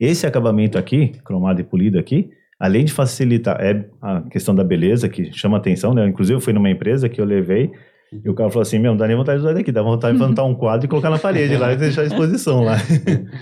Esse 0.00 0.26
acabamento 0.26 0.78
aqui, 0.78 1.12
cromado 1.24 1.60
e 1.60 1.64
polido 1.64 1.98
aqui, 1.98 2.30
além 2.58 2.84
de 2.84 2.92
facilitar, 2.92 3.58
é 3.60 3.86
a 4.00 4.22
questão 4.22 4.54
da 4.54 4.64
beleza 4.64 5.08
que 5.08 5.30
chama 5.32 5.58
atenção, 5.58 5.94
né? 5.94 6.06
Inclusive, 6.06 6.36
eu 6.36 6.40
fui 6.40 6.52
numa 6.52 6.70
empresa 6.70 7.08
que 7.08 7.20
eu 7.20 7.24
levei 7.24 7.70
e 8.12 8.28
o 8.28 8.34
cara 8.34 8.50
falou 8.50 8.62
assim: 8.62 8.78
Meu, 8.78 8.92
não 8.92 8.98
dá 8.98 9.06
nem 9.06 9.16
vontade 9.16 9.38
de 9.38 9.44
usar 9.44 9.54
daqui, 9.54 9.72
dá 9.72 9.82
vontade 9.82 10.16
de 10.16 10.22
levantar 10.22 10.44
um 10.44 10.54
quadro 10.54 10.86
e 10.86 10.88
colocar 10.88 11.10
na 11.10 11.18
parede 11.18 11.56
lá 11.56 11.72
e 11.72 11.76
deixar 11.76 12.02
a 12.02 12.06
exposição 12.06 12.62
lá. 12.62 12.76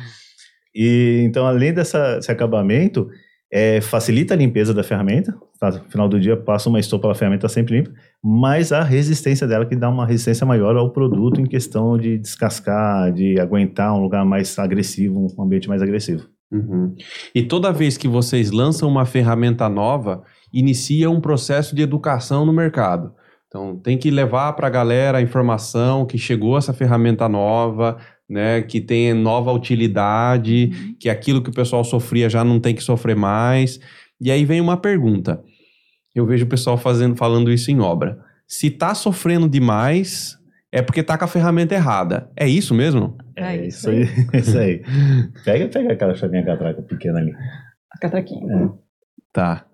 e 0.74 1.22
então, 1.24 1.46
além 1.46 1.72
desse 1.72 1.96
acabamento, 2.30 3.08
é, 3.52 3.80
facilita 3.80 4.34
a 4.34 4.36
limpeza 4.36 4.74
da 4.74 4.82
ferramenta. 4.82 5.32
Tá? 5.60 5.70
No 5.70 5.88
final 5.88 6.08
do 6.08 6.18
dia, 6.18 6.36
passa 6.36 6.68
uma 6.68 6.80
estopa, 6.80 7.10
a 7.10 7.14
ferramenta 7.14 7.42
tá 7.42 7.48
sempre 7.48 7.76
limpa, 7.76 7.92
mas 8.22 8.72
a 8.72 8.82
resistência 8.82 9.46
dela 9.46 9.64
que 9.64 9.76
dá 9.76 9.88
uma 9.88 10.04
resistência 10.04 10.44
maior 10.44 10.76
ao 10.76 10.90
produto 10.90 11.40
em 11.40 11.46
questão 11.46 11.96
de 11.96 12.18
descascar, 12.18 13.12
de 13.12 13.38
aguentar 13.38 13.94
um 13.94 14.02
lugar 14.02 14.24
mais 14.24 14.58
agressivo, 14.58 15.28
um 15.38 15.42
ambiente 15.42 15.68
mais 15.68 15.82
agressivo. 15.82 16.26
Uhum. 16.50 16.94
E 17.34 17.42
toda 17.42 17.72
vez 17.72 17.96
que 17.96 18.08
vocês 18.08 18.50
lançam 18.50 18.88
uma 18.88 19.06
ferramenta 19.06 19.68
nova, 19.68 20.24
inicia 20.52 21.10
um 21.10 21.20
processo 21.20 21.74
de 21.74 21.82
educação 21.82 22.44
no 22.44 22.52
mercado. 22.52 23.12
Então, 23.54 23.76
tem 23.76 23.96
que 23.96 24.10
levar 24.10 24.52
para 24.54 24.66
a 24.66 24.70
galera 24.70 25.18
a 25.18 25.22
informação 25.22 26.04
que 26.04 26.18
chegou 26.18 26.58
essa 26.58 26.72
ferramenta 26.72 27.28
nova, 27.28 27.98
né, 28.28 28.60
que 28.62 28.80
tem 28.80 29.14
nova 29.14 29.52
utilidade, 29.52 30.72
uhum. 30.72 30.96
que 30.98 31.08
aquilo 31.08 31.40
que 31.40 31.50
o 31.50 31.54
pessoal 31.54 31.84
sofria 31.84 32.28
já 32.28 32.42
não 32.42 32.58
tem 32.58 32.74
que 32.74 32.82
sofrer 32.82 33.14
mais. 33.14 33.78
E 34.20 34.28
aí 34.32 34.44
vem 34.44 34.60
uma 34.60 34.76
pergunta. 34.76 35.40
Eu 36.12 36.26
vejo 36.26 36.46
o 36.46 36.48
pessoal 36.48 36.76
fazendo, 36.76 37.14
falando 37.14 37.48
isso 37.52 37.70
em 37.70 37.78
obra. 37.78 38.18
Se 38.44 38.66
está 38.66 38.92
sofrendo 38.92 39.48
demais, 39.48 40.36
é 40.72 40.82
porque 40.82 40.98
está 40.98 41.16
com 41.16 41.24
a 41.24 41.28
ferramenta 41.28 41.76
errada. 41.76 42.28
É 42.36 42.48
isso 42.48 42.74
mesmo? 42.74 43.16
É, 43.36 43.56
é 43.56 43.66
isso 43.68 43.88
aí. 43.88 44.02
isso 44.34 44.58
aí. 44.58 44.82
Pega, 45.44 45.68
pega 45.68 45.92
aquela 45.92 46.14
chavinha 46.16 46.44
catraca 46.44 46.82
pequena 46.82 47.20
ali. 47.20 47.32
A 47.92 47.98
catraquinha. 48.00 48.52
É. 48.52 48.68
Tá. 49.32 49.64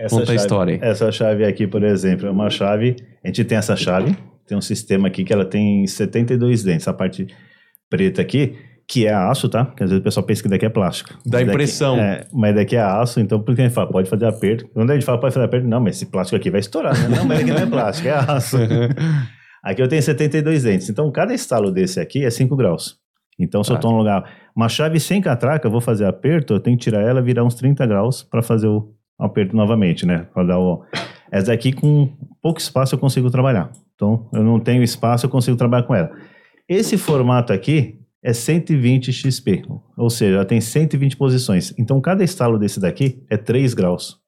Essa 0.00 0.16
Conta 0.16 0.26
chave, 0.26 0.38
a 0.38 0.42
história. 0.42 0.78
Essa 0.80 1.12
chave 1.12 1.44
aqui, 1.44 1.66
por 1.66 1.84
exemplo, 1.84 2.26
é 2.26 2.30
uma 2.30 2.48
chave. 2.48 2.96
A 3.22 3.28
gente 3.28 3.44
tem 3.44 3.58
essa 3.58 3.76
chave, 3.76 4.16
tem 4.46 4.56
um 4.56 4.60
sistema 4.62 5.08
aqui 5.08 5.24
que 5.24 5.32
ela 5.32 5.44
tem 5.44 5.86
72 5.86 6.62
dentes. 6.62 6.88
A 6.88 6.94
parte 6.94 7.26
preta 7.90 8.22
aqui, 8.22 8.56
que 8.88 9.06
é 9.06 9.12
aço, 9.12 9.46
tá? 9.50 9.66
Porque 9.66 9.84
às 9.84 9.90
vezes 9.90 10.00
o 10.00 10.04
pessoal 10.04 10.24
pensa 10.24 10.42
que 10.42 10.48
daqui 10.48 10.64
é 10.64 10.70
plástico. 10.70 11.18
Dá 11.26 11.42
impressão. 11.42 11.98
é, 11.98 12.26
mas 12.32 12.54
daqui 12.54 12.76
é 12.76 12.80
aço, 12.80 13.20
então 13.20 13.42
por 13.42 13.54
que 13.54 13.60
a 13.60 13.64
gente 13.64 13.74
fala, 13.74 13.90
pode 13.90 14.08
fazer 14.08 14.24
aperto? 14.24 14.66
Quando 14.72 14.90
a 14.90 14.94
gente 14.94 15.04
fala 15.04 15.20
pode 15.20 15.34
fazer 15.34 15.44
aperto, 15.44 15.68
não, 15.68 15.80
mas 15.80 15.96
esse 15.96 16.06
plástico 16.06 16.36
aqui 16.36 16.50
vai 16.50 16.60
estourar, 16.60 16.98
né? 16.98 17.16
Não, 17.16 17.26
mas 17.26 17.40
aqui 17.40 17.50
não 17.50 17.58
é 17.58 17.66
plástico, 17.66 18.08
é 18.08 18.12
aço. 18.12 18.56
aqui 19.62 19.82
eu 19.82 19.88
tenho 19.88 20.02
72 20.02 20.62
dentes. 20.62 20.88
Então 20.88 21.12
cada 21.12 21.34
estalo 21.34 21.70
desse 21.70 22.00
aqui 22.00 22.24
é 22.24 22.30
5 22.30 22.56
graus. 22.56 22.98
Então, 23.38 23.64
se 23.64 23.68
tá. 23.68 23.74
eu 23.74 23.76
estou 23.76 23.92
num 23.92 23.98
lugar, 23.98 24.22
uma 24.54 24.68
chave 24.68 25.00
sem 25.00 25.20
catraca, 25.20 25.66
eu 25.66 25.70
vou 25.70 25.80
fazer 25.80 26.04
aperto, 26.04 26.54
eu 26.54 26.60
tenho 26.60 26.76
que 26.76 26.84
tirar 26.84 27.00
ela, 27.00 27.22
virar 27.22 27.42
uns 27.42 27.54
30 27.54 27.86
graus 27.86 28.22
para 28.22 28.42
fazer 28.42 28.66
o 28.66 28.92
aperto 29.20 29.56
novamente, 29.56 30.06
né? 30.06 30.26
Para 30.32 30.44
dar 30.44 30.58
o. 30.58 30.82
Essa 31.30 31.48
daqui, 31.48 31.72
com 31.72 32.12
pouco 32.42 32.58
espaço, 32.58 32.94
eu 32.94 32.98
consigo 32.98 33.30
trabalhar. 33.30 33.70
Então, 33.94 34.28
eu 34.32 34.42
não 34.42 34.58
tenho 34.58 34.82
espaço, 34.82 35.26
eu 35.26 35.30
consigo 35.30 35.56
trabalhar 35.56 35.84
com 35.84 35.94
ela. 35.94 36.10
Esse 36.68 36.96
formato 36.96 37.52
aqui 37.52 37.98
é 38.22 38.32
120 38.32 39.12
XP, 39.12 39.62
ou 39.96 40.10
seja, 40.10 40.36
ela 40.36 40.44
tem 40.44 40.60
120 40.60 41.16
posições. 41.16 41.74
Então, 41.78 42.00
cada 42.00 42.24
estalo 42.24 42.58
desse 42.58 42.80
daqui 42.80 43.22
é 43.30 43.36
3 43.36 43.74
graus. 43.74 44.18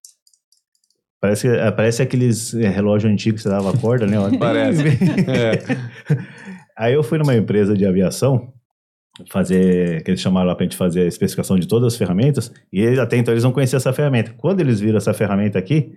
Parece, 1.21 1.49
é, 1.49 1.71
parece 1.71 2.03
aqueles 2.03 2.53
é, 2.55 2.69
relógios 2.69 3.13
antigos 3.13 3.43
que 3.43 3.49
você 3.49 3.55
dava 3.55 3.71
a 3.71 3.79
corda, 3.79 4.07
né? 4.07 4.17
parece. 4.39 4.89
é. 4.89 5.63
Aí 6.77 6.95
eu 6.95 7.03
fui 7.03 7.19
numa 7.19 7.37
empresa 7.37 7.77
de 7.77 7.87
aviação 7.87 8.53
fazer, 9.31 10.03
que 10.03 10.11
eles 10.11 10.21
chamaram 10.21 10.49
lá 10.49 10.55
para 10.55 10.65
a 10.65 10.69
gente 10.69 10.77
fazer 10.77 11.03
a 11.03 11.07
especificação 11.07 11.59
de 11.59 11.69
todas 11.69 11.93
as 11.93 11.99
ferramentas, 11.99 12.53
e 12.73 12.81
eles, 12.81 12.99
até 12.99 13.17
então 13.17 13.33
eles 13.33 13.45
não 13.45 13.53
conheciam 13.53 13.77
essa 13.77 13.93
ferramenta. 13.93 14.35
Quando 14.39 14.61
eles 14.61 14.81
viram 14.81 14.97
essa 14.97 15.13
ferramenta 15.13 15.59
aqui, 15.59 15.93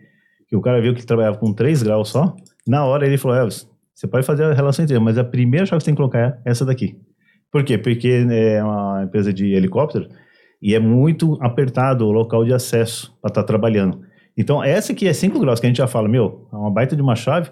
que 0.47 0.55
o 0.55 0.61
cara 0.61 0.81
viu 0.81 0.93
que 0.93 1.05
trabalhava 1.05 1.37
com 1.37 1.53
3 1.53 1.83
graus 1.83 2.09
só, 2.09 2.35
na 2.67 2.85
hora 2.85 3.05
ele 3.05 3.17
falou, 3.17 3.37
Elvis, 3.37 3.67
você 3.93 4.07
pode 4.07 4.25
fazer 4.25 4.43
a 4.43 4.53
relação 4.53 4.83
inteira, 4.83 5.01
mas 5.01 5.17
a 5.17 5.23
primeira 5.23 5.65
chave 5.65 5.79
que 5.79 5.83
você 5.83 5.85
tem 5.85 5.95
que 5.95 5.99
colocar 5.99 6.19
é 6.19 6.51
essa 6.51 6.65
daqui. 6.65 6.97
Por 7.51 7.63
quê? 7.63 7.77
Porque 7.77 8.25
é 8.29 8.61
uma 8.61 9.03
empresa 9.03 9.31
de 9.31 9.53
helicóptero 9.53 10.09
e 10.61 10.75
é 10.75 10.79
muito 10.79 11.37
apertado 11.41 12.05
o 12.05 12.11
local 12.11 12.43
de 12.43 12.53
acesso 12.53 13.15
para 13.21 13.29
estar 13.29 13.41
tá 13.41 13.47
trabalhando. 13.47 14.01
Então, 14.37 14.61
essa 14.61 14.91
aqui 14.91 15.07
é 15.07 15.13
5 15.13 15.39
graus, 15.39 15.59
que 15.61 15.65
a 15.65 15.69
gente 15.69 15.77
já 15.77 15.87
fala, 15.87 16.09
meu, 16.09 16.47
é 16.51 16.55
uma 16.55 16.69
baita 16.69 16.95
de 16.95 17.01
uma 17.01 17.15
chave, 17.15 17.49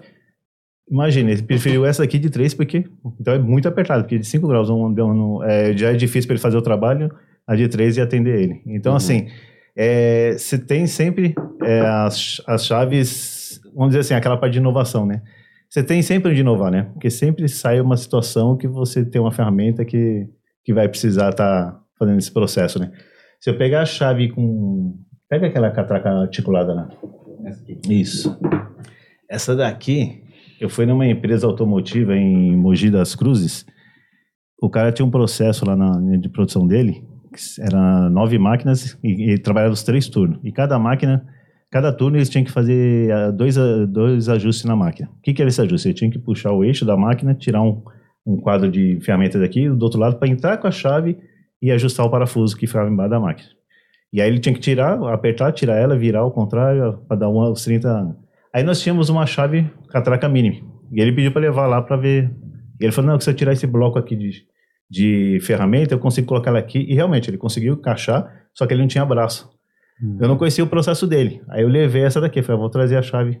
Imagina, 0.90 1.30
ele 1.30 1.42
preferiu 1.42 1.86
essa 1.86 2.04
aqui 2.04 2.18
de 2.18 2.28
3 2.28 2.54
porque 2.54 2.84
então 3.18 3.34
é 3.34 3.38
muito 3.38 3.66
apertado, 3.66 4.02
porque 4.02 4.18
de 4.18 4.26
5 4.26 4.46
graus 4.46 4.68
um, 4.68 4.86
um, 4.86 5.42
é, 5.42 5.76
já 5.76 5.90
é 5.90 5.94
difícil 5.94 6.28
para 6.28 6.34
ele 6.34 6.42
fazer 6.42 6.56
o 6.56 6.62
trabalho, 6.62 7.10
a 7.46 7.56
de 7.56 7.68
3 7.68 7.96
e 7.96 8.00
atender 8.00 8.38
ele. 8.38 8.62
Então, 8.66 8.92
uhum. 8.92 8.96
assim, 8.96 9.28
é, 9.76 10.32
você 10.36 10.58
tem 10.58 10.86
sempre 10.86 11.34
é, 11.62 11.80
as, 11.80 12.40
as 12.46 12.66
chaves, 12.66 13.60
vamos 13.74 13.88
dizer 13.88 14.00
assim, 14.00 14.14
aquela 14.14 14.36
parte 14.36 14.52
de 14.52 14.58
inovação, 14.58 15.06
né? 15.06 15.22
Você 15.68 15.82
tem 15.82 16.02
sempre 16.02 16.30
onde 16.30 16.40
inovar, 16.40 16.70
né? 16.70 16.84
Porque 16.92 17.10
sempre 17.10 17.48
sai 17.48 17.80
uma 17.80 17.96
situação 17.96 18.56
que 18.56 18.68
você 18.68 19.04
tem 19.04 19.20
uma 19.20 19.32
ferramenta 19.32 19.84
que, 19.84 20.28
que 20.64 20.72
vai 20.72 20.88
precisar 20.88 21.30
estar 21.30 21.72
tá 21.72 21.80
fazendo 21.98 22.18
esse 22.18 22.30
processo, 22.30 22.78
né? 22.78 22.92
Se 23.40 23.50
eu 23.50 23.58
pegar 23.58 23.82
a 23.82 23.86
chave 23.86 24.28
com... 24.28 24.96
Pega 25.28 25.48
aquela 25.48 25.70
catraca 25.70 26.10
articulada 26.10 26.72
lá. 26.72 26.88
Isso. 27.88 28.38
Essa 29.28 29.56
daqui, 29.56 30.22
eu 30.60 30.68
fui 30.68 30.86
numa 30.86 31.06
empresa 31.06 31.46
automotiva 31.46 32.16
em 32.16 32.56
Mogi 32.56 32.90
das 32.90 33.14
Cruzes. 33.14 33.66
O 34.60 34.70
cara 34.70 34.92
tinha 34.92 35.04
um 35.04 35.10
processo 35.10 35.64
lá 35.66 35.76
na, 35.76 36.16
de 36.16 36.28
produção 36.28 36.66
dele, 36.66 37.04
era 37.58 38.08
nove 38.10 38.38
máquinas 38.38 38.98
e, 39.02 39.32
e 39.32 39.38
trabalhava 39.38 39.74
os 39.74 39.82
três 39.82 40.08
turnos. 40.08 40.38
E 40.44 40.52
cada 40.52 40.78
máquina, 40.78 41.26
cada 41.70 41.92
turno 41.92 42.16
eles 42.16 42.30
tinham 42.30 42.44
que 42.44 42.52
fazer 42.52 43.12
ah, 43.12 43.30
dois, 43.30 43.58
ah, 43.58 43.86
dois 43.86 44.28
ajustes 44.28 44.64
na 44.64 44.76
máquina. 44.76 45.10
O 45.18 45.20
que, 45.22 45.34
que 45.34 45.42
era 45.42 45.48
esse 45.48 45.60
ajuste? 45.60 45.88
Ele 45.88 45.94
tinha 45.94 46.10
que 46.10 46.18
puxar 46.18 46.52
o 46.52 46.64
eixo 46.64 46.84
da 46.84 46.96
máquina, 46.96 47.34
tirar 47.34 47.62
um, 47.62 47.82
um 48.24 48.36
quadro 48.36 48.70
de 48.70 48.98
ferramentas 49.00 49.40
daqui 49.40 49.68
do 49.68 49.82
outro 49.82 49.98
lado 49.98 50.16
para 50.16 50.28
entrar 50.28 50.56
com 50.58 50.66
a 50.66 50.70
chave 50.70 51.18
e 51.60 51.70
ajustar 51.70 52.06
o 52.06 52.10
parafuso 52.10 52.56
que 52.56 52.66
ficava 52.66 52.88
embaixo 52.88 53.10
da 53.10 53.20
máquina. 53.20 53.48
E 54.12 54.20
aí 54.20 54.28
ele 54.28 54.38
tinha 54.38 54.54
que 54.54 54.60
tirar, 54.60 55.02
apertar, 55.12 55.50
tirar 55.52 55.76
ela, 55.76 55.98
virar 55.98 56.20
ao 56.20 56.30
contrário, 56.30 57.00
para 57.08 57.16
dar 57.16 57.28
uns 57.28 57.64
30 57.64 58.16
Aí 58.54 58.62
nós 58.62 58.80
tínhamos 58.80 59.08
uma 59.08 59.26
chave 59.26 59.68
catraca 59.90 60.28
mínima. 60.28 60.64
E 60.92 61.00
ele 61.00 61.12
pediu 61.12 61.32
para 61.32 61.40
levar 61.40 61.66
lá 61.66 61.82
para 61.82 61.96
ver. 61.96 62.30
E 62.80 62.84
ele 62.84 62.92
falou: 62.92 63.10
não, 63.10 63.20
se 63.20 63.28
eu 63.28 63.34
tirar 63.34 63.52
esse 63.52 63.66
bloco 63.66 63.98
aqui 63.98 64.14
de, 64.14 64.44
de 64.88 65.40
ferramenta, 65.42 65.92
eu 65.92 65.98
consigo 65.98 66.28
colocar 66.28 66.50
ela 66.50 66.60
aqui. 66.60 66.78
E 66.88 66.94
realmente, 66.94 67.28
ele 67.28 67.36
conseguiu 67.36 67.74
encaixar, 67.74 68.24
só 68.54 68.64
que 68.64 68.72
ele 68.72 68.82
não 68.82 68.88
tinha 68.88 69.04
braço. 69.04 69.50
Hum. 70.00 70.18
Eu 70.20 70.28
não 70.28 70.36
conhecia 70.36 70.62
o 70.62 70.68
processo 70.68 71.04
dele. 71.04 71.42
Aí 71.48 71.62
eu 71.62 71.68
levei 71.68 72.04
essa 72.04 72.20
daqui, 72.20 72.42
falei: 72.42 72.60
vou 72.60 72.70
trazer 72.70 72.96
a 72.96 73.02
chave. 73.02 73.40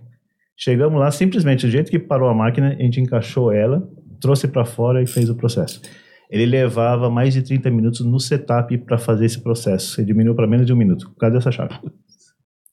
Chegamos 0.56 0.98
lá, 0.98 1.10
simplesmente, 1.12 1.64
do 1.64 1.70
jeito 1.70 1.92
que 1.92 1.98
parou 1.98 2.28
a 2.28 2.34
máquina, 2.34 2.76
a 2.76 2.82
gente 2.82 3.00
encaixou 3.00 3.52
ela, 3.52 3.88
trouxe 4.20 4.48
para 4.48 4.64
fora 4.64 5.00
e 5.00 5.06
fez 5.06 5.30
o 5.30 5.36
processo. 5.36 5.80
Ele 6.28 6.46
levava 6.46 7.08
mais 7.08 7.34
de 7.34 7.42
30 7.42 7.70
minutos 7.70 8.00
no 8.00 8.18
setup 8.18 8.76
para 8.78 8.98
fazer 8.98 9.26
esse 9.26 9.40
processo. 9.40 10.00
Ele 10.00 10.08
diminuiu 10.08 10.34
para 10.34 10.46
menos 10.46 10.66
de 10.66 10.72
um 10.72 10.76
minuto, 10.76 11.10
por 11.10 11.16
causa 11.16 11.36
dessa 11.36 11.52
chave. 11.52 11.74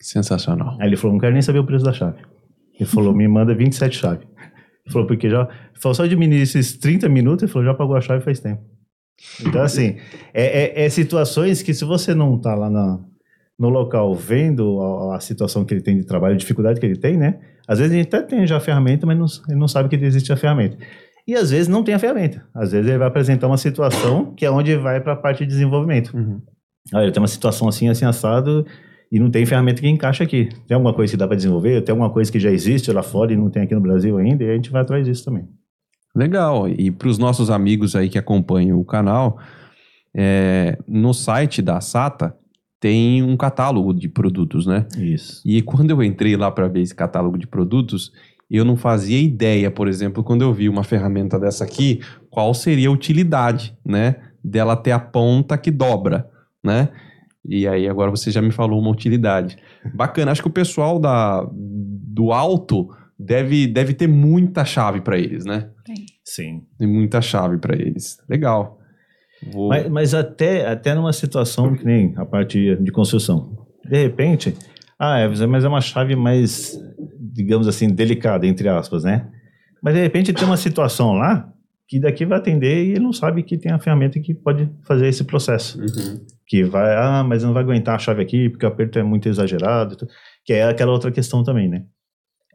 Sensacional. 0.02 0.78
Aí 0.80 0.88
ele 0.88 0.98
falou, 0.98 1.14
não 1.14 1.20
quero 1.20 1.34
nem 1.34 1.42
saber 1.42 1.60
o 1.60 1.66
preço 1.66 1.86
da 1.86 1.94
chave. 1.94 2.20
Ele 2.80 2.90
falou, 2.90 3.14
me 3.14 3.28
manda 3.28 3.54
27 3.54 3.98
chaves. 3.98 4.28
Ele 4.86 4.92
falou, 4.92 5.08
porque 5.08 5.30
já... 5.30 5.42
Ele 5.42 5.80
falou, 5.80 5.96
só 5.96 6.06
diminuir 6.06 6.42
esses 6.42 6.78
30 6.78 7.08
minutos, 7.08 7.44
ele 7.44 7.52
falou, 7.52 7.68
já 7.68 7.74
pagou 7.74 7.96
a 7.96 8.02
chave 8.02 8.24
faz 8.24 8.40
tempo. 8.40 8.62
Então, 9.46 9.62
assim, 9.62 9.98
é, 10.34 10.82
é, 10.82 10.86
é 10.86 10.90
situações 10.90 11.62
que 11.62 11.74
se 11.74 11.86
você 11.86 12.16
não 12.16 12.40
tá 12.40 12.56
lá 12.56 12.70
na, 12.70 13.00
no 13.58 13.70
local 13.70 14.14
vendo 14.16 14.82
a, 14.82 15.18
a, 15.18 15.20
situação 15.20 15.64
que 15.64 15.74
ele 15.74 15.82
tem 15.82 15.96
de 15.96 16.04
trabalho, 16.04 16.34
a 16.34 16.38
dificuldade 16.38 16.80
que 16.80 16.86
ele 16.86 16.98
tem, 16.98 17.18
né? 17.18 17.40
Às 17.68 17.78
vezes 17.78 17.94
a 17.94 17.98
gente 17.98 18.08
até 18.08 18.24
tem 18.24 18.48
já 18.48 18.58
a 18.58 18.60
ferramenta, 18.60 19.06
mas 19.06 19.18
não, 19.18 19.26
ele 19.48 19.60
não 19.60 19.68
sabe 19.68 19.88
que 19.88 20.04
existe 20.04 20.34
a 20.34 20.38
ferramenta. 20.38 20.78
E 21.28 21.36
às 21.36 21.52
vezes 21.52 21.68
não 21.68 21.84
tem 21.84 21.94
a 21.94 22.00
ferramenta. 22.00 22.44
Às 22.54 22.72
vezes 22.72 22.90
ele 22.90 22.98
vai 22.98 23.08
apresentar 23.08 23.48
uma 23.48 23.58
situação 23.58 24.34
que 24.34 24.46
é 24.46 24.52
onde 24.52 24.76
vai 24.76 25.00
para 25.00 25.14
a 25.14 25.16
parte 25.16 25.40
de 25.40 25.52
desenvolvimento. 25.52 26.16
Uhum. 26.18 26.42
Olha, 26.94 27.12
tem 27.12 27.22
uma 27.22 27.28
situação 27.28 27.68
assim, 27.68 27.88
assim, 27.88 28.06
assado, 28.06 28.66
e 29.12 29.20
não 29.20 29.30
tem 29.30 29.46
ferramenta 29.46 29.82
que 29.82 29.90
encaixa 29.90 30.24
aqui. 30.24 30.50
Tem 30.68 30.76
alguma 30.76 30.94
coisa 30.94 31.12
que 31.12 31.18
dá 31.18 31.28
para 31.28 31.36
desenvolver? 31.36 31.82
Tem 31.82 31.92
alguma 31.92 32.10
coisa 32.10 32.32
que 32.32 32.40
já 32.40 32.50
existe 32.50 32.92
lá 32.92 33.04
fora 33.04 33.34
e 33.34 33.36
não 33.36 33.50
tem 33.50 33.64
aqui 33.64 33.76
no 33.76 33.82
Brasil 33.82 34.18
ainda? 34.18 34.44
E 34.44 34.50
a 34.50 34.56
gente 34.56 34.72
vai 34.72 34.82
atrás 34.82 35.06
disso 35.06 35.26
também. 35.26 35.48
Legal. 36.16 36.70
E 36.70 36.90
para 36.92 37.10
os 37.10 37.18
nossos 37.18 37.50
amigos 37.50 37.96
aí 37.96 38.08
que 38.08 38.18
acompanham 38.18 38.80
o 38.80 38.86
canal, 38.86 39.38
é, 40.16 40.78
no 40.88 41.14
site 41.14 41.62
da 41.62 41.82
SATA 41.82 42.36
tem 42.80 43.22
um 43.22 43.36
catálogo 43.36 43.94
de 43.94 44.08
produtos, 44.08 44.66
né? 44.66 44.88
Isso. 44.98 45.42
E 45.46 45.62
quando 45.62 45.92
eu 45.92 46.02
entrei 46.02 46.36
lá 46.36 46.50
para 46.50 46.68
ver 46.68 46.82
esse 46.82 46.96
catálogo 46.96 47.38
de 47.38 47.46
produtos, 47.46 48.12
eu 48.50 48.66
não 48.66 48.76
fazia 48.76 49.22
ideia, 49.22 49.70
por 49.70 49.88
exemplo, 49.88 50.24
quando 50.24 50.42
eu 50.42 50.54
vi 50.54 50.68
uma 50.68 50.84
ferramenta 50.84 51.38
dessa 51.38 51.64
aqui, 51.64 52.02
qual 52.30 52.54
seria 52.54 52.90
a 52.90 52.92
utilidade, 52.92 53.78
né? 53.86 54.16
Dela 54.44 54.76
ter 54.76 54.92
a 54.92 55.00
ponta 55.00 55.58
que 55.58 55.70
dobra, 55.70 56.30
né? 56.64 56.90
E 57.46 57.68
aí 57.68 57.88
agora 57.88 58.12
você 58.12 58.30
já 58.32 58.42
me 58.42 58.52
falou 58.52 58.80
uma 58.80 58.92
utilidade. 58.92 59.58
Bacana, 59.94 60.32
acho 60.32 60.42
que 60.42 60.48
o 60.48 60.52
pessoal 60.52 61.00
da, 61.00 61.48
do 61.52 62.32
alto 62.32 62.90
deve, 63.18 63.68
deve 63.68 63.94
ter 63.94 64.08
muita 64.08 64.64
chave 64.64 65.02
para 65.02 65.18
eles, 65.18 65.46
né? 65.46 65.70
Sim. 66.24 66.64
Tem 66.78 66.88
muita 66.88 67.22
chave 67.22 67.58
para 67.58 67.76
eles. 67.76 68.18
Legal. 68.30 68.80
Vou... 69.52 69.70
Mas, 69.70 69.90
mas 69.90 70.14
até, 70.14 70.68
até 70.68 70.94
numa 70.94 71.14
situação 71.14 71.74
que 71.74 71.84
nem 71.84 72.14
a 72.16 72.26
parte 72.26 72.76
de 72.76 72.92
construção. 72.92 73.58
De 73.84 73.98
repente, 74.02 74.56
ah, 75.00 75.18
é, 75.18 75.28
mas 75.48 75.64
é 75.64 75.68
uma 75.68 75.82
chave 75.82 76.16
mais, 76.16 76.80
digamos 77.20 77.68
assim, 77.68 77.88
delicada, 77.88 78.46
entre 78.46 78.70
aspas, 78.70 79.04
né? 79.04 79.28
Mas 79.82 79.96
de 79.96 80.02
repente 80.02 80.32
tem 80.32 80.46
uma 80.46 80.58
situação 80.58 81.14
lá 81.14 81.52
que 81.88 82.00
daqui 82.00 82.26
vai 82.26 82.38
atender 82.38 82.86
e 82.86 82.92
ele 82.92 83.00
não 83.00 83.12
sabe 83.12 83.44
que 83.44 83.58
tem 83.58 83.72
a 83.72 83.80
ferramenta 83.80 84.20
que 84.20 84.34
pode 84.34 84.70
fazer 84.84 85.08
esse 85.08 85.24
processo. 85.24 85.80
Uhum. 85.80 86.24
Que 86.52 86.66
vai, 86.66 86.98
ah, 86.98 87.24
mas 87.24 87.46
não 87.46 87.54
vai 87.54 87.64
aguentar 87.64 87.96
a 87.96 87.98
chave 87.98 88.22
aqui 88.22 88.50
porque 88.50 88.66
o 88.66 88.68
aperto 88.68 89.00
é 89.00 89.04
muito 89.04 89.30
exagerado. 89.30 89.96
Que 90.44 90.52
é 90.52 90.64
aquela 90.66 90.92
outra 90.92 91.10
questão 91.10 91.46
também, 91.46 91.70
né? 91.70 91.86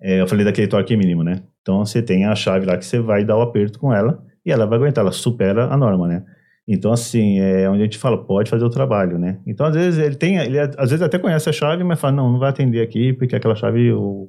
É, 0.02 0.20
eu 0.20 0.28
falei 0.28 0.44
daquele 0.44 0.68
torque 0.68 0.94
mínimo, 0.94 1.24
né? 1.24 1.42
Então 1.62 1.78
você 1.82 2.02
tem 2.02 2.26
a 2.26 2.34
chave 2.34 2.66
lá 2.66 2.76
que 2.76 2.84
você 2.84 3.00
vai 3.00 3.24
dar 3.24 3.38
o 3.38 3.40
aperto 3.40 3.78
com 3.78 3.94
ela 3.94 4.22
e 4.44 4.52
ela 4.52 4.66
vai 4.66 4.76
aguentar, 4.76 5.00
ela 5.00 5.12
supera 5.12 5.72
a 5.72 5.78
norma, 5.78 6.06
né? 6.06 6.26
Então, 6.68 6.92
assim, 6.92 7.40
é 7.40 7.70
onde 7.70 7.80
a 7.80 7.84
gente 7.84 7.96
fala, 7.96 8.22
pode 8.22 8.50
fazer 8.50 8.66
o 8.66 8.68
trabalho, 8.68 9.18
né? 9.18 9.40
Então, 9.46 9.64
às 9.64 9.74
vezes, 9.74 9.98
ele 9.98 10.16
tem, 10.16 10.36
ele 10.36 10.60
às 10.60 10.90
vezes 10.90 11.00
até 11.00 11.18
conhece 11.18 11.48
a 11.48 11.52
chave, 11.52 11.82
mas 11.82 11.98
fala, 11.98 12.16
não, 12.16 12.32
não 12.32 12.38
vai 12.38 12.50
atender 12.50 12.82
aqui, 12.82 13.14
porque 13.14 13.34
aquela 13.34 13.54
chave, 13.54 13.92
o, 13.92 14.28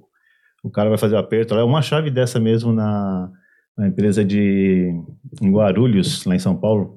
o 0.64 0.70
cara 0.70 0.88
vai 0.88 0.98
fazer 0.98 1.16
o 1.16 1.20
aperto. 1.20 1.56
É 1.56 1.64
uma 1.64 1.82
chave 1.82 2.10
dessa 2.10 2.40
mesmo 2.40 2.72
na, 2.72 3.30
na 3.78 3.88
empresa 3.88 4.24
de 4.24 4.94
em 5.42 5.52
Guarulhos, 5.52 6.24
lá 6.26 6.36
em 6.36 6.40
São 6.40 6.56
Paulo, 6.56 6.97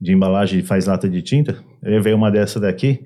de 0.00 0.12
embalagem 0.12 0.62
faz 0.62 0.86
lata 0.86 1.08
de 1.08 1.22
tinta. 1.22 1.62
Eu 1.82 2.02
veio 2.02 2.16
uma 2.16 2.30
dessa 2.30 2.60
daqui, 2.60 3.04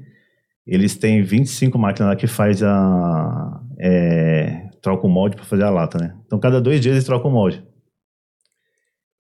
eles 0.67 0.97
têm 0.97 1.23
25 1.23 1.79
máquinas 1.79 2.11
lá 2.11 2.17
que 2.17 2.27
faz 2.27 2.63
a... 2.63 3.61
É, 3.79 4.69
troca 4.81 5.07
o 5.07 5.11
molde 5.11 5.37
para 5.37 5.45
fazer 5.45 5.65
a 5.65 5.71
lata, 5.71 5.99
né? 5.99 6.15
Então, 6.27 6.39
cada 6.39 6.61
dois 6.61 6.81
dias 6.81 6.95
eles 6.95 7.05
trocam 7.05 7.31
o 7.31 7.35
molde. 7.35 7.65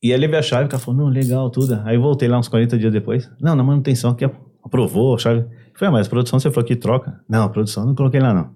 E 0.04 0.12
aí 0.12 0.20
levei 0.20 0.40
a 0.40 0.42
chave, 0.42 0.66
o 0.66 0.68
cara 0.68 0.82
falou, 0.82 1.02
não, 1.02 1.10
legal, 1.10 1.50
tudo. 1.50 1.80
Aí 1.86 1.98
voltei 1.98 2.28
lá 2.28 2.40
uns 2.40 2.48
40 2.48 2.78
dias 2.78 2.92
depois. 2.92 3.30
Não, 3.40 3.56
na 3.56 3.64
manutenção 3.64 4.16
que 4.16 4.26
aprovou 4.64 5.16
a 5.16 5.18
chave. 5.18 5.42
Falei, 5.76 5.90
ah, 5.90 5.92
mas 5.92 6.08
a 6.08 6.10
produção 6.10 6.40
você 6.40 6.50
falou 6.50 6.66
que 6.66 6.76
troca? 6.76 7.22
Não, 7.30 7.48
produção 7.50 7.86
não 7.86 7.94
coloquei 7.94 8.20
lá, 8.20 8.34
não. 8.34 8.54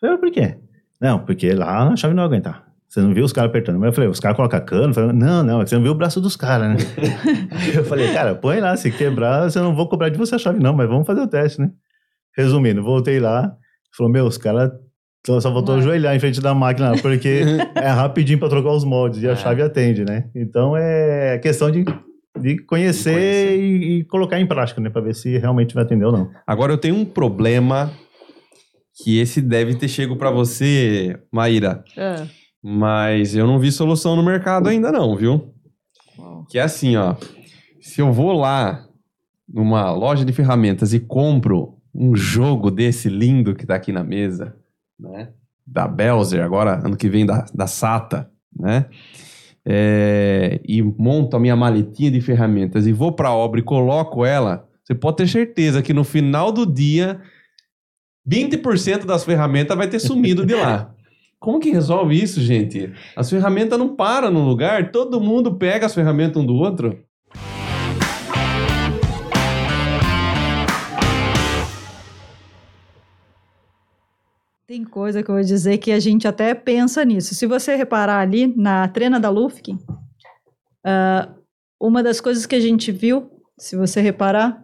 Falei, 0.00 0.18
por 0.18 0.30
quê? 0.30 0.58
Não, 1.00 1.20
porque 1.20 1.52
lá 1.52 1.88
a 1.88 1.96
chave 1.96 2.14
não 2.14 2.22
vai 2.22 2.38
aguentar. 2.38 2.69
Você 2.90 3.00
não 3.00 3.14
viu 3.14 3.24
os 3.24 3.32
caras 3.32 3.50
apertando. 3.50 3.78
Mas 3.78 3.86
eu 3.86 3.92
falei, 3.92 4.10
os 4.10 4.18
caras 4.18 4.36
colocam 4.36 4.60
cano? 4.64 4.92
Falei, 4.92 5.12
não, 5.12 5.44
não, 5.44 5.60
é 5.60 5.66
você 5.66 5.76
não 5.76 5.82
viu 5.82 5.92
o 5.92 5.94
braço 5.94 6.20
dos 6.20 6.34
caras, 6.34 6.70
né? 6.70 6.76
eu 7.72 7.84
falei, 7.84 8.12
cara, 8.12 8.34
põe 8.34 8.58
lá, 8.58 8.76
se 8.76 8.90
quebrar, 8.90 9.48
eu 9.54 9.62
não 9.62 9.76
vou 9.76 9.88
cobrar 9.88 10.08
de 10.08 10.18
você 10.18 10.34
a 10.34 10.38
chave, 10.38 10.58
não, 10.58 10.74
mas 10.74 10.88
vamos 10.88 11.06
fazer 11.06 11.20
o 11.20 11.28
teste, 11.28 11.60
né? 11.60 11.70
Resumindo, 12.36 12.82
voltei 12.82 13.20
lá, 13.20 13.54
falou, 13.96 14.12
meu, 14.12 14.26
os 14.26 14.36
caras 14.36 14.72
só 15.24 15.50
voltou 15.52 15.76
Mas... 15.76 15.84
ajoelhar 15.84 16.16
em 16.16 16.18
frente 16.18 16.40
da 16.40 16.52
máquina, 16.52 16.92
porque 17.00 17.42
é 17.76 17.88
rapidinho 17.88 18.40
para 18.40 18.48
trocar 18.48 18.72
os 18.72 18.84
moldes 18.84 19.22
e 19.22 19.28
a 19.28 19.32
é. 19.32 19.36
chave 19.36 19.62
atende, 19.62 20.04
né? 20.04 20.28
Então 20.34 20.76
é 20.76 21.38
questão 21.38 21.70
de, 21.70 21.84
de 21.84 22.58
conhecer, 22.64 23.12
conhecer. 23.12 23.56
E, 23.56 23.98
e, 23.98 24.04
colocar 24.04 24.40
em 24.40 24.46
prática, 24.46 24.80
né? 24.80 24.90
Para 24.90 25.02
ver 25.02 25.14
se 25.14 25.38
realmente 25.38 25.74
vai 25.74 25.84
atender 25.84 26.06
ou 26.06 26.12
não. 26.12 26.28
Agora 26.44 26.72
eu 26.72 26.78
tenho 26.78 26.96
um 26.96 27.04
problema 27.04 27.92
que 29.04 29.20
esse 29.20 29.40
deve 29.40 29.76
ter 29.76 29.86
chego 29.86 30.16
para 30.16 30.32
você, 30.32 31.16
Maíra. 31.32 31.84
É. 31.96 32.40
Mas 32.62 33.34
eu 33.34 33.46
não 33.46 33.58
vi 33.58 33.72
solução 33.72 34.14
no 34.16 34.22
mercado 34.22 34.68
ainda 34.68 34.92
não, 34.92 35.16
viu? 35.16 35.54
Que 36.48 36.58
é 36.58 36.62
assim, 36.62 36.96
ó. 36.96 37.14
Se 37.80 38.00
eu 38.00 38.12
vou 38.12 38.32
lá 38.32 38.86
numa 39.48 39.90
loja 39.92 40.24
de 40.24 40.32
ferramentas 40.32 40.92
e 40.92 41.00
compro 41.00 41.78
um 41.94 42.14
jogo 42.14 42.70
desse 42.70 43.08
lindo 43.08 43.54
que 43.54 43.66
tá 43.66 43.74
aqui 43.74 43.92
na 43.92 44.04
mesa, 44.04 44.56
né? 44.98 45.30
Da 45.66 45.88
Belzer, 45.88 46.42
agora 46.42 46.84
ano 46.84 46.96
que 46.96 47.08
vem 47.08 47.24
da, 47.24 47.46
da 47.54 47.66
SATA, 47.66 48.30
né? 48.56 48.86
É, 49.64 50.60
e 50.64 50.82
monto 50.82 51.36
a 51.36 51.40
minha 51.40 51.54
maletinha 51.54 52.10
de 52.10 52.20
ferramentas 52.20 52.86
e 52.86 52.92
vou 52.92 53.12
para 53.12 53.28
a 53.28 53.34
obra 53.34 53.60
e 53.60 53.62
coloco 53.62 54.24
ela, 54.24 54.66
você 54.82 54.94
pode 54.94 55.18
ter 55.18 55.28
certeza 55.28 55.82
que 55.82 55.92
no 55.92 56.02
final 56.02 56.50
do 56.50 56.64
dia 56.64 57.20
20% 58.28 59.04
das 59.04 59.24
ferramentas 59.24 59.76
vai 59.76 59.88
ter 59.88 59.98
sumido 59.98 60.44
de 60.44 60.54
lá. 60.54 60.94
Como 61.40 61.58
que 61.58 61.70
resolve 61.70 62.22
isso, 62.22 62.38
gente? 62.38 62.92
As 63.16 63.30
ferramentas 63.30 63.78
não 63.78 63.96
param 63.96 64.30
no 64.30 64.46
lugar, 64.46 64.92
todo 64.92 65.18
mundo 65.18 65.56
pega 65.56 65.86
as 65.86 65.94
ferramentas 65.94 66.36
um 66.36 66.44
do 66.44 66.52
outro. 66.52 67.02
Tem 74.66 74.84
coisa 74.84 75.22
que 75.22 75.30
eu 75.30 75.36
vou 75.36 75.42
dizer 75.42 75.78
que 75.78 75.90
a 75.90 75.98
gente 75.98 76.28
até 76.28 76.54
pensa 76.54 77.02
nisso. 77.06 77.34
Se 77.34 77.46
você 77.46 77.74
reparar 77.74 78.20
ali 78.20 78.46
na 78.54 78.86
trena 78.88 79.18
da 79.18 79.30
Lufkin, 79.30 79.78
uh, 80.86 81.34
uma 81.80 82.02
das 82.02 82.20
coisas 82.20 82.44
que 82.44 82.54
a 82.54 82.60
gente 82.60 82.92
viu, 82.92 83.30
se 83.58 83.76
você 83.76 84.02
reparar, 84.02 84.62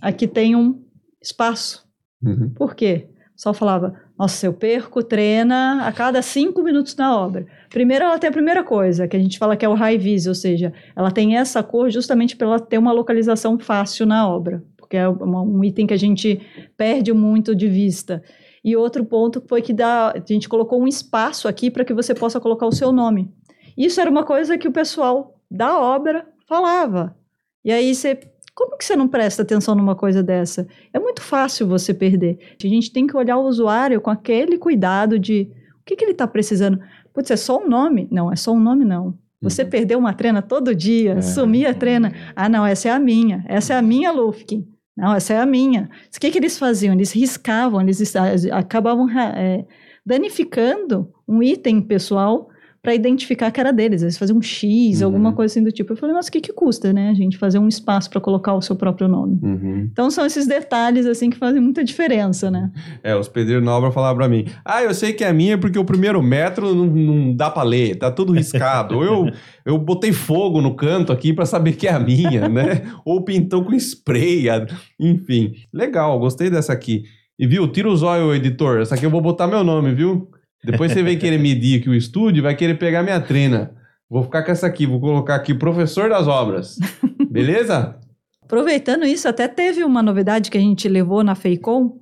aqui 0.00 0.26
tem 0.26 0.56
um 0.56 0.84
espaço. 1.22 1.86
Uhum. 2.20 2.50
Por 2.50 2.74
quê? 2.74 3.08
O 3.30 3.32
pessoal 3.34 3.54
falava, 3.54 4.05
nossa, 4.18 4.46
eu 4.46 4.52
perco 4.52 5.02
trena 5.02 5.86
a 5.86 5.92
cada 5.92 6.22
cinco 6.22 6.62
minutos 6.62 6.96
na 6.96 7.16
obra. 7.16 7.46
Primeiro, 7.68 8.06
ela 8.06 8.18
tem 8.18 8.28
a 8.28 8.32
primeira 8.32 8.64
coisa, 8.64 9.06
que 9.06 9.16
a 9.16 9.20
gente 9.20 9.38
fala 9.38 9.56
que 9.56 9.64
é 9.64 9.68
o 9.68 9.74
high 9.74 9.98
vis, 9.98 10.26
ou 10.26 10.34
seja, 10.34 10.72
ela 10.94 11.10
tem 11.10 11.36
essa 11.36 11.62
cor 11.62 11.90
justamente 11.90 12.34
para 12.34 12.46
ela 12.46 12.58
ter 12.58 12.78
uma 12.78 12.92
localização 12.92 13.58
fácil 13.58 14.06
na 14.06 14.26
obra, 14.26 14.64
porque 14.76 14.96
é 14.96 15.06
um 15.08 15.62
item 15.62 15.86
que 15.86 15.94
a 15.94 15.98
gente 15.98 16.40
perde 16.76 17.12
muito 17.12 17.54
de 17.54 17.68
vista. 17.68 18.22
E 18.64 18.74
outro 18.74 19.04
ponto 19.04 19.42
foi 19.46 19.60
que 19.60 19.72
dá, 19.72 20.12
a 20.12 20.32
gente 20.32 20.48
colocou 20.48 20.80
um 20.80 20.88
espaço 20.88 21.46
aqui 21.46 21.70
para 21.70 21.84
que 21.84 21.92
você 21.92 22.14
possa 22.14 22.40
colocar 22.40 22.66
o 22.66 22.72
seu 22.72 22.90
nome. 22.90 23.30
Isso 23.76 24.00
era 24.00 24.10
uma 24.10 24.24
coisa 24.24 24.56
que 24.56 24.66
o 24.66 24.72
pessoal 24.72 25.38
da 25.50 25.78
obra 25.78 26.26
falava. 26.48 27.14
E 27.62 27.70
aí 27.70 27.94
você, 27.94 28.18
como 28.56 28.78
que 28.78 28.84
você 28.86 28.96
não 28.96 29.06
presta 29.06 29.42
atenção 29.42 29.74
numa 29.74 29.94
coisa 29.94 30.22
dessa? 30.22 30.66
É 30.90 30.98
muito 30.98 31.20
fácil 31.20 31.68
você 31.68 31.92
perder. 31.92 32.38
A 32.58 32.66
gente 32.66 32.90
tem 32.90 33.06
que 33.06 33.14
olhar 33.14 33.36
o 33.36 33.44
usuário 33.44 34.00
com 34.00 34.08
aquele 34.08 34.56
cuidado 34.56 35.18
de 35.18 35.52
o 35.78 35.84
que, 35.84 35.94
que 35.94 36.02
ele 36.02 36.12
está 36.12 36.26
precisando. 36.26 36.80
Putz, 37.12 37.30
é 37.30 37.36
só 37.36 37.62
um 37.62 37.68
nome? 37.68 38.08
Não, 38.10 38.32
é 38.32 38.34
só 38.34 38.52
um 38.52 38.58
nome 38.58 38.82
não. 38.82 39.14
Você 39.42 39.62
uhum. 39.62 39.68
perdeu 39.68 39.98
uma 39.98 40.14
trena 40.14 40.40
todo 40.40 40.74
dia, 40.74 41.16
é. 41.18 41.20
sumia 41.20 41.72
a 41.72 41.74
trena. 41.74 42.14
Ah, 42.34 42.48
não, 42.48 42.64
essa 42.64 42.88
é 42.88 42.92
a 42.92 42.98
minha. 42.98 43.44
Essa 43.46 43.74
é 43.74 43.76
a 43.76 43.82
minha 43.82 44.10
Lufkin. 44.10 44.66
Não, 44.96 45.14
essa 45.14 45.34
é 45.34 45.38
a 45.38 45.44
minha. 45.44 45.90
O 46.16 46.18
que, 46.18 46.30
que 46.30 46.38
eles 46.38 46.58
faziam? 46.58 46.94
Eles 46.94 47.12
riscavam, 47.12 47.82
eles 47.82 48.16
acabavam 48.50 49.06
é, 49.18 49.66
danificando 50.04 51.12
um 51.28 51.42
item 51.42 51.82
pessoal 51.82 52.48
para 52.86 52.94
identificar 52.94 53.50
que 53.50 53.58
era 53.58 53.72
deles. 53.72 54.00
Eles 54.00 54.16
faziam 54.16 54.38
um 54.38 54.42
X, 54.42 55.00
uhum. 55.00 55.06
alguma 55.06 55.32
coisa 55.32 55.52
assim 55.52 55.64
do 55.64 55.72
tipo. 55.72 55.92
Eu 55.92 55.96
falei, 55.96 56.14
nossa, 56.14 56.28
o 56.28 56.32
que, 56.32 56.40
que 56.40 56.52
custa, 56.52 56.92
né? 56.92 57.10
A 57.10 57.14
gente 57.14 57.36
fazer 57.36 57.58
um 57.58 57.66
espaço 57.66 58.08
para 58.08 58.20
colocar 58.20 58.54
o 58.54 58.62
seu 58.62 58.76
próprio 58.76 59.08
nome. 59.08 59.40
Uhum. 59.42 59.88
Então 59.90 60.08
são 60.08 60.24
esses 60.24 60.46
detalhes, 60.46 61.04
assim, 61.04 61.28
que 61.28 61.36
fazem 61.36 61.60
muita 61.60 61.82
diferença, 61.82 62.48
né? 62.48 62.70
É, 63.02 63.16
os 63.16 63.26
pedreiros 63.26 63.64
na 63.64 63.76
obra 63.76 63.90
falavam 63.90 64.18
para 64.18 64.28
mim, 64.28 64.44
ah, 64.64 64.84
eu 64.84 64.94
sei 64.94 65.12
que 65.12 65.24
é 65.24 65.32
minha 65.32 65.58
porque 65.58 65.76
o 65.76 65.84
primeiro 65.84 66.22
metro 66.22 66.72
não, 66.76 66.86
não 66.86 67.34
dá 67.34 67.50
para 67.50 67.64
ler, 67.64 67.96
tá 67.96 68.08
tudo 68.08 68.32
riscado. 68.32 68.98
Ou 68.98 69.02
eu, 69.04 69.30
eu 69.64 69.78
botei 69.78 70.12
fogo 70.12 70.60
no 70.60 70.76
canto 70.76 71.12
aqui 71.12 71.32
para 71.32 71.44
saber 71.44 71.72
que 71.72 71.88
é 71.88 71.92
a 71.92 71.98
minha, 71.98 72.48
né? 72.48 72.82
Ou 73.04 73.24
pintou 73.24 73.64
com 73.64 73.74
spray, 73.74 74.44
enfim. 74.96 75.54
Legal, 75.72 76.16
gostei 76.20 76.48
dessa 76.48 76.72
aqui. 76.72 77.02
E 77.36 77.48
viu, 77.48 77.66
tira 77.66 77.88
o 77.88 77.96
zóio, 77.96 78.32
editor. 78.32 78.78
Essa 78.78 78.94
aqui 78.94 79.04
eu 79.04 79.10
vou 79.10 79.20
botar 79.20 79.48
meu 79.48 79.64
nome, 79.64 79.92
viu? 79.92 80.30
Depois 80.66 80.92
você 80.92 81.02
vem 81.02 81.16
querer 81.16 81.38
medir 81.38 81.80
aqui 81.80 81.88
o 81.88 81.94
estúdio, 81.94 82.42
vai 82.42 82.56
querer 82.56 82.74
pegar 82.74 83.02
minha 83.02 83.20
trena. 83.20 83.70
Vou 84.10 84.22
ficar 84.24 84.42
com 84.42 84.50
essa 84.50 84.66
aqui, 84.66 84.84
vou 84.84 85.00
colocar 85.00 85.36
aqui 85.36 85.54
professor 85.54 86.08
das 86.10 86.26
obras. 86.26 86.76
Beleza? 87.30 87.96
Aproveitando 88.42 89.04
isso, 89.04 89.28
até 89.28 89.46
teve 89.46 89.84
uma 89.84 90.02
novidade 90.02 90.50
que 90.50 90.58
a 90.58 90.60
gente 90.60 90.88
levou 90.88 91.22
na 91.22 91.34
FEICOM, 91.34 91.98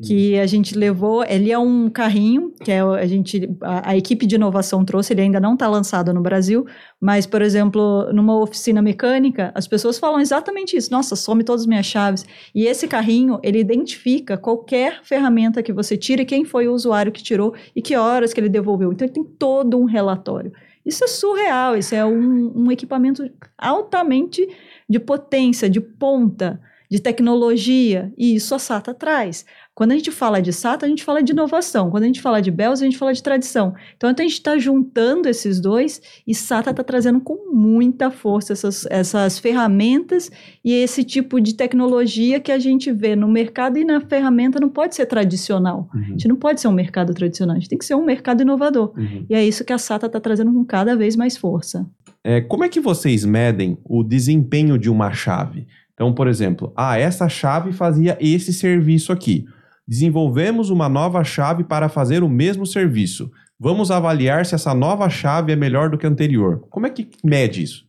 que 0.00 0.38
a 0.38 0.46
gente 0.46 0.78
levou, 0.78 1.24
ele 1.24 1.50
é 1.50 1.58
um 1.58 1.90
carrinho 1.90 2.52
que 2.64 2.70
é 2.70 2.80
a 2.80 3.06
gente 3.06 3.50
a, 3.60 3.90
a 3.90 3.96
equipe 3.96 4.26
de 4.26 4.36
inovação 4.36 4.84
trouxe, 4.84 5.12
ele 5.12 5.22
ainda 5.22 5.40
não 5.40 5.54
está 5.54 5.66
lançado 5.68 6.14
no 6.14 6.20
Brasil, 6.20 6.64
mas 7.00 7.26
por 7.26 7.42
exemplo, 7.42 8.12
numa 8.12 8.38
oficina 8.40 8.80
mecânica, 8.80 9.50
as 9.54 9.66
pessoas 9.66 9.98
falam 9.98 10.20
exatamente 10.20 10.76
isso. 10.76 10.92
Nossa, 10.92 11.16
some 11.16 11.42
todas 11.42 11.62
as 11.62 11.66
minhas 11.66 11.86
chaves. 11.86 12.24
E 12.54 12.66
esse 12.66 12.86
carrinho, 12.86 13.40
ele 13.42 13.58
identifica 13.58 14.36
qualquer 14.36 15.00
ferramenta 15.02 15.62
que 15.62 15.72
você 15.72 15.96
tira 15.96 16.24
quem 16.24 16.44
foi 16.44 16.68
o 16.68 16.74
usuário 16.74 17.10
que 17.10 17.22
tirou 17.22 17.54
e 17.74 17.82
que 17.82 17.96
horas 17.96 18.32
que 18.32 18.40
ele 18.40 18.48
devolveu. 18.48 18.92
Então 18.92 19.06
ele 19.06 19.14
tem 19.14 19.24
todo 19.24 19.78
um 19.78 19.84
relatório. 19.84 20.52
Isso 20.86 21.04
é 21.04 21.08
surreal, 21.08 21.76
isso 21.76 21.94
é 21.94 22.04
um, 22.04 22.52
um 22.54 22.72
equipamento 22.72 23.28
altamente 23.58 24.48
de 24.88 24.98
potência, 24.98 25.68
de 25.68 25.80
ponta 25.80 26.60
de 26.90 27.00
tecnologia, 27.00 28.12
e 28.16 28.34
isso 28.34 28.54
a 28.54 28.58
SATA 28.58 28.94
traz. 28.94 29.44
Quando 29.78 29.92
a 29.92 29.94
gente 29.94 30.10
fala 30.10 30.42
de 30.42 30.52
SATA, 30.52 30.86
a 30.86 30.88
gente 30.88 31.04
fala 31.04 31.22
de 31.22 31.30
inovação. 31.30 31.88
Quando 31.88 32.02
a 32.02 32.06
gente 32.08 32.20
fala 32.20 32.42
de 32.42 32.50
BELS, 32.50 32.82
a 32.82 32.84
gente 32.84 32.98
fala 32.98 33.12
de 33.12 33.22
tradição. 33.22 33.76
Então, 33.96 34.10
a 34.10 34.22
gente 34.22 34.32
está 34.32 34.58
juntando 34.58 35.28
esses 35.28 35.60
dois 35.60 36.02
e 36.26 36.34
SATA 36.34 36.70
está 36.70 36.82
trazendo 36.82 37.20
com 37.20 37.54
muita 37.54 38.10
força 38.10 38.52
essas, 38.52 38.86
essas 38.90 39.38
ferramentas 39.38 40.32
e 40.64 40.72
esse 40.72 41.04
tipo 41.04 41.40
de 41.40 41.54
tecnologia 41.54 42.40
que 42.40 42.50
a 42.50 42.58
gente 42.58 42.90
vê 42.90 43.14
no 43.14 43.28
mercado 43.28 43.78
e 43.78 43.84
na 43.84 44.00
ferramenta 44.00 44.58
não 44.58 44.68
pode 44.68 44.96
ser 44.96 45.06
tradicional. 45.06 45.88
Uhum. 45.94 46.00
A 46.00 46.06
gente 46.06 46.26
não 46.26 46.34
pode 46.34 46.60
ser 46.60 46.66
um 46.66 46.72
mercado 46.72 47.14
tradicional, 47.14 47.54
a 47.54 47.60
gente 47.60 47.68
tem 47.68 47.78
que 47.78 47.84
ser 47.84 47.94
um 47.94 48.04
mercado 48.04 48.42
inovador. 48.42 48.92
Uhum. 48.98 49.26
E 49.30 49.34
é 49.36 49.46
isso 49.46 49.64
que 49.64 49.72
a 49.72 49.78
SATA 49.78 50.06
está 50.06 50.18
trazendo 50.18 50.52
com 50.52 50.64
cada 50.64 50.96
vez 50.96 51.14
mais 51.14 51.36
força. 51.36 51.86
É, 52.24 52.40
como 52.40 52.64
é 52.64 52.68
que 52.68 52.80
vocês 52.80 53.24
medem 53.24 53.78
o 53.84 54.02
desempenho 54.02 54.76
de 54.76 54.90
uma 54.90 55.12
chave? 55.12 55.68
Então, 55.94 56.12
por 56.12 56.26
exemplo, 56.26 56.72
ah, 56.76 56.98
essa 56.98 57.28
chave 57.28 57.70
fazia 57.70 58.18
esse 58.20 58.52
serviço 58.52 59.12
aqui. 59.12 59.46
Desenvolvemos 59.88 60.68
uma 60.68 60.86
nova 60.86 61.24
chave 61.24 61.64
para 61.64 61.88
fazer 61.88 62.22
o 62.22 62.28
mesmo 62.28 62.66
serviço. 62.66 63.30
Vamos 63.58 63.90
avaliar 63.90 64.44
se 64.44 64.54
essa 64.54 64.74
nova 64.74 65.08
chave 65.08 65.50
é 65.50 65.56
melhor 65.56 65.88
do 65.88 65.96
que 65.96 66.04
a 66.04 66.10
anterior. 66.10 66.66
Como 66.68 66.86
é 66.86 66.90
que 66.90 67.08
mede 67.24 67.62
isso? 67.62 67.88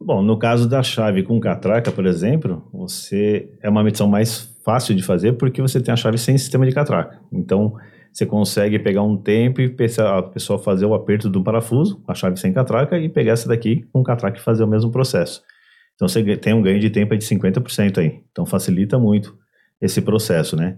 Bom, 0.00 0.22
no 0.22 0.38
caso 0.38 0.66
da 0.66 0.82
chave 0.82 1.22
com 1.22 1.38
catraca, 1.38 1.92
por 1.92 2.06
exemplo, 2.06 2.66
você 2.72 3.50
é 3.60 3.68
uma 3.68 3.84
medição 3.84 4.08
mais 4.08 4.50
fácil 4.64 4.94
de 4.94 5.02
fazer 5.02 5.34
porque 5.34 5.60
você 5.60 5.82
tem 5.82 5.92
a 5.92 5.96
chave 5.96 6.16
sem 6.16 6.38
sistema 6.38 6.64
de 6.64 6.72
catraca. 6.72 7.20
Então, 7.30 7.74
você 8.10 8.24
consegue 8.24 8.78
pegar 8.78 9.02
um 9.02 9.16
tempo 9.16 9.60
e 9.60 9.76
a 10.00 10.22
pessoa 10.22 10.58
fazer 10.58 10.86
o 10.86 10.94
aperto 10.94 11.28
do 11.28 11.44
parafuso, 11.44 12.02
a 12.08 12.14
chave 12.14 12.38
sem 12.38 12.54
catraca, 12.54 12.98
e 12.98 13.08
pegar 13.08 13.32
essa 13.32 13.48
daqui 13.48 13.86
com 13.92 14.02
catraca 14.02 14.38
e 14.38 14.42
fazer 14.42 14.64
o 14.64 14.66
mesmo 14.66 14.90
processo. 14.90 15.42
Então, 15.94 16.08
você 16.08 16.36
tem 16.38 16.54
um 16.54 16.62
ganho 16.62 16.80
de 16.80 16.88
tempo 16.88 17.16
de 17.16 17.24
50% 17.24 17.98
aí. 17.98 18.20
Então, 18.32 18.46
facilita 18.46 18.98
muito 18.98 19.36
esse 19.80 20.00
processo, 20.00 20.56
né? 20.56 20.76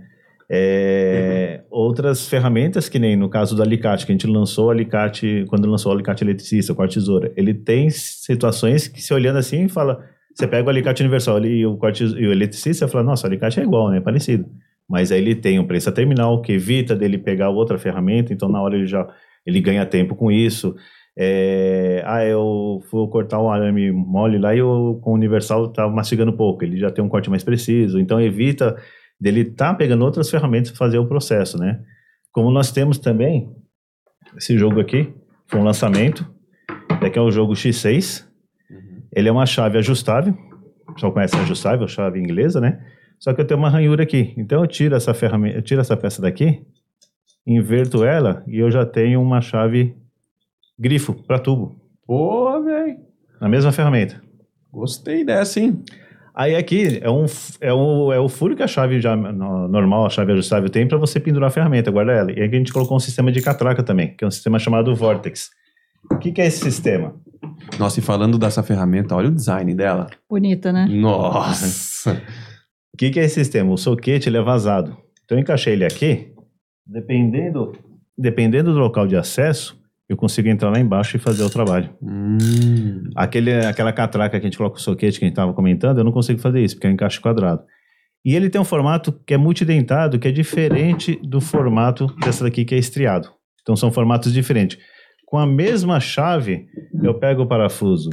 É, 0.50 1.60
uhum. 1.70 1.84
Outras 1.84 2.28
ferramentas, 2.28 2.88
que 2.88 2.98
nem 2.98 3.16
no 3.16 3.28
caso 3.28 3.56
do 3.56 3.62
alicate, 3.62 4.04
que 4.04 4.12
a 4.12 4.14
gente 4.14 4.26
lançou 4.26 4.66
o 4.66 4.70
alicate, 4.70 5.44
quando 5.48 5.68
lançou 5.68 5.90
o 5.90 5.94
alicate 5.94 6.22
eletricista, 6.22 6.74
com 6.74 6.82
a 6.82 6.88
tesoura, 6.88 7.32
ele 7.36 7.54
tem 7.54 7.90
situações 7.90 8.86
que, 8.88 9.02
se 9.02 9.12
olhando 9.14 9.38
assim, 9.38 9.68
fala, 9.68 10.04
você 10.34 10.46
pega 10.46 10.66
o 10.66 10.70
alicate 10.70 11.02
universal 11.02 11.36
ali 11.36 11.60
e 11.60 11.66
o, 11.66 11.78
e 12.18 12.26
o 12.26 12.32
eletricista, 12.32 12.86
você 12.86 12.92
fala, 12.92 13.04
nossa, 13.04 13.26
o 13.26 13.30
alicate 13.30 13.60
é 13.60 13.62
igual, 13.62 13.90
né, 13.90 13.98
é 13.98 14.00
parecido. 14.00 14.46
Mas 14.88 15.10
aí 15.10 15.20
ele 15.20 15.34
tem 15.34 15.58
um 15.58 15.66
preço 15.66 15.90
terminal 15.92 16.42
que 16.42 16.52
evita 16.52 16.94
dele 16.94 17.16
pegar 17.16 17.48
outra 17.48 17.78
ferramenta, 17.78 18.32
então 18.32 18.48
na 18.48 18.60
hora 18.60 18.76
ele 18.76 18.86
já 18.86 19.08
ele 19.46 19.60
ganha 19.60 19.84
tempo 19.84 20.14
com 20.14 20.30
isso. 20.30 20.74
É, 21.16 22.02
ah, 22.04 22.24
eu 22.24 22.82
vou 22.90 23.08
cortar 23.08 23.40
um 23.40 23.48
arame 23.48 23.92
mole 23.92 24.36
lá 24.36 24.54
e 24.54 24.58
eu, 24.58 24.98
com 25.00 25.12
o 25.12 25.14
universal 25.14 25.68
tá 25.68 25.88
mastigando 25.88 26.32
pouco, 26.32 26.64
ele 26.64 26.76
já 26.76 26.90
tem 26.90 27.04
um 27.04 27.08
corte 27.08 27.30
mais 27.30 27.44
preciso, 27.44 28.00
então 28.00 28.20
evita 28.20 28.76
dele 29.24 29.40
estar 29.40 29.70
tá 29.70 29.74
pegando 29.74 30.04
outras 30.04 30.28
ferramentas 30.28 30.70
para 30.70 30.78
fazer 30.78 30.98
o 30.98 31.06
processo, 31.06 31.56
né? 31.56 31.80
Como 32.30 32.50
nós 32.50 32.70
temos 32.70 32.98
também 32.98 33.50
esse 34.36 34.58
jogo 34.58 34.80
aqui, 34.80 35.14
foi 35.46 35.60
um 35.60 35.64
lançamento, 35.64 36.30
daqui 37.00 37.18
é 37.18 37.22
o 37.22 37.30
jogo 37.30 37.54
X6, 37.54 38.26
uhum. 38.70 39.02
ele 39.10 39.28
é 39.30 39.32
uma 39.32 39.46
chave 39.46 39.78
ajustável, 39.78 40.36
o 40.86 40.92
pessoal 40.92 41.10
conhece 41.10 41.34
a 41.36 41.40
ajustável, 41.40 41.88
chave 41.88 42.20
inglesa, 42.20 42.60
né? 42.60 42.84
Só 43.18 43.32
que 43.32 43.40
eu 43.40 43.46
tenho 43.46 43.58
uma 43.58 43.70
ranhura 43.70 44.02
aqui, 44.02 44.34
então 44.36 44.60
eu 44.60 44.66
tiro 44.66 44.94
essa 44.94 45.14
ferramenta, 45.14 45.56
eu 45.56 45.62
tiro 45.62 45.80
essa 45.80 45.96
peça 45.96 46.20
daqui, 46.20 46.62
inverto 47.46 48.04
ela 48.04 48.44
e 48.46 48.58
eu 48.58 48.70
já 48.70 48.84
tenho 48.84 49.22
uma 49.22 49.40
chave 49.40 49.96
grifo 50.78 51.14
para 51.14 51.38
tubo. 51.38 51.80
Boa, 52.06 52.62
velho! 52.62 52.98
Na 53.40 53.48
mesma 53.48 53.72
ferramenta. 53.72 54.20
Gostei 54.70 55.24
dessa, 55.24 55.60
hein? 55.60 55.82
Aí 56.34 56.56
aqui 56.56 56.98
é, 57.00 57.08
um, 57.08 57.26
é, 57.60 57.72
um, 57.72 58.12
é 58.12 58.18
o 58.18 58.28
furo 58.28 58.56
que 58.56 58.62
a 58.62 58.66
chave 58.66 59.00
já 59.00 59.14
normal, 59.14 60.06
a 60.06 60.10
chave 60.10 60.32
ajustável 60.32 60.68
tem 60.68 60.86
para 60.86 60.98
você 60.98 61.20
pendurar 61.20 61.48
a 61.48 61.52
ferramenta, 61.52 61.92
guarda 61.92 62.12
ela. 62.12 62.32
E 62.32 62.42
aqui 62.42 62.56
a 62.56 62.58
gente 62.58 62.72
colocou 62.72 62.96
um 62.96 63.00
sistema 63.00 63.30
de 63.30 63.40
catraca 63.40 63.84
também, 63.84 64.16
que 64.16 64.24
é 64.24 64.26
um 64.26 64.30
sistema 64.30 64.58
chamado 64.58 64.92
Vortex. 64.96 65.50
O 66.10 66.18
que, 66.18 66.32
que 66.32 66.40
é 66.40 66.46
esse 66.46 66.58
sistema? 66.58 67.14
Nossa, 67.78 68.00
e 68.00 68.02
falando 68.02 68.36
dessa 68.36 68.62
ferramenta, 68.62 69.14
olha 69.14 69.28
o 69.28 69.34
design 69.34 69.72
dela. 69.74 70.08
Bonita, 70.28 70.72
né? 70.72 70.86
Nossa! 70.90 72.20
O 72.92 72.96
que, 72.96 73.10
que 73.10 73.20
é 73.20 73.24
esse 73.24 73.36
sistema? 73.36 73.72
O 73.72 73.76
soquete 73.76 74.28
ele 74.28 74.36
é 74.36 74.42
vazado. 74.42 74.96
Então 75.24 75.38
eu 75.38 75.42
encaixei 75.42 75.72
ele 75.72 75.84
aqui, 75.84 76.32
dependendo, 76.86 77.72
dependendo 78.18 78.72
do 78.72 78.78
local 78.78 79.06
de 79.06 79.16
acesso, 79.16 79.80
eu 80.08 80.16
consigo 80.16 80.48
entrar 80.48 80.70
lá 80.70 80.78
embaixo 80.78 81.16
e 81.16 81.20
fazer 81.20 81.42
o 81.42 81.50
trabalho. 81.50 81.90
Hum. 82.02 83.10
Aquele, 83.16 83.52
aquela 83.52 83.92
catraca 83.92 84.38
que 84.38 84.46
a 84.46 84.48
gente 84.48 84.58
coloca 84.58 84.76
o 84.76 84.80
soquete 84.80 85.18
que 85.18 85.24
a 85.24 85.28
gente 85.28 85.32
estava 85.32 85.52
comentando, 85.54 85.98
eu 85.98 86.04
não 86.04 86.12
consigo 86.12 86.38
fazer 86.38 86.62
isso, 86.62 86.74
porque 86.74 86.86
é 86.86 86.90
um 86.90 86.94
encaixe 86.94 87.20
quadrado. 87.20 87.62
E 88.24 88.34
ele 88.34 88.48
tem 88.48 88.60
um 88.60 88.64
formato 88.64 89.12
que 89.26 89.34
é 89.34 89.36
multidentado, 89.36 90.18
que 90.18 90.28
é 90.28 90.32
diferente 90.32 91.18
do 91.22 91.40
formato 91.40 92.06
dessa 92.20 92.44
daqui 92.44 92.64
que 92.64 92.74
é 92.74 92.78
estriado. 92.78 93.30
Então 93.62 93.76
são 93.76 93.90
formatos 93.90 94.32
diferentes. 94.32 94.78
Com 95.26 95.38
a 95.38 95.46
mesma 95.46 96.00
chave, 96.00 96.66
eu 97.02 97.14
pego 97.14 97.42
o 97.42 97.46
parafuso 97.46 98.10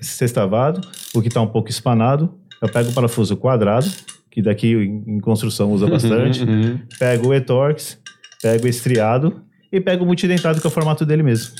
sextavado, 0.00 0.80
o 1.14 1.20
que 1.20 1.28
está 1.28 1.40
um 1.40 1.48
pouco 1.48 1.68
espanado, 1.68 2.38
eu 2.62 2.68
pego 2.70 2.90
o 2.90 2.94
parafuso 2.94 3.36
quadrado, 3.36 3.86
que 4.30 4.40
daqui 4.40 4.72
em 4.72 5.18
construção 5.18 5.72
usa 5.72 5.88
bastante, 5.88 6.42
uhum. 6.46 6.80
pego 6.98 7.28
o 7.28 7.34
etorx, 7.34 8.00
pego 8.40 8.66
o 8.66 8.68
estriado 8.68 9.44
e 9.72 9.80
pega 9.80 10.02
o 10.02 10.06
multidentado, 10.06 10.60
que 10.60 10.66
é 10.66 10.68
o 10.68 10.72
formato 10.72 11.04
dele 11.06 11.22
mesmo. 11.22 11.54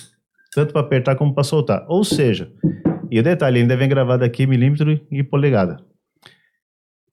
Tanto 0.53 0.73
para 0.73 0.81
apertar 0.81 1.17
como 1.17 1.33
para 1.33 1.45
soltar. 1.45 1.85
Ou 1.89 2.03
seja, 2.05 2.53
e 3.11 3.19
o 3.19 3.23
detalhe, 3.23 3.61
ainda 3.61 3.77
vem 3.77 3.89
gravado 3.89 4.25
aqui 4.25 4.47
milímetro 4.47 5.01
e 5.11 5.23
polegada. 5.23 5.79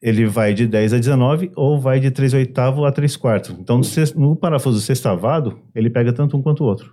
Ele 0.02 0.26
vai 0.26 0.54
de 0.54 0.68
10 0.68 0.94
a 0.94 0.98
19 0.98 1.52
ou 1.56 1.80
vai 1.80 2.00
de 2.00 2.12
3 2.12 2.34
oitavo 2.36 2.86
a 2.86 2.92
3 2.92 3.18
quartos. 3.18 3.52
Então, 3.60 3.82
no 4.16 4.36
parafuso 4.36 4.80
sextavado, 4.80 5.60
ele 5.74 5.90
pega 5.90 6.14
tanto 6.14 6.38
um 6.38 6.42
quanto 6.42 6.64
o 6.64 6.68
outro. 6.68 6.92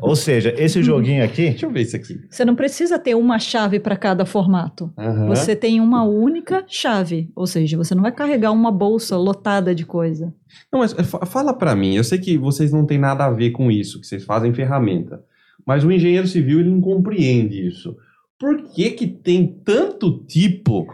Ou 0.00 0.14
seja, 0.14 0.54
esse 0.56 0.82
joguinho 0.82 1.24
aqui. 1.24 1.50
Deixa 1.50 1.66
eu 1.66 1.70
ver 1.70 1.82
isso 1.82 1.96
aqui. 1.96 2.20
Você 2.30 2.44
não 2.44 2.54
precisa 2.54 2.98
ter 2.98 3.14
uma 3.14 3.38
chave 3.38 3.80
para 3.80 3.96
cada 3.96 4.24
formato. 4.24 4.92
Uhum. 4.96 5.28
Você 5.28 5.56
tem 5.56 5.80
uma 5.80 6.04
única 6.04 6.64
chave. 6.68 7.30
Ou 7.34 7.46
seja, 7.46 7.76
você 7.76 7.94
não 7.94 8.02
vai 8.02 8.12
carregar 8.12 8.52
uma 8.52 8.70
bolsa 8.70 9.16
lotada 9.16 9.74
de 9.74 9.84
coisa. 9.84 10.32
Não, 10.72 10.80
mas 10.80 10.94
fala 11.26 11.52
para 11.52 11.74
mim. 11.74 11.94
Eu 11.94 12.04
sei 12.04 12.18
que 12.18 12.38
vocês 12.38 12.72
não 12.72 12.86
têm 12.86 12.98
nada 12.98 13.24
a 13.24 13.30
ver 13.30 13.50
com 13.50 13.70
isso, 13.70 14.00
que 14.00 14.06
vocês 14.06 14.24
fazem 14.24 14.54
ferramenta. 14.54 15.22
Mas 15.66 15.84
o 15.84 15.90
engenheiro 15.90 16.26
civil 16.26 16.60
ele 16.60 16.70
não 16.70 16.80
compreende 16.80 17.66
isso. 17.66 17.96
Por 18.38 18.62
que, 18.62 18.90
que 18.90 19.06
tem 19.06 19.60
tanto 19.64 20.24
tipo 20.24 20.86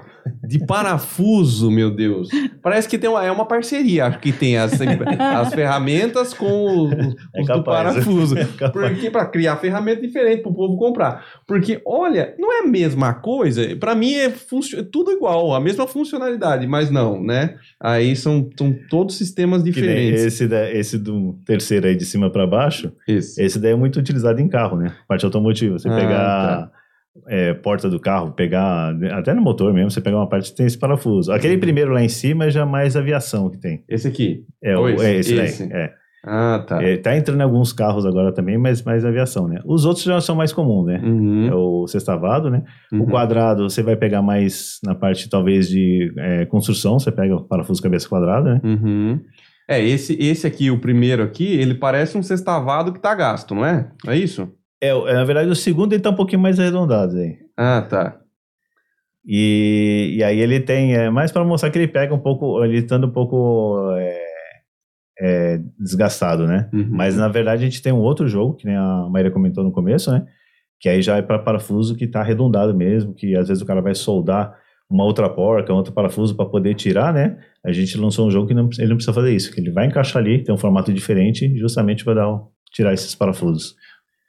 de 0.42 0.64
parafuso, 0.64 1.70
meu 1.70 1.90
Deus. 1.90 2.28
Parece 2.62 2.88
que 2.88 2.98
tem 2.98 3.08
uma, 3.08 3.24
é 3.24 3.30
uma 3.30 3.46
parceria, 3.46 4.10
que 4.10 4.32
tem 4.32 4.56
as, 4.56 4.72
as 5.18 5.54
ferramentas 5.54 6.32
com 6.32 6.88
os, 6.88 6.92
é 7.34 7.40
os 7.40 7.46
do 7.46 7.62
parafuso. 7.62 8.34
É 8.60 8.68
Porque 8.68 9.10
para 9.10 9.26
criar 9.26 9.56
ferramenta 9.56 10.00
diferente 10.00 10.42
para 10.42 10.50
o 10.50 10.54
povo 10.54 10.76
comprar. 10.76 11.24
Porque, 11.46 11.80
olha, 11.86 12.34
não 12.38 12.52
é 12.52 12.60
a 12.60 12.66
mesma 12.66 13.14
coisa. 13.14 13.76
Para 13.76 13.94
mim 13.94 14.14
é, 14.14 14.26
é 14.26 14.82
tudo 14.90 15.10
igual, 15.10 15.54
a 15.54 15.60
mesma 15.60 15.86
funcionalidade, 15.86 16.66
mas 16.66 16.90
não, 16.90 17.22
né? 17.22 17.56
Aí 17.80 18.14
são, 18.16 18.48
são 18.56 18.74
todos 18.88 19.16
sistemas 19.16 19.62
diferentes. 19.62 20.22
Esse, 20.22 20.46
da, 20.46 20.70
esse 20.70 20.98
do 20.98 21.38
terceiro 21.44 21.86
aí 21.86 21.96
de 21.96 22.04
cima 22.04 22.30
para 22.30 22.46
baixo, 22.46 22.92
esse. 23.06 23.42
esse 23.42 23.58
daí 23.58 23.72
é 23.72 23.76
muito 23.76 23.98
utilizado 23.98 24.40
em 24.40 24.48
carro, 24.48 24.76
né? 24.76 24.94
Parte 25.08 25.24
automotiva. 25.24 25.78
Você 25.78 25.88
ah, 25.88 25.96
pegar. 25.96 26.70
Tá 26.70 26.83
é, 27.28 27.54
porta 27.54 27.88
do 27.88 28.00
carro, 28.00 28.32
pegar, 28.32 28.94
até 29.12 29.32
no 29.32 29.42
motor 29.42 29.72
mesmo, 29.72 29.90
você 29.90 30.00
pegar 30.00 30.16
uma 30.16 30.28
parte 30.28 30.50
que 30.50 30.56
tem 30.56 30.66
esse 30.66 30.78
parafuso. 30.78 31.32
Aquele 31.32 31.54
uhum. 31.54 31.60
primeiro 31.60 31.92
lá 31.92 32.02
em 32.02 32.08
cima 32.08 32.46
é 32.46 32.50
já 32.50 32.66
mais 32.66 32.96
aviação 32.96 33.50
que 33.50 33.58
tem. 33.58 33.84
Esse 33.88 34.08
aqui? 34.08 34.44
É, 34.62 34.76
o, 34.76 34.88
é 34.88 35.14
esse, 35.16 35.34
esse. 35.34 35.68
daí. 35.68 35.82
É. 35.82 35.92
Ah, 36.26 36.64
tá. 36.66 36.82
É, 36.82 36.96
tá 36.96 37.14
entrando 37.14 37.40
em 37.40 37.44
alguns 37.44 37.72
carros 37.72 38.06
agora 38.06 38.32
também, 38.32 38.56
mas 38.56 38.82
mais 38.82 39.04
aviação, 39.04 39.46
né? 39.46 39.60
Os 39.66 39.84
outros 39.84 40.04
já 40.04 40.20
são 40.22 40.34
mais 40.34 40.54
comuns, 40.54 40.86
né? 40.86 40.98
Uhum. 41.04 41.46
É 41.46 41.54
o 41.54 41.86
sextavado, 41.86 42.50
né? 42.50 42.62
Uhum. 42.90 43.02
O 43.02 43.06
quadrado 43.06 43.68
você 43.68 43.82
vai 43.82 43.94
pegar 43.94 44.22
mais 44.22 44.78
na 44.82 44.94
parte, 44.94 45.28
talvez, 45.28 45.68
de 45.68 46.12
é, 46.16 46.46
construção, 46.46 46.98
você 46.98 47.12
pega 47.12 47.36
o 47.36 47.44
parafuso 47.44 47.82
cabeça 47.82 48.08
quadrada, 48.08 48.54
né? 48.54 48.60
Uhum. 48.64 49.20
É, 49.68 49.82
esse, 49.82 50.16
esse 50.18 50.46
aqui, 50.46 50.70
o 50.70 50.80
primeiro 50.80 51.22
aqui, 51.22 51.44
ele 51.44 51.74
parece 51.74 52.16
um 52.16 52.22
sextavado 52.22 52.92
que 52.92 53.00
tá 53.00 53.14
gasto, 53.14 53.54
não 53.54 53.64
é? 53.64 53.90
É 54.06 54.16
isso? 54.16 54.50
É, 54.84 54.88
é, 54.88 55.14
na 55.14 55.24
verdade, 55.24 55.48
o 55.48 55.54
segundo 55.54 55.94
ele 55.94 56.02
tá 56.02 56.10
um 56.10 56.14
pouquinho 56.14 56.42
mais 56.42 56.60
arredondado 56.60 57.16
aí. 57.16 57.38
Ah, 57.56 57.80
tá. 57.80 58.20
E, 59.26 60.16
e 60.18 60.22
aí 60.22 60.38
ele 60.38 60.60
tem, 60.60 60.94
é, 60.94 61.08
mais 61.08 61.32
para 61.32 61.42
mostrar 61.44 61.70
que 61.70 61.78
ele 61.78 61.88
pega 61.88 62.14
um 62.14 62.18
pouco, 62.18 62.62
ele 62.62 62.78
estando 62.78 63.06
um 63.06 63.10
pouco 63.10 63.90
é, 63.96 64.24
é, 65.18 65.60
desgastado, 65.78 66.46
né? 66.46 66.68
Uhum. 66.72 66.88
Mas 66.90 67.16
na 67.16 67.28
verdade 67.28 67.62
a 67.62 67.66
gente 67.66 67.80
tem 67.80 67.92
um 67.92 68.02
outro 68.02 68.28
jogo, 68.28 68.54
que 68.54 68.66
nem 68.66 68.76
a 68.76 69.08
Maíra 69.10 69.30
comentou 69.30 69.64
no 69.64 69.72
começo, 69.72 70.10
né? 70.12 70.26
Que 70.78 70.90
aí 70.90 71.00
já 71.00 71.16
é 71.16 71.22
para 71.22 71.38
parafuso 71.38 71.96
que 71.96 72.06
tá 72.06 72.20
arredondado 72.20 72.74
mesmo, 72.74 73.14
que 73.14 73.34
às 73.34 73.48
vezes 73.48 73.62
o 73.62 73.66
cara 73.66 73.80
vai 73.80 73.94
soldar 73.94 74.54
uma 74.90 75.04
outra 75.04 75.30
porca, 75.30 75.72
um 75.72 75.76
outro 75.76 75.94
parafuso 75.94 76.36
para 76.36 76.44
poder 76.44 76.74
tirar, 76.74 77.14
né? 77.14 77.38
A 77.64 77.72
gente 77.72 77.96
lançou 77.96 78.26
um 78.26 78.30
jogo 78.30 78.46
que 78.46 78.52
não, 78.52 78.68
ele 78.78 78.88
não 78.88 78.96
precisa 78.96 79.14
fazer 79.14 79.34
isso, 79.34 79.50
que 79.50 79.58
ele 79.58 79.70
vai 79.70 79.86
encaixar 79.86 80.20
ali, 80.20 80.44
tem 80.44 80.54
um 80.54 80.58
formato 80.58 80.92
diferente, 80.92 81.56
justamente 81.56 82.04
para 82.04 82.14
dar 82.14 82.42
tirar 82.70 82.92
esses 82.92 83.14
parafusos. 83.14 83.76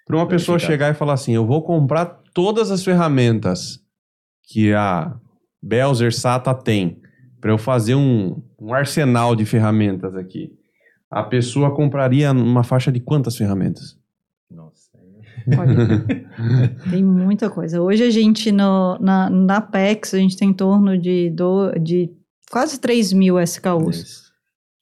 Para 0.06 0.18
uma 0.18 0.28
pessoa 0.28 0.60
chegar 0.60 0.91
e 0.91 0.93
falar 0.93 1.14
assim, 1.14 1.34
eu 1.34 1.45
vou 1.45 1.64
comprar 1.64 2.06
todas 2.34 2.70
as 2.70 2.84
ferramentas 2.84 3.80
que 4.43 4.72
a 4.74 5.18
Belzer 5.62 6.14
SATA 6.14 6.53
tem 6.53 7.01
para 7.41 7.51
eu 7.51 7.58
fazer 7.58 7.95
um, 7.95 8.41
um 8.60 8.74
arsenal 8.74 9.36
de 9.36 9.45
ferramentas 9.45 10.16
aqui, 10.16 10.51
a 11.12 11.24
pessoa 11.24 11.76
compraria 11.76 12.32
uma 12.32 12.64
faixa 12.64 12.91
de 12.91 12.99
quantas 12.99 13.38
ferramentas? 13.38 13.97
Nossa. 14.49 14.89
Olha, 15.58 16.06
tem 16.89 17.03
muita 17.03 17.49
coisa. 17.49 17.82
Hoje 17.82 18.03
a 18.03 18.10
gente, 18.10 18.51
no, 18.51 18.97
na, 18.99 19.30
na 19.30 19.62
PEX, 19.62 20.14
a 20.14 20.18
gente 20.18 20.36
tem 20.38 20.49
em 20.49 20.53
torno 20.53 20.97
de, 20.97 21.30
do, 21.30 21.72
de 21.74 22.12
quase 22.49 22.80
3 22.80 23.14
mil 23.14 23.39
SKUs 23.39 24.32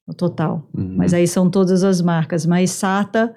no 0.08 0.14
total. 0.14 0.66
Uhum. 0.74 0.96
Mas 0.98 1.14
aí 1.14 1.28
são 1.28 1.50
todas 1.50 1.84
as 1.84 2.02
marcas. 2.02 2.46
Mas 2.46 2.72
SATA 2.72 3.36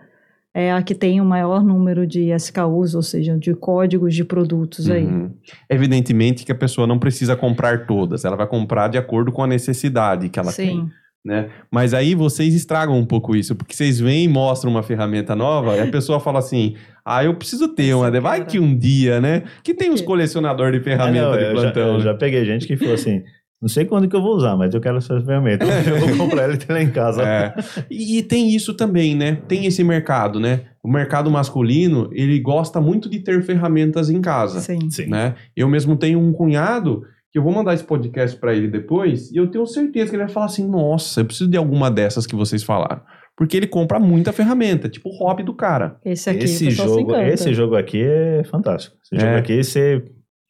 é 0.57 0.73
a 0.73 0.83
que 0.83 0.95
tem 0.95 1.21
o 1.21 1.25
maior 1.25 1.63
número 1.63 2.07
de 2.07 2.31
SKUs, 2.35 2.95
ou 2.95 3.03
seja, 3.03 3.37
de 3.37 3.53
códigos 3.55 4.15
de 4.15 4.25
produtos 4.25 4.89
aí. 4.89 5.05
Uhum. 5.05 5.31
Evidentemente 5.69 6.47
que 6.47 6.51
a 6.51 6.55
pessoa 6.55 6.87
não 6.87 6.99
precisa 6.99 7.37
comprar 7.37 7.87
todas, 7.87 8.25
ela 8.25 8.37
vai 8.37 8.47
comprar 8.47 8.89
de 8.89 8.97
acordo 8.97 9.31
com 9.31 9.43
a 9.43 9.47
necessidade 9.47 10.31
que 10.31 10.39
ela 10.39 10.51
tem. 10.51 10.77
Sim. 10.77 10.91
né? 11.23 11.51
Mas 11.71 11.93
aí 11.93 12.15
vocês 12.15 12.55
estragam 12.55 12.99
um 12.99 13.05
pouco 13.05 13.37
isso, 13.37 13.55
porque 13.55 13.75
vocês 13.75 14.01
vêm 14.01 14.25
e 14.25 14.29
mostram 14.29 14.71
uma 14.71 14.83
ferramenta 14.83 15.37
nova 15.37 15.77
e 15.77 15.81
a 15.81 15.91
pessoa 15.91 16.19
fala 16.21 16.39
assim: 16.39 16.75
ah, 17.05 17.23
eu 17.23 17.35
preciso 17.35 17.69
ter 17.69 17.93
uma, 17.95 18.09
Esse 18.09 18.21
vai 18.21 18.39
cara. 18.39 18.51
que 18.51 18.59
um 18.59 18.75
dia, 18.75 19.21
né? 19.21 19.43
Que 19.63 19.75
tem 19.75 19.91
os 19.91 20.01
quê? 20.01 20.07
colecionador 20.07 20.73
de 20.73 20.81
ferramenta 20.81 21.33
não, 21.33 21.37
de 21.37 21.45
eu, 21.45 21.57
já, 21.57 21.61
plantão. 21.61 21.87
eu 21.89 21.99
né? 21.99 22.01
já 22.01 22.15
peguei 22.15 22.47
gente 22.47 22.67
que 22.67 22.79
falou 22.79 22.95
assim, 22.95 23.23
não 23.67 23.69
sei 23.69 23.85
quando 23.85 24.09
que 24.09 24.15
eu 24.15 24.23
vou 24.23 24.37
usar, 24.37 24.57
mas 24.57 24.73
eu 24.73 24.81
quero 24.81 24.99
essa 24.99 25.21
ferramenta. 25.21 25.65
eu 25.91 25.99
vou 26.07 26.17
comprar 26.17 26.45
ela 26.45 26.55
e 26.55 26.57
ter 26.57 26.73
lá 26.73 26.81
em 26.81 26.91
casa. 26.91 27.21
É. 27.23 27.53
E, 27.91 28.19
e 28.19 28.23
tem 28.23 28.55
isso 28.55 28.73
também, 28.75 29.17
né? 29.17 29.39
Tem 29.49 29.67
esse 29.67 29.83
mercado, 29.83 30.39
né? 30.39 30.67
O 30.85 30.89
mercado 30.89 31.29
masculino, 31.29 32.09
ele 32.13 32.39
gosta 32.39 32.81
muito 32.81 33.11
de 33.11 33.19
ter 33.19 33.43
ferramentas 33.43 34.09
em 34.09 34.21
casa, 34.21 34.61
Sim. 34.61 34.89
Sim. 34.89 35.07
né? 35.07 35.35
Eu 35.57 35.69
mesmo 35.69 35.97
tenho 35.97 36.21
um 36.21 36.33
cunhado 36.33 37.03
que 37.33 37.39
eu 37.41 37.43
vou 37.43 37.53
mandar 37.53 37.75
esse 37.75 37.83
podcast 37.83 38.37
para 38.39 38.55
ele 38.55 38.69
depois 38.69 39.33
e 39.33 39.37
eu 39.37 39.49
tenho 39.51 39.67
certeza 39.67 40.11
que 40.11 40.17
ele 40.17 40.23
vai 40.23 40.33
falar 40.33 40.47
assim: 40.47 40.65
"Nossa, 40.69 41.23
eu 41.23 41.25
preciso 41.25 41.51
de 41.51 41.57
alguma 41.57 41.91
dessas 41.91 42.25
que 42.25 42.37
vocês 42.37 42.63
falaram". 42.63 43.01
Porque 43.37 43.57
ele 43.57 43.67
compra 43.67 43.99
muita 43.99 44.33
ferramenta, 44.33 44.89
tipo 44.89 45.09
o 45.09 45.13
hobby 45.19 45.43
do 45.43 45.53
cara. 45.53 45.97
Esse 46.05 46.31
aqui, 46.31 46.45
esse, 46.45 46.71
jogo, 46.71 47.15
esse 47.17 47.53
jogo 47.53 47.75
aqui 47.75 48.01
é 48.03 48.45
fantástico. 48.45 48.97
Esse 49.05 49.17
É. 49.17 49.27
jogo 49.27 49.39
aqui 49.39 49.63
você 49.65 50.05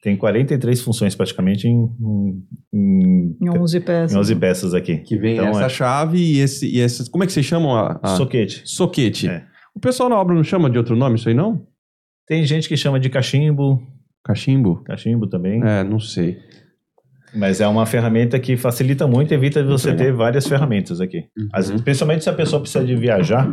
tem 0.07 0.17
43 0.17 0.81
funções 0.83 1.17
praticamente 1.17 1.67
em, 1.67 1.85
em, 2.73 3.37
Em 3.43 3.51
11 3.59 3.79
em 3.79 3.81
peças. 3.81 4.17
11 4.17 4.37
peças 4.37 4.73
aqui. 4.73 4.99
Que 4.99 5.17
vem 5.19 5.35
Então, 5.35 5.49
essa 5.49 5.65
é. 5.65 5.69
chave 5.69 6.17
e 6.17 6.39
esse 6.39 6.65
e 6.65 6.79
esses, 6.79 7.09
como 7.09 7.25
é 7.25 7.27
que 7.27 7.33
vocês 7.33 7.45
chamam 7.45 7.75
a, 7.75 7.99
a... 8.01 8.09
Soquete. 8.17 8.63
soquete? 8.65 9.29
É. 9.29 9.43
O 9.75 9.81
pessoal 9.81 10.09
na 10.09 10.15
obra 10.17 10.33
não 10.33 10.45
chama 10.45 10.71
de 10.71 10.79
outro 10.79 10.95
nome 10.95 11.17
isso 11.17 11.29
aí 11.29 11.35
não? 11.35 11.67
Tem 12.25 12.45
gente 12.45 12.69
que 12.69 12.77
chama 12.77 13.01
de 13.01 13.11
cachimbo, 13.11 13.83
Cachimbo? 14.25 14.81
cachimbo 14.85 15.27
também, 15.29 15.61
É, 15.65 15.83
não 15.83 15.99
sei. 15.99 16.39
mas 17.35 17.61
é 17.61 17.67
uma 17.67 17.85
ferramenta 17.85 18.39
que 18.39 18.57
facilita 18.57 19.09
muito 19.09 19.33
e 19.33 19.35
evita 19.35 19.63
você 19.65 19.93
ter 19.93 20.13
várias 20.13 20.47
ferramentas 20.47 21.01
aqui. 21.01 21.25
As- 21.53 21.69
Uhum. 21.71 21.79
principalmente 21.81 22.23
se 22.23 22.31
a 22.31 22.33
pessoa 22.33 22.61
precisa 22.63 22.85
de 22.85 22.95
viajar, 22.95 23.45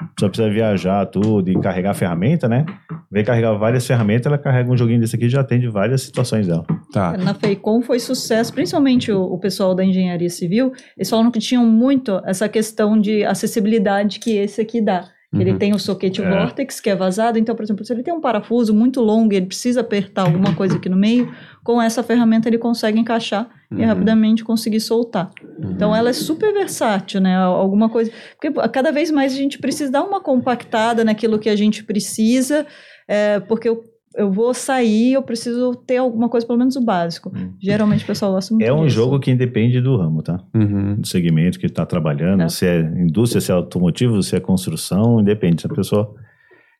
a 0.00 0.06
pessoa 0.14 0.30
precisa 0.30 0.50
viajar 0.50 1.04
tudo 1.06 1.50
e 1.50 1.60
carregar 1.60 1.90
a 1.90 1.94
ferramenta, 1.94 2.48
né? 2.48 2.64
Vem 3.12 3.22
carregar 3.24 3.52
várias 3.58 3.86
ferramentas, 3.86 4.24
ela 4.26 4.38
carrega 4.38 4.70
um 4.72 4.76
joguinho 4.76 4.98
desse 4.98 5.14
aqui 5.16 5.26
e 5.26 5.28
já 5.28 5.42
atende 5.42 5.68
várias 5.68 6.00
situações 6.00 6.46
dela. 6.46 6.64
Tá. 6.92 7.14
Na 7.18 7.34
FEICOM 7.34 7.82
foi 7.82 7.98
sucesso, 8.00 8.52
principalmente 8.54 9.12
o, 9.12 9.22
o 9.22 9.38
pessoal 9.38 9.74
da 9.74 9.84
engenharia 9.84 10.30
civil, 10.30 10.72
eles 10.96 11.10
falaram 11.10 11.30
que 11.30 11.38
tinham 11.38 11.66
muito 11.66 12.22
essa 12.24 12.48
questão 12.48 12.98
de 12.98 13.22
acessibilidade 13.24 14.18
que 14.18 14.30
esse 14.38 14.60
aqui 14.62 14.80
dá. 14.80 15.10
Ele 15.34 15.52
Uhum. 15.52 15.58
tem 15.58 15.72
o 15.74 15.78
soquete 15.78 16.20
É. 16.22 16.28
Vortex, 16.28 16.78
que 16.78 16.90
é 16.90 16.94
vazado, 16.94 17.38
então, 17.38 17.54
por 17.54 17.62
exemplo, 17.62 17.82
se 17.86 17.90
ele 17.92 18.02
tem 18.02 18.12
um 18.12 18.20
parafuso 18.20 18.74
muito 18.74 19.00
longo 19.00 19.32
e 19.32 19.36
ele 19.36 19.46
precisa 19.46 19.80
apertar 19.80 20.24
alguma 20.24 20.54
coisa 20.54 20.76
aqui 20.76 20.90
no 20.90 20.96
meio, 20.96 21.32
com 21.64 21.80
essa 21.80 22.02
ferramenta 22.02 22.50
ele 22.50 22.58
consegue 22.58 22.98
encaixar 23.00 23.48
e 23.70 23.76
Uhum. 23.76 23.86
rapidamente 23.86 24.44
conseguir 24.44 24.80
soltar. 24.80 25.30
Então 25.58 25.96
ela 25.96 26.10
é 26.10 26.12
super 26.12 26.52
versátil, 26.52 27.18
né? 27.18 27.34
Alguma 27.34 27.88
coisa. 27.88 28.10
Porque 28.38 28.52
cada 28.68 28.92
vez 28.92 29.10
mais 29.10 29.32
a 29.32 29.36
gente 29.36 29.58
precisa 29.58 29.90
dar 29.90 30.02
uma 30.02 30.20
compactada 30.20 31.02
naquilo 31.02 31.38
que 31.38 31.48
a 31.48 31.56
gente 31.56 31.82
precisa, 31.82 32.66
é, 33.08 33.40
porque 33.40 33.68
eu, 33.68 33.82
eu 34.16 34.30
vou 34.30 34.52
sair, 34.54 35.14
eu 35.14 35.22
preciso 35.22 35.74
ter 35.74 35.96
alguma 35.96 36.28
coisa, 36.28 36.46
pelo 36.46 36.58
menos 36.58 36.76
o 36.76 36.80
básico. 36.84 37.32
Hum. 37.34 37.52
Geralmente 37.60 38.04
o 38.04 38.06
pessoal 38.06 38.32
gosta 38.32 38.52
muito 38.54 38.66
É 38.66 38.72
um 38.72 38.84
disso. 38.84 38.96
jogo 38.96 39.18
que 39.18 39.30
independe 39.30 39.80
do 39.80 39.96
ramo, 39.96 40.22
tá? 40.22 40.42
Uhum. 40.54 40.96
Do 41.00 41.06
segmento 41.06 41.58
que 41.58 41.66
está 41.66 41.84
trabalhando, 41.86 42.42
É. 42.42 42.48
se 42.48 42.66
é 42.66 42.80
indústria, 42.80 43.40
se 43.40 43.50
é 43.50 43.54
automotivo, 43.54 44.22
se 44.22 44.36
é 44.36 44.40
construção, 44.40 45.20
independe. 45.20 45.62
Se 45.62 45.66
a 45.66 45.70
pessoa. 45.74 46.14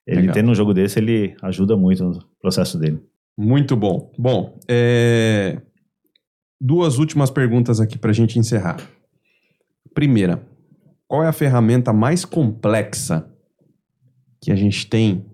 Ele 0.07 0.23
Legal. 0.23 0.35
tendo 0.35 0.51
um 0.51 0.55
jogo 0.55 0.75
desse, 0.75 0.99
ele 0.99 1.35
ajuda 1.43 1.77
muito 1.77 2.03
no 2.05 2.19
processo 2.41 2.77
dele. 2.79 3.01
Muito 3.39 3.77
bom. 3.77 4.11
Bom, 4.19 4.59
é, 4.69 5.63
duas 6.61 6.99
últimas 6.99 7.31
perguntas 7.31 7.81
aqui 7.81 7.97
para 7.97 8.11
a 8.11 8.15
gente 8.15 8.37
encerrar. 8.39 8.79
Primeira, 9.95 10.43
qual 11.07 11.23
é 11.23 11.29
a 11.29 11.33
ferramenta 11.33 11.93
mais 11.93 12.25
complexa 12.25 13.27
que 14.41 14.51
a 14.51 14.57
gente 14.57 14.89
tem 14.89 15.25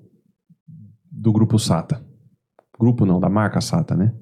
do 1.18 1.32
grupo 1.32 1.58
SATA? 1.58 2.04
Grupo 2.78 3.04
não, 3.04 3.18
da 3.18 3.28
marca 3.28 3.60
SATA, 3.60 3.96
né? 3.96 4.14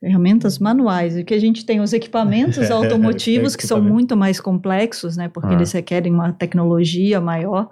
Ferramentas 0.00 0.58
manuais, 0.58 1.16
e 1.16 1.24
que 1.24 1.34
a 1.34 1.40
gente 1.40 1.64
tem 1.64 1.80
os 1.80 1.92
equipamentos 1.92 2.70
automotivos 2.70 3.54
que 3.54 3.66
são 3.66 3.80
muito 3.80 4.16
mais 4.16 4.40
complexos, 4.40 5.16
né? 5.16 5.28
Porque 5.28 5.48
Ah. 5.48 5.54
eles 5.54 5.72
requerem 5.72 6.12
uma 6.12 6.32
tecnologia 6.32 7.20
maior. 7.20 7.68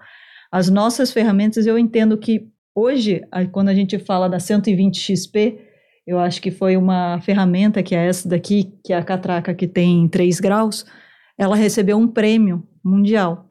As 0.51 0.69
nossas 0.69 1.13
ferramentas, 1.13 1.67
eu 1.67 1.79
entendo 1.79 2.17
que 2.19 2.49
hoje, 2.75 3.23
quando 3.53 3.69
a 3.69 3.75
gente 3.75 3.99
fala 3.99 4.29
da 4.29 4.41
120 4.41 4.99
XP, 4.99 5.59
eu 6.07 6.19
acho 6.19 6.41
que 6.41 6.51
foi 6.51 6.77
uma 6.77 7.21
ferramenta 7.21 7.83
que 7.83 7.95
é 7.95 8.07
essa 8.07 8.29
daqui, 8.29 8.73
que 8.85 8.93
é 8.93 8.97
a 8.97 9.05
catraca 9.05 9.55
que 9.55 9.69
tem 9.69 10.09
3 10.09 10.41
graus, 10.41 10.85
ela 11.39 11.55
recebeu 11.55 11.97
um 11.97 12.09
prêmio 12.09 12.65
mundial. 12.85 13.50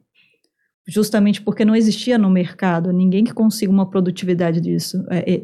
Justamente 0.90 1.40
porque 1.40 1.64
não 1.64 1.76
existia 1.76 2.18
no 2.18 2.28
mercado 2.28 2.92
ninguém 2.92 3.22
que 3.22 3.32
consiga 3.32 3.70
uma 3.70 3.88
produtividade 3.88 4.60
disso. 4.60 5.04
É, 5.08 5.34
é, 5.34 5.42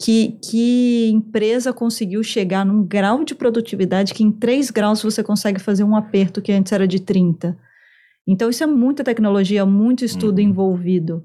que, 0.00 0.38
que 0.44 1.08
empresa 1.12 1.72
conseguiu 1.72 2.22
chegar 2.24 2.66
num 2.66 2.82
grau 2.82 3.24
de 3.24 3.34
produtividade 3.34 4.12
que 4.12 4.24
em 4.24 4.32
3 4.32 4.72
graus 4.72 5.00
você 5.00 5.22
consegue 5.22 5.60
fazer 5.60 5.84
um 5.84 5.94
aperto 5.94 6.42
que 6.42 6.50
antes 6.50 6.72
era 6.72 6.86
de 6.86 6.98
30. 6.98 7.56
Então, 8.26 8.50
isso 8.50 8.64
é 8.64 8.66
muita 8.66 9.04
tecnologia, 9.04 9.64
muito 9.64 10.04
estudo 10.04 10.40
Uhum. 10.40 10.48
envolvido. 10.48 11.24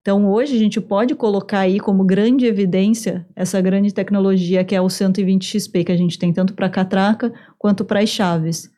Então, 0.00 0.26
hoje 0.26 0.56
a 0.56 0.58
gente 0.58 0.80
pode 0.80 1.14
colocar 1.14 1.60
aí 1.60 1.78
como 1.78 2.04
grande 2.04 2.46
evidência 2.46 3.26
essa 3.36 3.60
grande 3.60 3.92
tecnologia 3.92 4.64
que 4.64 4.74
é 4.74 4.80
o 4.80 4.88
120 4.88 5.44
XP, 5.44 5.84
que 5.84 5.92
a 5.92 5.96
gente 5.96 6.18
tem 6.18 6.32
tanto 6.32 6.54
para 6.54 6.70
catraca 6.70 7.32
quanto 7.58 7.84
para 7.84 8.00
as 8.00 8.08
chaves. 8.08 8.70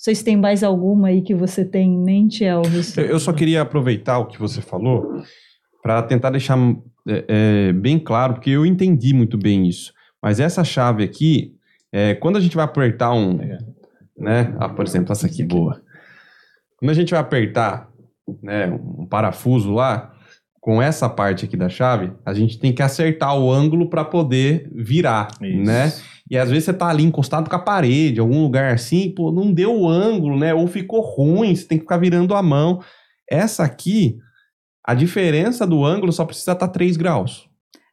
Vocês 0.00 0.22
têm 0.22 0.34
mais 0.34 0.62
alguma 0.62 1.08
aí 1.08 1.20
que 1.20 1.34
você 1.34 1.62
tem 1.62 1.92
em 1.92 1.98
mente, 1.98 2.42
Elvis? 2.42 2.96
Eu- 2.96 3.04
Eu 3.04 3.20
só 3.20 3.34
queria 3.34 3.60
aproveitar 3.60 4.16
o 4.18 4.24
que 4.24 4.38
você 4.40 4.62
falou 4.62 5.22
para 5.82 6.02
tentar 6.02 6.30
deixar 6.30 6.56
é, 7.06 7.24
é, 7.68 7.72
bem 7.74 7.98
claro, 7.98 8.32
porque 8.34 8.48
eu 8.48 8.64
entendi 8.64 9.12
muito 9.12 9.36
bem 9.36 9.68
isso. 9.68 9.92
Mas 10.22 10.40
essa 10.40 10.64
chave 10.64 11.04
aqui, 11.04 11.52
é, 11.92 12.14
quando 12.14 12.36
a 12.38 12.40
gente 12.40 12.56
vai 12.56 12.64
apertar 12.64 13.12
um, 13.12 13.36
né? 14.16 14.54
Ah, 14.58 14.70
por 14.70 14.86
exemplo, 14.86 15.12
essa 15.12 15.26
aqui 15.26 15.42
boa. 15.42 15.82
Quando 16.78 16.90
a 16.90 16.94
gente 16.94 17.10
vai 17.10 17.20
apertar, 17.20 17.90
né, 18.42 18.68
um 18.68 19.04
parafuso 19.06 19.70
lá, 19.70 20.14
com 20.62 20.80
essa 20.80 21.10
parte 21.10 21.44
aqui 21.44 21.58
da 21.58 21.68
chave, 21.68 22.10
a 22.24 22.32
gente 22.32 22.58
tem 22.58 22.72
que 22.72 22.82
acertar 22.82 23.38
o 23.38 23.52
ângulo 23.52 23.90
para 23.90 24.04
poder 24.04 24.66
virar, 24.74 25.28
Isso. 25.42 25.62
né? 25.62 25.92
E 26.30 26.38
às 26.38 26.48
vezes 26.48 26.64
você 26.64 26.72
tá 26.72 26.86
ali 26.88 27.02
encostado 27.02 27.50
com 27.50 27.56
a 27.56 27.58
parede, 27.58 28.20
algum 28.20 28.42
lugar 28.42 28.72
assim, 28.72 29.10
pô, 29.10 29.32
não 29.32 29.52
deu 29.52 29.74
o 29.74 29.88
ângulo, 29.88 30.38
né? 30.38 30.54
Ou 30.54 30.66
ficou 30.68 31.00
ruim, 31.00 31.54
você 31.54 31.66
tem 31.66 31.76
que 31.78 31.82
ficar 31.84 31.96
virando 31.98 32.34
a 32.34 32.42
mão. 32.42 32.80
Essa 33.28 33.64
aqui, 33.64 34.16
a 34.86 34.94
diferença 34.94 35.66
do 35.66 35.84
ângulo 35.84 36.12
só 36.12 36.24
precisa 36.24 36.52
estar 36.52 36.68
3 36.68 36.96
graus. 36.96 37.48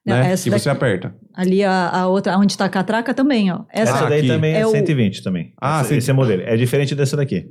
Não, 0.05 0.15
né? 0.15 0.31
essa 0.31 0.43
Que 0.43 0.51
você 0.51 0.69
aperta. 0.69 1.13
Ali 1.33 1.63
a, 1.63 1.89
a 1.89 2.07
outra, 2.07 2.37
onde 2.37 2.53
está 2.53 2.65
a 2.65 2.69
catraca 2.69 3.13
também, 3.13 3.51
ó. 3.51 3.63
Essa, 3.73 3.91
Essa 3.93 4.05
daí 4.07 4.19
aqui. 4.19 4.27
também 4.27 4.53
é, 4.53 4.59
É 4.59 4.67
o- 4.67 4.71
120 4.71 5.21
também. 5.23 5.53
Ah, 5.59 5.81
esse, 5.81 5.95
esse 5.95 6.09
é 6.09 6.13
modelo. 6.13 6.43
É 6.43 6.55
diferente 6.55 6.95
dessa 6.95 7.17
daqui. 7.17 7.45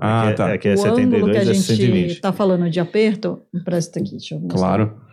Ah, 0.00 0.28
aqui, 0.28 0.36
tá. 0.36 0.50
é, 0.50 0.52
aqui 0.54 0.68
é 0.68 0.74
o 0.74 0.80
ângulo 0.80 0.94
72, 0.96 1.32
que 1.32 1.36
a 1.38 1.42
é 1.42 1.44
gente 1.44 1.58
120. 1.66 2.10
está 2.12 2.32
falando 2.32 2.70
de 2.70 2.78
aperto, 2.80 3.42
me 3.52 3.62
presta 3.62 3.98
aqui, 3.98 4.12
deixa 4.12 4.36
eu 4.36 4.40
mostrar. 4.40 4.58
Claro. 4.58 5.07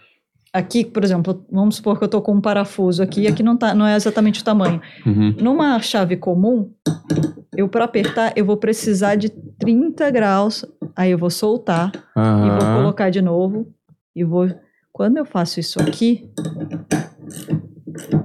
Aqui, 0.56 0.86
por 0.86 1.04
exemplo, 1.04 1.46
vamos 1.52 1.76
supor 1.76 1.98
que 1.98 2.04
eu 2.04 2.08
estou 2.08 2.22
com 2.22 2.34
um 2.34 2.40
parafuso 2.40 3.04
aqui, 3.04 3.28
aqui 3.28 3.44
não, 3.44 3.58
tá, 3.58 3.74
não 3.76 3.86
é 3.86 3.94
exatamente 3.96 4.42
o 4.42 4.44
tamanho. 4.46 4.80
Uhum. 5.06 5.36
Numa 5.42 5.78
chave 5.82 6.16
comum, 6.16 6.72
eu 7.58 7.68
para 7.68 7.84
apertar, 7.84 8.32
eu 8.38 8.46
vou 8.46 8.56
precisar 8.56 9.16
de 9.16 9.28
30 9.30 10.10
graus, 10.12 10.64
aí 10.96 11.12
eu 11.12 11.18
vou 11.18 11.30
soltar 11.30 11.92
e 12.16 12.50
vou 12.50 12.76
colocar 12.78 13.10
de 13.10 13.22
novo 13.22 13.68
e 14.16 14.24
vou... 14.24 14.50
Quando 14.94 15.18
eu 15.18 15.26
faço 15.26 15.60
isso 15.60 15.78
aqui, 15.82 16.30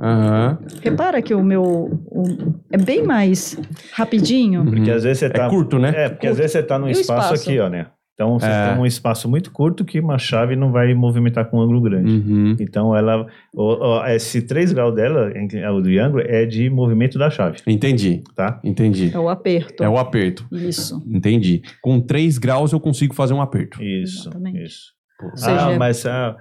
Aham. 0.00 0.58
repara 0.82 1.20
que 1.20 1.34
o 1.34 1.42
meu... 1.42 1.62
o- 2.06 2.54
é 2.70 2.76
bem 2.78 3.04
mais 3.04 3.58
rapidinho. 3.92 4.60
Uhum. 4.60 4.70
Porque 4.70 4.90
às 4.90 5.02
vezes 5.02 5.18
você 5.18 5.30
tá... 5.30 5.46
É 5.46 5.48
curto, 5.48 5.78
né? 5.80 5.92
É, 5.96 6.08
porque 6.08 6.26
às 6.28 6.36
vezes 6.36 6.52
você 6.52 6.62
tá 6.62 6.78
num 6.78 6.88
E 6.88 6.92
espaço, 6.92 7.34
espaço? 7.34 7.48
aqui, 7.50 7.58
ó, 7.58 7.68
né? 7.68 7.86
Então, 8.20 8.38
você 8.38 8.44
É. 8.46 8.68
tem 8.74 8.78
um 8.82 8.84
espaço 8.84 9.26
muito 9.30 9.50
curto 9.50 9.82
que 9.82 9.98
uma 9.98 10.18
chave 10.18 10.54
não 10.54 10.70
vai 10.70 10.92
movimentar 10.92 11.46
com 11.46 11.56
um 11.56 11.62
ângulo 11.62 11.80
grande. 11.80 12.12
Uhum. 12.12 12.54
Então, 12.60 12.94
ela, 12.94 13.26
o, 13.54 13.62
o- 13.62 14.06
esse 14.08 14.42
3 14.42 14.74
graus 14.74 14.94
dela, 14.94 15.32
é 15.34 15.70
o 15.70 15.80
triângulo, 15.82 16.22
é 16.26 16.44
de 16.44 16.68
movimento 16.68 17.18
da 17.18 17.30
chave, 17.30 17.60
Entendi, 17.66 18.22
tá? 18.36 18.60
entendi. 18.62 19.10
É 19.14 19.18
o 19.18 19.26
aperto. 19.30 19.82
É 19.82 19.88
o 19.88 19.96
aperto. 19.96 20.46
Isso. 20.52 21.02
Entendi. 21.08 21.62
Com 21.80 21.98
3 21.98 22.36
graus 22.36 22.72
eu 22.72 22.80
consigo 22.80 23.14
fazer 23.14 23.32
um 23.32 23.40
aperto. 23.40 23.82
Isso, 23.82 24.24
Exatamente. 24.28 24.64
isso. 24.64 24.82
Ou 25.24 25.36
seja, 25.38 25.68
ah, 25.70 25.78
mas, 25.78 26.04
ah, 26.04 26.36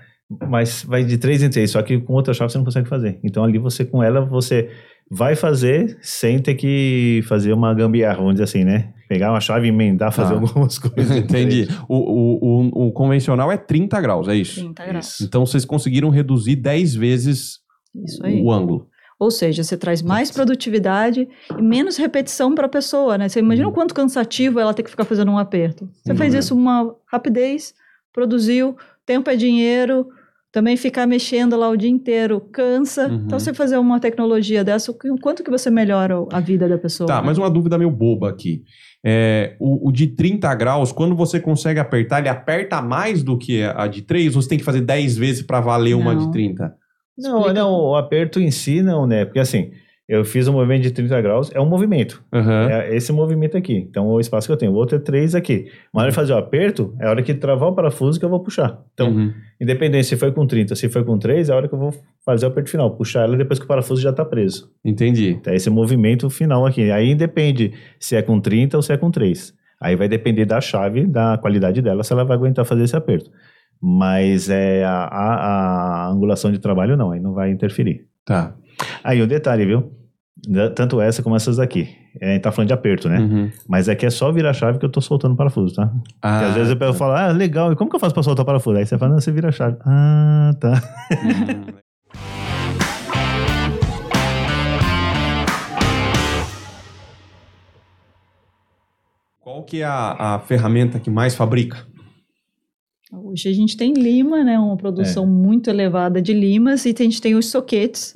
mas 0.50 0.84
vai 0.84 1.06
de 1.06 1.18
3 1.18 1.42
em 1.44 1.50
3, 1.50 1.72
só 1.72 1.82
que 1.82 1.98
com 1.98 2.12
outra 2.12 2.34
chave 2.34 2.52
você 2.52 2.58
não 2.58 2.66
consegue 2.66 2.90
fazer. 2.90 3.20
Então, 3.24 3.42
ali 3.42 3.58
você, 3.58 3.86
com 3.86 4.04
ela, 4.04 4.20
você 4.26 4.70
vai 5.10 5.36
fazer 5.36 5.98
sem 6.02 6.40
ter 6.40 6.56
que 6.56 7.22
fazer 7.28 7.52
uma 7.54 7.74
gambiarra, 7.74 8.18
vamos 8.18 8.34
dizer 8.34 8.44
assim, 8.44 8.64
né? 8.64 8.94
Pegar 9.08 9.32
uma 9.32 9.40
chave 9.42 9.66
e 9.66 9.70
emendar, 9.70 10.12
fazer 10.12 10.36
Tá. 10.36 10.40
algumas 10.40 10.78
coisas. 10.80 11.18
Entendi. 11.18 11.68
O, 11.88 11.96
o, 11.98 12.62
o, 12.86 12.88
o 12.88 12.92
convencional 12.92 13.52
é 13.52 13.58
30 13.58 14.00
graus, 14.02 14.28
é 14.28 14.36
isso? 14.36 14.60
30 14.62 14.86
graus. 14.86 15.22
Então 15.22 15.46
vocês 15.46 15.66
conseguiram 15.66 16.10
reduzir 16.10 16.56
10 16.56 16.94
vezes 16.96 17.60
Isso 18.06 18.24
aí. 18.26 18.42
o 18.42 18.52
ângulo. 18.52 18.88
Ou 19.20 19.32
seja, 19.32 19.64
você 19.64 19.76
traz 19.76 20.02
mais 20.02 20.32
produtividade 20.32 21.28
e 21.58 21.62
menos 21.62 21.98
repetição 21.98 22.56
para 22.56 22.68
a 22.68 22.70
pessoa, 22.70 23.18
né? 23.18 23.28
Você 23.28 23.40
imagina 23.40 23.68
o 23.68 23.72
quanto 23.74 23.94
cansativo 23.94 24.60
ela 24.62 24.74
ter 24.74 24.84
que 24.84 24.90
ficar 24.90 25.04
fazendo 25.04 25.30
um 25.32 25.38
aperto. 25.38 25.90
Você 26.06 26.16
fez 26.16 26.34
Uhum. 26.34 26.40
isso 26.40 26.56
uma 26.56 26.96
rapidez, 27.12 27.74
produziu, 28.14 28.78
tempo 29.06 29.30
é 29.30 29.36
dinheiro, 29.36 30.08
também 30.52 30.76
ficar 30.76 31.06
mexendo 31.06 31.56
lá 31.56 31.70
o 31.70 31.78
dia 31.78 31.90
inteiro 31.90 32.42
cansa. 32.52 33.08
Uhum. 33.08 33.24
Então, 33.26 33.40
você 33.40 33.54
fazer 33.54 33.78
uma 33.78 34.00
tecnologia 34.00 34.64
dessa, 34.64 34.94
quanto 35.22 35.44
que 35.44 35.52
você 35.52 35.70
melhora 35.70 36.16
a 36.32 36.40
vida 36.40 36.68
da 36.68 36.78
pessoa? 36.78 37.08
Tá, 37.08 37.22
né? 37.22 37.28
mas 37.28 37.38
uma 37.38 37.50
dúvida 37.50 37.78
meio 37.78 37.92
boba 37.92 38.30
aqui. 38.30 38.64
É, 39.06 39.56
o, 39.60 39.90
o 39.90 39.92
de 39.92 40.08
30 40.08 40.54
graus, 40.56 40.92
quando 40.92 41.16
você 41.16 41.40
consegue 41.40 41.80
apertar, 41.80 42.20
ele 42.20 42.30
aperta 42.30 42.82
mais 42.82 43.24
do 43.24 43.38
que 43.38 43.64
a 43.64 43.88
de 43.88 44.02
3? 44.02 44.36
Ou 44.36 44.42
você 44.42 44.50
tem 44.50 44.58
que 44.58 44.64
fazer 44.64 44.82
10 44.82 45.18
vezes 45.18 45.42
para 45.44 45.62
valer 45.62 45.96
uma 45.96 46.14
Não. 46.14 46.26
de 46.26 46.32
30? 46.32 46.76
Não, 47.18 47.38
Explica. 47.40 47.54
não, 47.54 47.72
o 47.72 47.96
aperto 47.96 48.40
em 48.40 48.50
si 48.50 48.82
não, 48.82 49.06
né? 49.06 49.26
Porque 49.26 49.40
assim, 49.40 49.72
eu 50.10 50.26
fiz 50.26 50.48
um 50.48 50.54
movimento 50.54 50.82
de 50.82 50.92
30 50.92 51.22
graus, 51.22 51.52
é 51.54 51.62
um 51.62 51.68
movimento. 51.68 52.22
Aham. 52.34 52.68
É 52.70 52.96
esse 52.96 53.12
movimento 53.14 53.56
aqui. 53.56 53.76
Então, 53.78 54.08
o 54.08 54.20
espaço 54.20 54.48
que 54.48 54.52
eu 54.52 54.58
tenho. 54.58 54.72
O 54.72 54.76
outro 54.76 54.96
é 54.96 55.00
3 55.00 55.36
aqui. 55.36 55.68
Na 55.94 56.02
hora 56.02 56.10
de 56.10 56.16
fazer 56.16 56.34
o 56.34 56.38
aperto, 56.38 56.96
é 57.00 57.06
a 57.06 57.12
hora 57.12 57.22
que 57.22 57.34
travar 57.36 57.70
o 57.70 57.76
parafuso 57.76 58.20
que 58.20 58.26
eu 58.26 58.30
vou 58.30 58.40
puxar. 58.40 58.82
Então, 58.94 59.10
Uhum. 59.12 59.32
independente 59.62 60.08
se 60.08 60.18
foi 60.18 60.32
com 60.32 60.48
30, 60.48 60.76
se 60.76 60.90
foi 60.90 61.04
com 61.04 61.18
3, 61.20 61.48
é 61.50 61.54
a 61.54 61.56
hora 61.56 61.68
que 61.68 61.76
eu 61.76 61.80
vou 61.80 61.94
fazer 62.26 62.46
o 62.48 62.50
aperto 62.50 62.72
final. 62.72 62.90
Puxar 62.98 63.22
ela 63.26 63.38
depois 63.38 63.60
que 63.60 63.66
o 63.66 63.68
parafuso 63.68 64.02
já 64.02 64.10
está 64.10 64.26
preso. 64.26 64.70
Entendi. 64.84 65.38
Então, 65.40 65.54
esse 65.54 65.70
movimento 65.70 66.28
final 66.30 66.66
aqui. 66.66 66.90
Aí 66.90 67.14
depende 67.14 67.72
se 68.00 68.16
é 68.16 68.22
com 68.24 68.42
30 68.42 68.78
ou 68.78 68.82
se 68.82 68.92
é 68.92 68.98
com 68.98 69.12
3. 69.12 69.54
Aí 69.80 69.96
vai 69.96 70.08
depender 70.10 70.44
da 70.46 70.60
chave, 70.60 71.06
da 71.06 71.38
qualidade 71.38 71.82
dela, 71.82 72.04
se 72.04 72.12
ela 72.12 72.26
vai 72.26 72.36
aguentar 72.36 72.66
fazer 72.66 72.84
esse 72.84 72.96
aperto. 72.96 73.30
Mas 73.82 74.50
é 74.50 74.84
a, 74.84 75.04
a, 75.06 76.06
a 76.08 76.10
angulação 76.10 76.52
de 76.52 76.60
trabalho 76.60 76.98
não, 76.98 77.12
aí 77.12 77.20
não 77.20 77.34
vai 77.34 77.50
interferir. 77.52 78.08
Tá. 78.26 78.56
Aí 79.04 79.22
o 79.22 79.28
detalhe, 79.28 79.66
viu? 79.66 79.92
Tanto 80.74 81.02
essa 81.02 81.22
como 81.22 81.36
essas 81.36 81.58
daqui. 81.58 81.90
É, 82.22 82.30
a 82.30 82.34
gente 82.34 82.42
tá 82.44 82.52
falando 82.52 82.68
de 82.70 82.74
aperto, 82.74 83.10
né? 83.10 83.20
Uhum. 83.20 83.52
Mas 83.68 83.90
aqui 83.90 84.06
é 84.06 84.10
só 84.10 84.32
virar 84.32 84.52
a 84.52 84.54
chave 84.54 84.80
que 84.80 84.86
eu 84.86 84.90
tô 84.90 85.02
soltando 85.02 85.34
o 85.34 85.36
parafuso, 85.36 85.76
tá? 85.76 85.88
Porque 85.88 86.14
Ah, 86.22 86.48
às 86.48 86.54
vezes 86.56 86.70
eu 86.72 86.78
pego 86.78 86.94
e 86.94 86.98
falo, 86.98 87.14
ah, 87.14 87.28
legal, 87.32 87.72
e 87.74 87.76
como 87.76 87.90
que 87.90 87.96
eu 87.96 88.00
faço 88.00 88.14
pra 88.14 88.24
soltar 88.24 88.44
o 88.44 88.46
parafuso? 88.46 88.78
Aí 88.78 88.86
você 88.86 88.98
fala, 88.98 89.12
não, 89.14 89.20
você 89.20 89.32
vira 89.32 89.50
a 89.50 89.52
chave. 89.52 89.78
Ah, 89.86 90.52
tá. 90.60 90.82
Uhum. 91.12 91.80
Qual 99.42 99.64
que 99.64 99.82
é 99.82 99.86
a, 99.86 100.36
a 100.36 100.40
ferramenta 100.40 101.00
que 101.00 101.10
mais 101.10 101.36
fabrica? 101.36 101.86
Hoje 103.12 103.50
a 103.50 103.54
gente 103.54 103.76
tem 103.76 103.94
lima, 103.94 104.44
né? 104.44 104.60
Uma 104.60 104.78
produção 104.78 105.24
É. 105.24 105.28
muito 105.28 105.70
elevada 105.70 106.22
de 106.22 106.34
limas 106.34 106.86
e 106.86 106.90
a 106.98 107.04
gente 107.04 107.22
tem 107.22 107.36
os 107.36 107.50
soquetes 107.50 108.14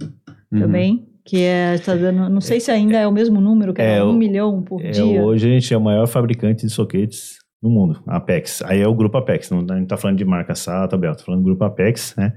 Uhum. 0.53 0.59
também, 0.59 1.07
que 1.25 1.41
é, 1.41 1.77
tá 1.79 1.95
dando, 1.95 2.29
não 2.29 2.41
sei 2.41 2.59
se 2.59 2.69
ainda 2.71 2.97
é 2.97 3.07
o 3.07 3.11
mesmo 3.11 3.39
número, 3.41 3.73
que 3.73 3.81
é, 3.81 3.97
É, 3.97 4.03
um 4.03 4.11
o- 4.11 4.13
milhão 4.13 4.61
por 4.61 4.81
É, 4.83 4.91
dia. 4.91 5.21
hoje 5.23 5.47
a 5.47 5.51
gente 5.53 5.73
é 5.73 5.77
o 5.77 5.81
maior 5.81 6.05
fabricante 6.07 6.65
de 6.65 6.71
soquetes 6.71 7.37
no 7.61 7.69
mundo, 7.69 8.01
a 8.07 8.17
Apex. 8.17 8.61
Aí 8.63 8.81
é 8.81 8.87
o 8.87 8.93
grupo 8.93 9.17
Apex, 9.17 9.49
não, 9.49 9.65
a 9.69 9.77
gente 9.79 9.87
tá 9.87 9.95
falando 9.97 10.17
de 10.17 10.25
marca 10.25 10.53
SATA, 10.55 10.97
Bel, 10.97 11.15
tá 11.15 11.23
falando 11.23 11.41
do 11.41 11.45
grupo 11.45 11.63
Apex, 11.63 12.13
né? 12.17 12.33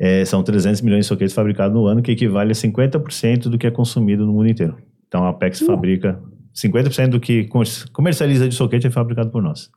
É, 0.00 0.24
são 0.24 0.42
300 0.42 0.80
milhões 0.82 1.04
de 1.04 1.08
soquetes 1.08 1.34
fabricados 1.34 1.74
no 1.74 1.86
ano, 1.86 2.02
que 2.02 2.10
equivale 2.12 2.50
a 2.52 2.54
50% 2.54 3.48
do 3.48 3.58
que 3.58 3.66
é 3.66 3.70
consumido 3.70 4.26
no 4.26 4.32
mundo 4.32 4.48
inteiro. 4.48 4.76
Então 5.06 5.24
a 5.24 5.28
Apex 5.30 5.60
Uh. 5.62 5.66
fabrica 5.66 6.20
50% 6.54 7.10
do 7.10 7.20
que 7.20 7.44
comer- 7.44 7.88
comercializa 7.92 8.48
de 8.48 8.54
soquete 8.54 8.86
é 8.86 8.90
fabricado 8.90 9.30
por 9.30 9.42
nós. 9.42 9.68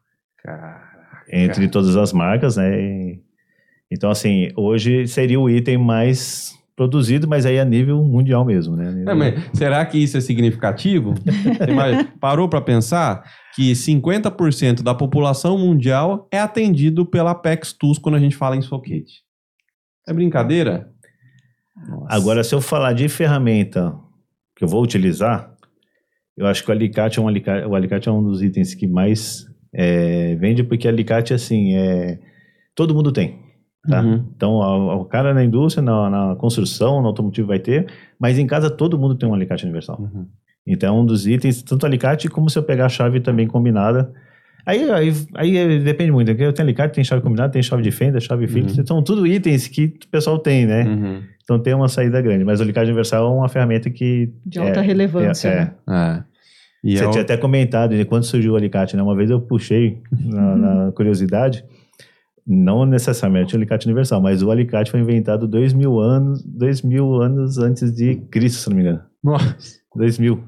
Caraca. 0.44 0.86
Entre 1.32 1.68
todas 1.68 1.96
as 1.96 2.14
marcas, 2.14 2.58
né? 2.58 2.80
E- 2.80 3.20
então, 3.92 4.10
assim, 4.10 4.50
hoje 4.56 5.08
seria 5.08 5.40
o 5.40 5.50
item 5.50 5.78
mais 5.78 6.54
produzido, 6.76 7.28
mas 7.28 7.46
aí 7.46 7.58
a 7.58 7.66
nível 7.66 8.04
mundial 8.04 8.44
mesmo, 8.44 8.76
né? 8.76 9.06
É, 9.08 9.14
mas 9.14 9.50
será 9.54 9.86
que 9.86 9.98
isso 9.98 10.18
é 10.18 10.22
significativo? 10.22 11.14
Parou 12.20 12.50
para 12.50 12.60
pensar 12.60 13.24
que 13.56 13.72
50% 13.72 14.84
da 14.84 14.94
população 14.94 15.58
mundial 15.58 16.28
é 16.30 16.40
atendido 16.40 17.06
pela 17.06 17.32
Apex 17.32 17.72
Tools 17.72 17.98
quando 17.98 18.16
a 18.16 18.20
gente 18.20 18.36
fala 18.36 18.58
em 18.58 18.62
soquete. 18.62 19.24
É 20.08 20.14
brincadeira? 20.14 20.92
Nossa. 21.88 22.08
Agora, 22.10 22.44
se 22.44 22.54
eu 22.54 22.62
falar 22.62 22.94
de 22.94 23.08
ferramenta 23.08 23.96
que 24.56 24.64
eu 24.64 24.68
vou 24.68 24.84
utilizar, 24.84 25.56
eu 26.38 26.46
acho 26.46 26.64
que 26.64 26.70
o 26.70 26.74
alicate 26.74 27.20
é 27.20 27.22
um 27.22 27.28
alicate, 27.28 27.66
o 27.66 27.76
alicate 27.76 28.10
é 28.10 28.12
um 28.12 28.24
dos 28.24 28.42
itens 28.42 28.74
que 28.74 28.88
mais 28.88 29.46
é, 29.74 30.36
vende, 30.36 30.64
porque 30.64 30.88
alicate, 30.88 31.34
assim, 31.34 31.76
é, 31.76 32.20
todo 32.76 32.94
mundo 32.94 33.12
tem. 33.12 33.45
Tá? 33.88 34.02
Uhum. 34.02 34.26
Então, 34.36 34.62
a- 34.62 34.96
o 34.96 35.06
cara 35.06 35.34
na 35.34 35.44
indústria, 35.44 35.82
na, 35.84 36.10
na 36.10 36.36
construção, 36.36 37.02
no 37.02 37.08
automotivo 37.08 37.48
vai 37.48 37.60
ter, 37.60 37.88
mas 38.20 38.40
em 38.40 38.48
casa 38.48 38.70
todo 38.70 38.98
mundo 38.98 39.16
tem 39.16 39.28
um 39.30 39.34
alicate 39.34 39.64
universal. 39.64 40.00
Uhum. 40.00 40.26
Então, 40.68 40.96
é 40.96 41.00
um 41.00 41.06
dos 41.06 41.28
itens, 41.28 41.62
tanto 41.62 41.86
alicate 41.86 42.28
como 42.28 42.50
se 42.50 42.58
eu 42.58 42.64
pegar 42.64 42.88
a 42.88 42.90
chave 42.90 43.20
também 43.20 43.46
combinada. 43.48 44.12
Aí, 44.66 44.90
aí, 44.90 45.14
aí 45.36 45.58
é, 45.58 45.78
depende 45.80 46.12
muito. 46.12 46.28
porque 46.32 46.52
Tem 46.52 46.64
alicate, 46.64 46.96
tem 46.96 47.04
chave 47.04 47.22
combinada, 47.22 47.54
tem 47.54 47.62
chave 47.62 47.84
de 47.84 47.92
fenda, 47.92 48.20
chave 48.20 48.48
Phillips. 48.48 48.76
Uhum. 48.80 48.86
São 48.88 49.04
tudo 49.04 49.28
itens 49.28 49.68
que 49.68 49.94
o 50.06 50.08
pessoal 50.10 50.40
tem, 50.40 50.66
né? 50.66 50.84
Uhum. 50.86 51.22
Então 51.44 51.60
tem 51.60 51.76
uma 51.76 51.88
saída 51.88 52.20
grande. 52.20 52.44
Mas 52.44 52.60
o 52.60 52.64
alicate 52.64 52.88
universal 52.88 53.28
é 53.28 53.30
uma 53.38 53.48
ferramenta 53.48 53.92
que. 53.92 54.34
De 54.44 54.58
alta 54.58 54.80
é, 54.80 54.82
relevância. 54.84 55.48
é, 55.50 55.72
né? 55.88 56.24
É. 56.24 56.24
E 56.84 56.98
Você 56.98 57.04
é 57.04 57.08
o- 57.08 57.12
tinha 57.12 57.22
até 57.22 57.38
comentado 57.38 57.96
de 57.96 58.04
quando 58.06 58.24
surgiu 58.24 58.54
o 58.54 58.56
alicate, 58.56 58.96
né? 58.98 59.04
Uma 59.04 59.16
vez 59.16 59.30
eu 59.30 59.40
puxei 59.40 60.02
na, 60.12 60.56
na 60.56 60.92
curiosidade. 60.98 61.64
Não 62.48 62.86
necessariamente 62.86 63.56
o 63.56 63.58
alicate 63.58 63.88
universal, 63.88 64.22
mas 64.22 64.44
o 64.44 64.52
alicate 64.52 64.92
foi 64.92 65.00
inventado 65.00 65.48
dois 65.48 65.74
mil 65.74 66.00
anos, 66.00 66.44
dois 66.44 66.82
mil 66.82 67.16
anos 67.22 67.58
antes 67.58 67.92
de 67.94 68.18
Cristo, 68.30 68.60
se 68.60 68.70
não 68.70 68.76
me 68.78 68.84
engano. 68.84 69.02
Nossa. 69.24 69.80
2000. 69.96 70.44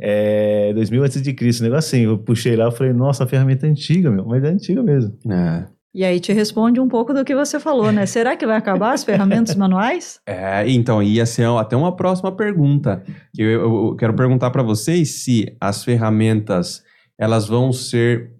É, 0.00 0.72
2000 0.74 1.04
antes 1.04 1.22
de 1.22 1.32
Cristo, 1.34 1.60
um 1.60 1.64
negócio 1.64 1.88
assim. 1.96 2.04
Eu 2.06 2.18
puxei 2.18 2.56
lá 2.56 2.68
e 2.68 2.72
falei, 2.72 2.92
nossa, 2.92 3.24
a 3.24 3.26
ferramenta 3.26 3.66
é 3.66 3.70
antiga, 3.70 4.10
meu. 4.10 4.24
Mas 4.26 4.42
é 4.42 4.48
antiga 4.48 4.82
mesmo. 4.82 5.14
É. 5.30 5.64
E 5.94 6.02
aí 6.04 6.18
te 6.18 6.32
responde 6.32 6.80
um 6.80 6.88
pouco 6.88 7.12
do 7.12 7.22
que 7.22 7.34
você 7.34 7.60
falou, 7.60 7.92
né? 7.92 8.06
Será 8.06 8.34
que 8.34 8.46
vai 8.46 8.56
acabar 8.56 8.94
as 8.94 9.04
ferramentas 9.04 9.54
manuais? 9.54 10.18
É, 10.26 10.66
então, 10.70 11.02
ia 11.02 11.26
ser 11.26 11.46
até 11.46 11.76
uma 11.76 11.94
próxima 11.94 12.32
pergunta. 12.32 13.02
Eu, 13.36 13.50
eu- 13.50 13.86
eu 13.88 13.96
quero 13.96 14.14
perguntar 14.14 14.50
para 14.50 14.62
vocês 14.62 15.22
se 15.22 15.54
as 15.60 15.84
ferramentas 15.84 16.82
elas 17.18 17.46
vão 17.46 17.70
ser 17.74 18.30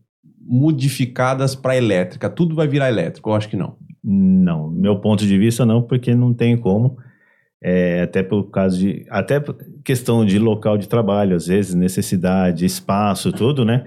modificadas 0.46 1.54
para 1.54 1.76
elétrica. 1.76 2.28
Tudo 2.28 2.54
vai 2.54 2.66
virar 2.66 2.88
elétrico? 2.88 3.30
Eu 3.30 3.34
acho 3.34 3.48
que 3.48 3.56
não. 3.56 3.76
Não, 4.02 4.68
meu 4.70 4.98
ponto 4.98 5.24
de 5.24 5.38
vista 5.38 5.64
não, 5.64 5.82
porque 5.82 6.14
não 6.14 6.34
tem 6.34 6.56
como. 6.56 6.98
É, 7.62 8.02
até 8.02 8.22
por 8.22 8.50
causa 8.50 8.76
de. 8.76 9.06
Até 9.08 9.40
questão 9.84 10.26
de 10.26 10.38
local 10.38 10.76
de 10.76 10.88
trabalho, 10.88 11.36
às 11.36 11.46
vezes, 11.46 11.74
necessidade, 11.74 12.64
espaço, 12.64 13.32
tudo, 13.32 13.64
né? 13.64 13.84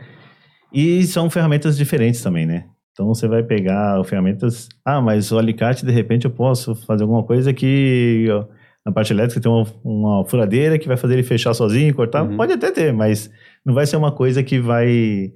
E 0.73 1.03
são 1.03 1.29
ferramentas 1.29 1.75
diferentes 1.75 2.21
também, 2.21 2.45
né? 2.45 2.65
Então 2.93 3.07
você 3.07 3.27
vai 3.27 3.43
pegar 3.43 4.01
ferramentas. 4.05 4.69
Ah, 4.85 5.01
mas 5.01 5.29
o 5.31 5.37
alicate, 5.37 5.85
de 5.85 5.91
repente, 5.91 6.23
eu 6.23 6.31
posso 6.31 6.73
fazer 6.85 7.03
alguma 7.03 7.23
coisa 7.23 7.53
que. 7.53 8.27
ó, 8.31 8.45
na 8.85 8.91
parte 8.93 9.11
elétrica 9.11 9.41
tem 9.41 9.51
uma, 9.51 9.65
uma 9.83 10.25
furadeira 10.25 10.79
que 10.79 10.87
vai 10.87 10.95
fazer 10.95 11.15
ele 11.15 11.23
fechar 11.23 11.53
sozinho, 11.53 11.93
cortar. 11.93 12.23
Uhum. 12.23 12.37
Pode 12.37 12.53
até 12.53 12.71
ter, 12.71 12.93
mas 12.93 13.29
não 13.65 13.73
vai 13.73 13.85
ser 13.85 13.97
uma 13.97 14.11
coisa 14.11 14.41
que 14.41 14.59
vai 14.59 15.33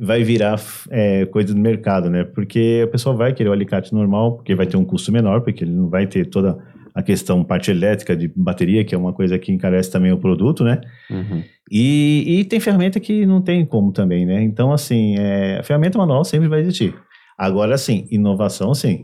vai 0.00 0.22
virar 0.22 0.60
é, 0.90 1.24
coisa 1.26 1.54
do 1.54 1.60
mercado, 1.60 2.10
né? 2.10 2.24
Porque 2.24 2.82
a 2.84 2.88
pessoa 2.88 3.16
vai 3.16 3.32
querer 3.32 3.48
o 3.48 3.52
alicate 3.52 3.94
normal, 3.94 4.36
porque 4.36 4.54
vai 4.54 4.66
ter 4.66 4.76
um 4.76 4.84
custo 4.84 5.10
menor, 5.10 5.40
porque 5.40 5.64
ele 5.64 5.72
não 5.72 5.88
vai 5.88 6.06
ter 6.06 6.26
toda 6.26 6.58
a 6.94 7.02
questão 7.02 7.44
parte 7.44 7.70
elétrica 7.70 8.16
de 8.16 8.30
bateria, 8.34 8.84
que 8.84 8.94
é 8.94 8.98
uma 8.98 9.12
coisa 9.12 9.38
que 9.38 9.52
encarece 9.52 9.90
também 9.90 10.12
o 10.12 10.18
produto, 10.18 10.64
né? 10.64 10.80
Uhum. 11.10 11.42
E, 11.70 12.40
e 12.40 12.44
tem 12.44 12.60
ferramenta 12.60 12.98
que 12.98 13.24
não 13.24 13.40
tem 13.40 13.64
como 13.64 13.92
também, 13.92 14.26
né? 14.26 14.42
Então, 14.42 14.72
assim, 14.72 15.16
é, 15.16 15.58
a 15.58 15.62
ferramenta 15.62 15.96
manual 15.96 16.24
sempre 16.24 16.48
vai 16.48 16.60
existir. 16.60 16.94
Agora, 17.38 17.78
sim, 17.78 18.06
inovação, 18.10 18.74
sim. 18.74 19.02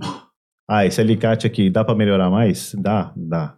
Ah, 0.69 0.85
esse 0.85 1.01
alicate 1.01 1.47
aqui, 1.47 1.71
dá 1.71 1.85
para 1.85 1.95
melhorar 1.95 2.31
mais? 2.31 2.75
Dá, 2.75 3.13
dá. 3.17 3.57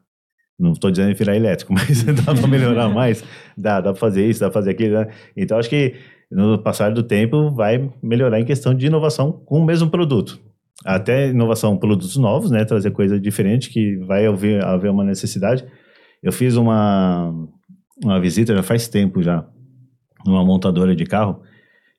Não 0.59 0.73
estou 0.73 0.91
dizendo 0.91 1.15
virar 1.15 1.37
elétrico, 1.37 1.73
mas 1.75 2.03
dá 2.05 2.35
para 2.35 2.47
melhorar 2.47 2.89
mais? 2.89 3.25
Dá, 3.57 3.81
dá 3.81 3.93
para 3.93 4.01
fazer 4.01 4.29
isso, 4.29 4.41
dá 4.41 4.47
para 4.47 4.61
fazer 4.61 4.71
aquilo. 4.73 4.99
Né? 4.99 5.09
Então, 5.37 5.59
acho 5.59 5.71
que 5.71 5.95
No 6.31 6.59
passar 6.59 6.93
do 6.93 7.03
tempo, 7.03 7.51
vai 7.51 7.91
melhorar 8.03 8.41
em 8.41 8.45
questão 8.45 8.75
de 8.75 8.87
inovação 8.87 9.33
com 9.33 9.61
o 9.61 9.65
mesmo 9.65 9.89
produto. 9.91 10.41
Até 10.85 11.29
inovação, 11.29 11.77
produtos 11.77 12.17
novos, 12.17 12.51
né? 12.51 12.65
Trazer 12.65 12.91
coisa 12.91 13.19
diferente 13.19 13.71
que 13.71 13.97
vai 13.99 14.27
haver, 14.27 14.65
haver 14.65 14.91
uma 14.91 15.05
necessidade. 15.05 15.65
Eu 16.23 16.33
fiz 16.33 16.57
uma, 16.57 17.33
uma 18.03 18.21
visita 18.21 18.55
já 18.55 18.63
faz 18.63 18.89
tempo 18.89 19.23
já, 19.23 19.47
numa 20.27 20.45
montadora 20.45 20.95
de 20.95 21.05
carro, 21.05 21.41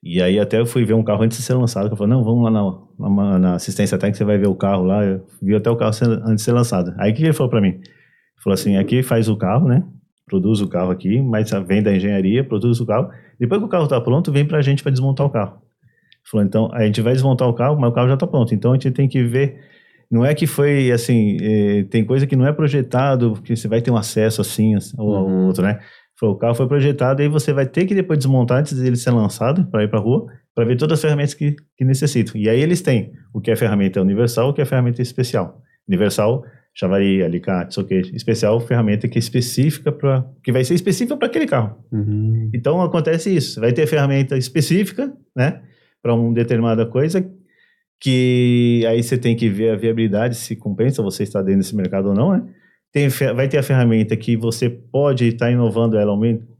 e 0.03 0.21
aí 0.21 0.39
até 0.39 0.59
eu 0.59 0.65
fui 0.65 0.85
ver 0.85 0.93
um 0.93 1.03
carro 1.03 1.23
antes 1.23 1.37
de 1.37 1.43
ser 1.43 1.55
lançado, 1.55 1.89
eu 1.89 1.97
falei, 1.97 2.13
não, 2.13 2.23
vamos 2.23 2.43
lá 2.43 2.51
na, 2.51 3.09
na, 3.09 3.39
na 3.39 3.55
assistência 3.55 3.97
técnica, 3.97 4.17
você 4.17 4.25
vai 4.25 4.37
ver 4.37 4.47
o 4.47 4.55
carro 4.55 4.83
lá, 4.83 5.03
eu 5.03 5.25
vi 5.41 5.55
até 5.55 5.69
o 5.69 5.75
carro 5.75 5.91
antes 6.25 6.35
de 6.35 6.41
ser 6.41 6.51
lançado. 6.51 6.93
Aí 6.97 7.11
o 7.11 7.15
que 7.15 7.23
ele 7.23 7.33
falou 7.33 7.49
para 7.49 7.61
mim? 7.61 7.69
Ele 7.69 7.83
falou 8.43 8.53
assim, 8.53 8.77
aqui 8.77 9.01
faz 9.01 9.27
o 9.27 9.35
carro, 9.35 9.67
né, 9.67 9.83
produz 10.27 10.61
o 10.61 10.67
carro 10.67 10.91
aqui, 10.91 11.21
mas 11.21 11.49
vem 11.65 11.81
da 11.81 11.95
engenharia, 11.95 12.43
produz 12.43 12.79
o 12.79 12.85
carro, 12.85 13.09
depois 13.39 13.59
que 13.59 13.65
o 13.65 13.69
carro 13.69 13.85
está 13.85 13.99
pronto, 13.99 14.31
vem 14.31 14.45
para 14.45 14.59
a 14.59 14.61
gente 14.61 14.83
para 14.83 14.91
desmontar 14.91 15.25
o 15.25 15.29
carro. 15.29 15.61
Falou, 16.29 16.45
então, 16.45 16.69
a 16.73 16.83
gente 16.85 17.01
vai 17.01 17.13
desmontar 17.13 17.47
o 17.47 17.53
carro, 17.53 17.79
mas 17.79 17.89
o 17.89 17.93
carro 17.93 18.09
já 18.09 18.15
está 18.15 18.27
pronto, 18.27 18.53
então 18.53 18.71
a 18.71 18.73
gente 18.75 18.91
tem 18.91 19.07
que 19.07 19.23
ver 19.23 19.57
não 20.09 20.25
é 20.25 20.33
que 20.33 20.47
foi 20.47 20.91
assim, 20.91 21.37
eh, 21.41 21.83
tem 21.89 22.05
coisa 22.05 22.25
que 22.25 22.35
não 22.35 22.47
é 22.47 22.53
projetado, 22.53 23.33
que 23.43 23.55
você 23.55 23.67
vai 23.67 23.81
ter 23.81 23.91
um 23.91 23.97
acesso 23.97 24.41
assim 24.41 24.73
ao, 24.97 25.05
uhum. 25.05 25.47
outro, 25.47 25.63
né? 25.63 25.79
Foi, 26.17 26.29
o 26.29 26.35
carro 26.35 26.55
foi 26.55 26.67
projetado 26.67 27.21
e 27.21 27.27
você 27.27 27.53
vai 27.53 27.65
ter 27.67 27.85
que 27.85 27.93
depois 27.93 28.17
desmontar 28.17 28.59
antes 28.59 28.73
dele 28.73 28.95
ser 28.95 29.11
lançado 29.11 29.65
para 29.69 29.83
ir 29.83 29.89
para 29.89 29.99
a 29.99 30.01
rua, 30.01 30.27
para 30.55 30.65
ver 30.65 30.77
todas 30.77 30.97
as 30.97 31.01
ferramentas 31.01 31.33
que, 31.33 31.55
que 31.75 31.85
necessitam. 31.85 32.39
E 32.39 32.49
aí 32.49 32.59
eles 32.59 32.81
têm 32.81 33.11
o 33.33 33.41
que 33.41 33.51
é 33.51 33.55
ferramenta 33.55 34.01
universal, 34.01 34.49
o 34.49 34.53
que 34.53 34.61
é 34.61 34.65
ferramenta 34.65 35.01
especial. 35.01 35.61
Universal, 35.87 36.43
chavaria, 36.77 37.25
alicate, 37.25 37.71
isso 37.71 37.81
aqui. 37.81 38.01
Especial, 38.13 38.59
ferramenta 38.59 39.07
que 39.07 39.17
é 39.17 39.19
específica 39.19 39.91
para 39.91 40.23
que 40.43 40.51
vai 40.51 40.63
ser 40.63 40.75
específica 40.75 41.17
para 41.17 41.27
aquele 41.27 41.47
carro. 41.47 41.75
Uhum. 41.91 42.51
Então 42.53 42.81
acontece 42.81 43.35
isso. 43.35 43.59
Vai 43.59 43.73
ter 43.73 43.87
ferramenta 43.87 44.37
específica, 44.37 45.11
né, 45.35 45.61
para 46.01 46.13
uma 46.13 46.31
determinada 46.33 46.85
coisa 46.85 47.27
que 47.99 48.85
aí 48.87 49.01
você 49.01 49.17
tem 49.17 49.35
que 49.35 49.49
ver 49.49 49.71
a 49.71 49.75
viabilidade 49.75 50.35
se 50.35 50.55
compensa 50.55 51.01
você 51.01 51.23
estar 51.23 51.41
dentro 51.41 51.61
desse 51.61 51.75
mercado 51.75 52.09
ou 52.09 52.13
não, 52.13 52.31
né? 52.31 52.43
Tem, 52.91 53.09
vai 53.09 53.47
ter 53.47 53.57
a 53.57 53.63
ferramenta 53.63 54.15
que 54.15 54.37
você 54.37 54.69
pode 54.69 55.27
estar 55.27 55.51
inovando 55.51 55.97
ela, 55.97 56.13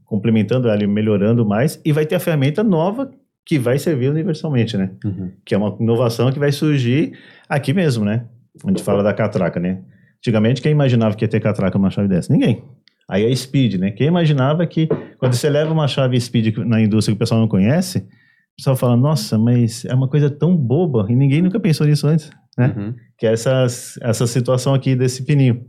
complementando 0.04 0.68
ela 0.68 0.82
e 0.82 0.86
melhorando 0.86 1.46
mais, 1.46 1.80
e 1.84 1.92
vai 1.92 2.04
ter 2.04 2.16
a 2.16 2.20
ferramenta 2.20 2.62
nova 2.62 3.10
que 3.46 3.58
vai 3.58 3.78
servir 3.78 4.10
universalmente, 4.10 4.76
né? 4.76 4.90
Uhum. 5.04 5.32
Que 5.44 5.54
é 5.54 5.58
uma 5.58 5.76
inovação 5.80 6.30
que 6.30 6.38
vai 6.38 6.52
surgir 6.52 7.12
aqui 7.48 7.72
mesmo, 7.72 8.04
né? 8.04 8.26
Gente 8.66 8.82
fala 8.82 9.02
da 9.02 9.14
catraca, 9.14 9.58
né? 9.58 9.80
Antigamente, 10.20 10.60
quem 10.60 10.72
imaginava 10.72 11.14
que 11.14 11.24
ia 11.24 11.28
ter 11.28 11.40
catraca 11.40 11.78
numa 11.78 11.90
chave 11.90 12.08
dessa? 12.08 12.32
Ninguém. 12.32 12.62
Aí 13.08 13.24
a 13.24 13.34
Speed, 13.34 13.76
né? 13.76 13.90
Quem 13.90 14.06
imaginava 14.06 14.66
que 14.66 14.86
quando 15.18 15.32
você 15.32 15.48
leva 15.48 15.72
uma 15.72 15.88
chave 15.88 16.20
Speed 16.20 16.58
na 16.58 16.80
indústria 16.80 17.14
que 17.14 17.16
o 17.16 17.18
pessoal 17.18 17.40
não 17.40 17.48
conhece, 17.48 17.98
o 17.98 18.56
pessoal 18.58 18.76
fala, 18.76 18.96
nossa, 18.96 19.38
mas 19.38 19.84
é 19.84 19.94
uma 19.94 20.08
coisa 20.08 20.28
tão 20.28 20.54
boba 20.54 21.06
e 21.08 21.14
ninguém 21.14 21.40
nunca 21.40 21.58
pensou 21.58 21.86
nisso 21.86 22.06
antes, 22.06 22.30
né? 22.56 22.74
Uhum. 22.76 22.94
Que 23.16 23.26
é 23.26 23.32
essa, 23.32 23.66
essa 24.02 24.26
situação 24.26 24.74
aqui 24.74 24.94
desse 24.94 25.24
pininho. 25.24 25.64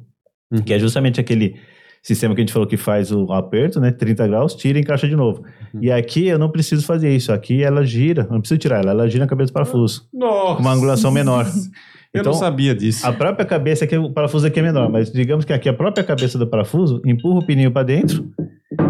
Uhum. 0.51 0.61
Que 0.61 0.73
é 0.73 0.79
justamente 0.79 1.21
aquele 1.21 1.55
sistema 2.01 2.33
que 2.33 2.41
a 2.41 2.43
gente 2.43 2.53
falou 2.53 2.67
que 2.67 2.77
faz 2.77 3.11
o 3.11 3.31
aperto, 3.31 3.79
né? 3.79 3.91
30 3.91 4.27
graus, 4.27 4.55
tira 4.55 4.77
e 4.77 4.81
encaixa 4.81 5.07
de 5.07 5.15
novo. 5.15 5.43
Uhum. 5.73 5.83
E 5.83 5.91
aqui 5.91 6.27
eu 6.27 6.39
não 6.39 6.49
preciso 6.49 6.85
fazer 6.85 7.15
isso. 7.15 7.31
Aqui 7.31 7.63
ela 7.63 7.85
gira, 7.85 8.27
não 8.29 8.39
preciso 8.39 8.59
tirar 8.59 8.79
ela, 8.81 8.91
ela 8.91 9.07
gira 9.07 9.23
na 9.23 9.29
cabeça 9.29 9.51
do 9.51 9.53
parafuso. 9.53 10.07
Nossa! 10.13 10.55
Com 10.55 10.61
uma 10.61 10.73
angulação 10.73 11.11
menor. 11.11 11.45
eu 12.13 12.21
então, 12.21 12.31
não 12.31 12.39
sabia 12.39 12.73
disso. 12.73 13.05
A 13.05 13.13
própria 13.13 13.45
cabeça 13.45 13.85
aqui, 13.85 13.95
o 13.95 14.11
parafuso 14.11 14.47
aqui 14.47 14.59
é 14.59 14.63
menor, 14.63 14.89
mas 14.89 15.11
digamos 15.11 15.45
que 15.45 15.53
aqui 15.53 15.69
a 15.69 15.73
própria 15.73 16.03
cabeça 16.03 16.39
do 16.39 16.47
parafuso 16.47 17.01
empurra 17.05 17.39
o 17.39 17.45
pininho 17.45 17.71
para 17.71 17.83
dentro 17.83 18.31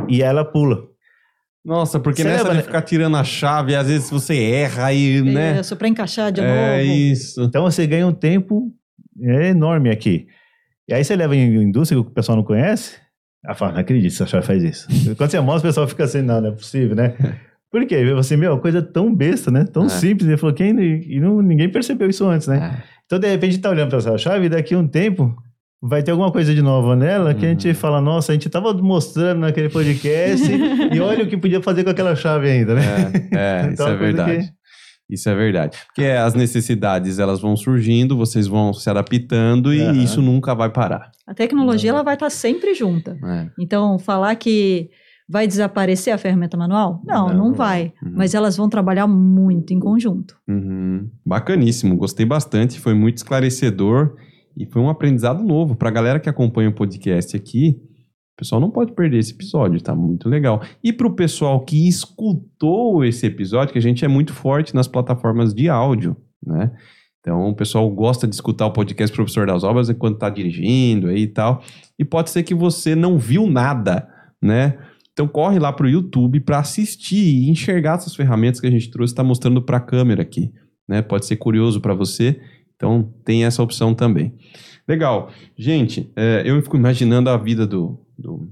e 0.08 0.22
ela 0.22 0.46
pula. 0.46 0.88
Nossa, 1.64 2.00
porque 2.00 2.22
você 2.22 2.30
nessa 2.30 2.44
lembra, 2.44 2.58
de 2.58 2.64
ficar 2.64 2.82
tirando 2.82 3.18
a 3.18 3.24
chave, 3.24 3.76
às 3.76 3.88
vezes 3.88 4.10
você 4.10 4.42
erra 4.42 4.94
e, 4.94 5.22
né? 5.22 5.60
Isso, 5.60 5.76
para 5.76 5.90
encaixar 5.90 6.32
de 6.32 6.40
é 6.40 6.44
novo. 6.44 6.58
É 6.58 6.84
isso. 6.84 7.44
Então 7.44 7.64
você 7.64 7.86
ganha 7.86 8.08
um 8.08 8.14
tempo 8.14 8.72
enorme 9.22 9.90
aqui. 9.90 10.28
E 10.88 10.94
aí 10.94 11.04
você 11.04 11.16
leva 11.16 11.36
em 11.36 11.56
indústria 11.62 12.02
que 12.02 12.08
o 12.08 12.12
pessoal 12.12 12.38
não 12.38 12.44
conhece, 12.44 12.96
ela 13.44 13.54
fala, 13.54 13.74
não 13.74 13.80
acredito 13.82 14.10
que 14.10 14.16
essa 14.16 14.26
chave 14.26 14.46
faz 14.46 14.64
isso. 14.64 14.88
Quando 15.18 15.30
você 15.30 15.40
mostra, 15.42 15.68
o 15.68 15.70
pessoal 15.70 15.88
fica 15.88 16.06
assim, 16.06 16.22
não, 16.22 16.40
não 16.40 16.50
é 16.50 16.52
possível, 16.54 16.96
né? 16.96 17.14
Por 17.70 17.86
quê? 17.86 18.04
Você, 18.16 18.36
meu, 18.36 18.58
coisa 18.60 18.82
tão 18.82 19.14
besta, 19.14 19.52
né? 19.52 19.64
Tão 19.64 19.86
é. 19.86 19.90
simples. 19.90 20.28
Ele 20.28 20.38
falou, 20.38 20.56
quem, 20.56 20.72
e 20.72 21.20
não, 21.20 21.40
ninguém 21.40 21.70
percebeu 21.70 22.10
isso 22.10 22.26
antes, 22.26 22.48
né? 22.48 22.82
É. 22.96 22.99
Então, 23.10 23.18
de 23.18 23.28
repente, 23.28 23.58
tá 23.58 23.72
olhando 23.72 23.90
para 23.90 23.98
essa 23.98 24.16
chave 24.20 24.46
e 24.46 24.50
daqui 24.50 24.76
a 24.76 24.78
um 24.78 24.88
tempo 24.88 25.36
vai 25.82 26.04
ter 26.04 26.12
alguma 26.12 26.32
coisa 26.32 26.54
de 26.54 26.62
nova 26.62 26.96
nela 26.96 27.34
que 27.34 27.44
a 27.44 27.50
gente 27.50 27.68
uhum. 27.68 27.74
fala, 27.74 28.00
nossa, 28.00 28.32
a 28.32 28.36
gente 28.36 28.48
tava 28.52 28.72
mostrando 28.72 29.40
naquele 29.40 29.68
podcast 29.68 30.46
e 30.94 31.00
olha 31.00 31.24
o 31.24 31.28
que 31.28 31.36
podia 31.36 31.60
fazer 31.60 31.84
com 31.84 31.90
aquela 31.90 32.16
chave 32.16 32.48
ainda, 32.48 32.76
né? 32.76 32.84
É, 33.32 33.62
é 33.66 33.70
então, 33.74 33.88
isso 33.88 33.96
é 33.96 33.98
verdade. 33.98 34.38
Que... 34.38 34.60
Isso 35.10 35.28
é 35.28 35.34
verdade. 35.34 35.78
Porque 35.88 36.04
as 36.04 36.36
necessidades 36.36 37.18
elas 37.18 37.42
vão 37.42 37.58
surgindo, 37.58 38.16
vocês 38.16 38.46
vão 38.46 38.72
se 38.76 38.88
adaptando 38.88 39.74
e 39.74 39.82
uhum. 39.82 39.94
isso 39.94 40.22
nunca 40.22 40.54
vai 40.54 40.70
parar. 40.70 41.10
A 41.26 41.34
tecnologia 41.34 41.90
ela 41.90 42.04
vai 42.04 42.14
estar 42.14 42.30
sempre 42.30 42.76
junta. 42.76 43.18
É. 43.26 43.48
Então, 43.60 43.98
falar 43.98 44.36
que 44.36 44.92
vai 45.30 45.46
desaparecer 45.46 46.12
a 46.12 46.18
ferramenta 46.18 46.58
manual? 46.58 47.02
Não, 47.06 47.28
não, 47.28 47.38
não 47.38 47.54
vai. 47.54 47.94
Uhum. 48.02 48.14
Mas 48.16 48.34
elas 48.34 48.58
vão 48.58 48.68
trabalhar 48.68 49.06
muito 49.06 49.72
em 49.72 49.80
conjunto. 49.80 50.36
Uhum. 50.48 51.08
Bacaníssimo, 51.24 51.96
gostei 51.96 52.26
bastante, 52.26 52.80
foi 52.80 52.96
muito 52.96 53.18
esclarecedor 53.18 54.16
e 54.58 54.66
foi 54.66 54.82
um 54.82 54.90
aprendizado 54.90 55.44
novo 55.44 55.76
para 55.76 55.90
a 55.90 55.92
galera 55.92 56.20
que 56.20 56.28
acompanha 56.28 56.70
o 56.70 56.74
podcast 56.74 57.38
aqui. 57.38 57.80
O 58.34 58.40
pessoal 58.40 58.60
não 58.60 58.72
pode 58.72 58.94
perder 58.94 59.20
esse 59.20 59.34
episódio, 59.34 59.82
tá 59.82 59.94
muito 59.94 60.28
legal. 60.28 60.62
E 60.84 60.92
para 60.92 61.06
o 61.08 61.14
pessoal 61.14 61.60
que 61.60 61.88
escutou 61.88 63.06
esse 63.06 63.28
episódio, 63.28 63.74
que 63.74 63.80
a 63.80 63.82
gente 63.82 64.04
é 64.04 64.08
muito 64.08 64.34
forte 64.34 64.74
nas 64.74 64.88
plataformas 64.88 65.54
de 65.54 65.70
áudio, 65.70 66.18
né? 66.44 66.72
Então, 67.20 67.50
o 67.50 67.56
pessoal 67.56 67.88
gosta 67.90 68.26
de 68.26 68.34
escutar 68.34 68.66
o 68.66 68.72
podcast 68.72 69.14
Professor 69.14 69.46
das 69.46 69.64
Obras 69.64 69.90
enquanto 69.90 70.16
está 70.16 70.30
dirigindo 70.30 71.08
aí 71.08 71.24
e 71.24 71.28
tal. 71.28 71.62
E 72.00 72.06
pode 72.06 72.30
ser 72.30 72.44
que 72.44 72.56
você 72.56 72.96
não 72.96 73.18
viu 73.18 73.46
nada, 73.50 74.08
né? 74.42 74.78
Então, 75.20 75.28
corre 75.28 75.60
lá 75.60 75.74
para 75.74 75.86
o 75.86 75.90
YouTube 75.90 76.40
para 76.40 76.60
assistir 76.60 77.18
e 77.18 77.50
enxergar 77.50 77.96
essas 77.96 78.16
ferramentas 78.16 78.62
que 78.62 78.68
a 78.68 78.72
gente 78.72 78.90
trouxe, 78.90 79.12
está 79.12 79.22
mostrando 79.22 79.62
para 79.62 79.76
a 79.76 79.82
câmera 79.82 80.22
aqui. 80.22 80.50
Né? 80.88 81.02
Pode 81.02 81.26
ser 81.26 81.36
curioso 81.36 81.82
para 81.82 81.94
você. 81.94 82.40
Então, 82.74 83.14
tem 83.26 83.44
essa 83.44 83.62
opção 83.62 83.94
também. 83.94 84.34
Legal. 84.88 85.30
Gente, 85.58 86.10
é, 86.16 86.44
eu 86.46 86.62
fico 86.62 86.78
imaginando 86.78 87.30
a 87.30 87.36
vida 87.36 87.68
do, 87.68 88.00
do, 88.18 88.50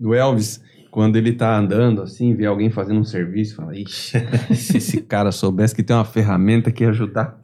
do 0.00 0.14
Elvis, 0.14 0.60
quando 0.90 1.14
ele 1.14 1.32
tá 1.32 1.56
andando 1.56 2.02
assim, 2.02 2.34
vê 2.34 2.46
alguém 2.46 2.68
fazendo 2.68 2.98
um 2.98 3.04
serviço, 3.04 3.54
fala, 3.54 3.78
ixi, 3.78 4.18
se 4.52 4.78
esse 4.78 5.00
cara 5.00 5.30
soubesse 5.30 5.76
que 5.76 5.84
tem 5.84 5.94
uma 5.94 6.04
ferramenta 6.04 6.72
que 6.72 6.82
ia 6.82 6.90
ajudar 6.90 7.40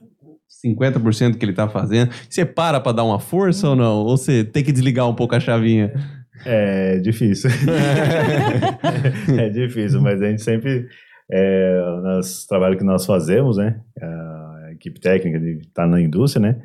50% 0.66 1.30
do 1.30 1.38
que 1.38 1.44
ele 1.44 1.52
tá 1.52 1.68
fazendo, 1.68 2.10
você 2.28 2.44
para 2.44 2.80
para 2.80 2.96
dar 2.96 3.04
uma 3.04 3.20
força 3.20 3.68
ou 3.68 3.76
não? 3.76 3.98
Ou 3.98 4.16
você 4.16 4.42
tem 4.42 4.64
que 4.64 4.72
desligar 4.72 5.08
um 5.08 5.14
pouco 5.14 5.36
a 5.36 5.40
chavinha? 5.40 5.92
É 6.44 6.98
difícil. 6.98 7.50
é 9.38 9.48
difícil, 9.48 10.00
mas 10.00 10.20
a 10.20 10.30
gente 10.30 10.42
sempre, 10.42 10.86
é, 11.30 11.80
nos 12.02 12.46
trabalhos 12.46 12.78
que 12.78 12.84
nós 12.84 13.06
fazemos, 13.06 13.56
né, 13.56 13.80
a 14.00 14.70
equipe 14.72 15.00
técnica 15.00 15.38
de 15.38 15.58
estar 15.58 15.82
tá 15.82 15.86
na 15.86 16.00
indústria, 16.00 16.42
né, 16.42 16.62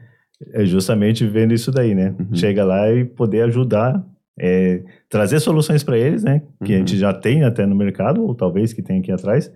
é 0.54 0.66
justamente 0.66 1.26
vendo 1.26 1.54
isso 1.54 1.72
daí, 1.72 1.96
né, 1.96 2.16
uhum. 2.20 2.36
chega 2.36 2.64
lá 2.64 2.92
e 2.92 3.06
poder 3.06 3.44
ajudar 3.44 4.04
é, 4.40 4.82
trazer 5.10 5.40
soluções 5.40 5.84
para 5.84 5.98
eles, 5.98 6.24
né? 6.24 6.44
Que 6.64 6.72
uhum. 6.72 6.76
a 6.76 6.80
gente 6.80 6.94
uhum. 6.94 7.00
já 7.00 7.14
tem 7.14 7.44
até 7.44 7.66
no 7.66 7.76
mercado, 7.76 8.24
ou 8.24 8.36
talvez 8.36 8.72
que 8.72 8.84
tem 8.84 9.00
aqui 9.00 9.12
atrás, 9.12 9.52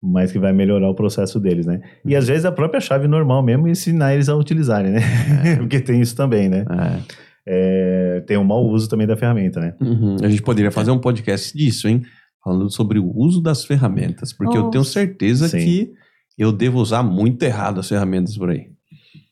mas 0.00 0.30
que 0.30 0.38
vai 0.38 0.52
melhorar 0.52 0.88
o 0.88 0.94
processo 0.94 1.40
deles, 1.40 1.66
né? 1.66 1.80
E 2.04 2.14
às 2.14 2.28
vezes 2.28 2.44
a 2.44 2.52
própria 2.52 2.80
chave 2.80 3.08
normal 3.08 3.42
mesmo 3.42 3.68
ensinar 3.68 4.14
eles 4.14 4.28
a 4.28 4.36
utilizarem, 4.36 4.92
né? 4.92 5.00
É. 5.44 5.56
Porque 5.58 5.80
tem 5.80 6.00
isso 6.00 6.16
também, 6.16 6.48
né? 6.48 6.64
É. 6.70 7.22
É, 7.46 8.22
tem 8.26 8.36
um 8.36 8.44
mau 8.44 8.64
uso 8.66 8.88
também 8.88 9.06
da 9.06 9.16
ferramenta, 9.16 9.60
né? 9.60 9.74
Uhum. 9.80 10.16
A 10.22 10.28
gente 10.28 10.42
poderia 10.42 10.70
fazer 10.70 10.90
um 10.90 10.98
podcast 10.98 11.56
disso, 11.56 11.88
hein? 11.88 12.02
Falando 12.42 12.70
sobre 12.70 12.98
o 12.98 13.12
uso 13.16 13.40
das 13.40 13.64
ferramentas, 13.64 14.32
porque 14.32 14.56
eu 14.56 14.68
tenho 14.70 14.84
certeza 14.84 15.48
Sim. 15.48 15.58
que 15.58 15.92
eu 16.38 16.52
devo 16.52 16.80
usar 16.80 17.02
muito 17.02 17.42
errado 17.42 17.80
as 17.80 17.88
ferramentas 17.88 18.36
por 18.36 18.50
aí. 18.50 18.70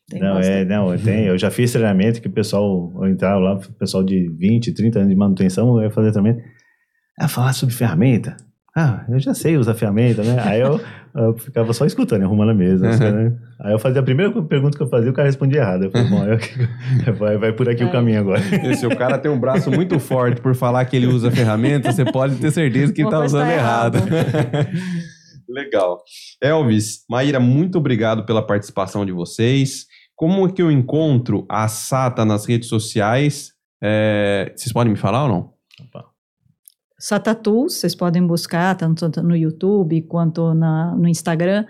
Tem 0.08 0.20
não, 0.20 0.40
é, 0.40 0.64
não, 0.64 0.98
tem. 0.98 1.26
Eu 1.26 1.38
já 1.38 1.50
fiz 1.50 1.70
treinamento 1.70 2.20
que 2.20 2.26
o 2.26 2.32
pessoal, 2.32 2.92
eu 2.96 3.08
entrava 3.08 3.38
lá, 3.38 3.54
o 3.54 3.72
pessoal 3.74 4.02
de 4.02 4.28
20, 4.28 4.72
30 4.72 4.98
anos 4.98 5.10
de 5.10 5.16
manutenção, 5.16 5.76
eu 5.76 5.84
ia 5.84 5.90
fazer 5.90 6.10
treinamento. 6.10 6.42
Ah, 7.18 7.28
falar 7.28 7.52
sobre 7.52 7.74
ferramenta. 7.74 8.36
Ah, 8.76 9.04
eu 9.08 9.18
já 9.18 9.34
sei 9.34 9.56
usar 9.56 9.74
ferramenta, 9.74 10.22
né? 10.22 10.40
Aí 10.44 10.60
eu, 10.60 10.80
eu 11.14 11.36
ficava 11.36 11.72
só 11.72 11.84
escutando, 11.84 12.22
arrumando 12.22 12.50
a 12.50 12.54
mesa. 12.54 12.88
Assim, 12.88 13.10
né? 13.10 13.36
Aí 13.60 13.72
eu 13.72 13.78
fazia 13.78 14.00
a 14.00 14.04
primeira 14.04 14.30
pergunta 14.42 14.76
que 14.76 14.82
eu 14.82 14.88
fazia, 14.88 15.10
o 15.10 15.14
cara 15.14 15.26
respondia 15.26 15.60
errado. 15.60 15.84
Eu 15.84 15.90
falei, 15.90 16.08
bom, 16.08 16.24
eu, 16.24 17.14
vai, 17.18 17.36
vai 17.36 17.52
por 17.52 17.68
aqui 17.68 17.82
é. 17.82 17.86
o 17.86 17.90
caminho 17.90 18.20
agora. 18.20 18.40
E 18.40 18.76
se 18.76 18.86
o 18.86 18.96
cara 18.96 19.18
tem 19.18 19.30
um 19.30 19.38
braço 19.38 19.70
muito 19.70 19.98
forte 19.98 20.40
por 20.40 20.54
falar 20.54 20.84
que 20.84 20.96
ele 20.96 21.06
usa 21.06 21.30
ferramenta, 21.30 21.90
você 21.90 22.04
pode 22.04 22.36
ter 22.36 22.52
certeza 22.52 22.92
que 22.92 23.00
ele 23.00 23.08
está 23.08 23.24
usando 23.24 23.50
errado. 23.50 23.96
errado. 23.96 24.68
Legal. 25.50 26.00
Elvis, 26.40 27.04
Maíra, 27.10 27.40
muito 27.40 27.78
obrigado 27.78 28.24
pela 28.24 28.46
participação 28.46 29.04
de 29.04 29.10
vocês. 29.10 29.86
Como 30.14 30.46
é 30.46 30.52
que 30.52 30.62
eu 30.62 30.70
encontro 30.70 31.44
a 31.48 31.66
SATA 31.66 32.24
nas 32.24 32.46
redes 32.46 32.68
sociais? 32.68 33.52
É, 33.82 34.52
vocês 34.54 34.72
podem 34.72 34.92
me 34.92 34.98
falar 34.98 35.24
ou 35.24 35.28
não? 35.28 35.52
Opa. 35.86 36.09
SATA 37.00 37.34
Tools, 37.34 37.74
vocês 37.74 37.94
podem 37.94 38.24
buscar 38.24 38.76
tanto 38.76 39.22
no 39.22 39.34
YouTube 39.34 40.02
quanto 40.02 40.52
na, 40.52 40.94
no 40.94 41.08
Instagram. 41.08 41.64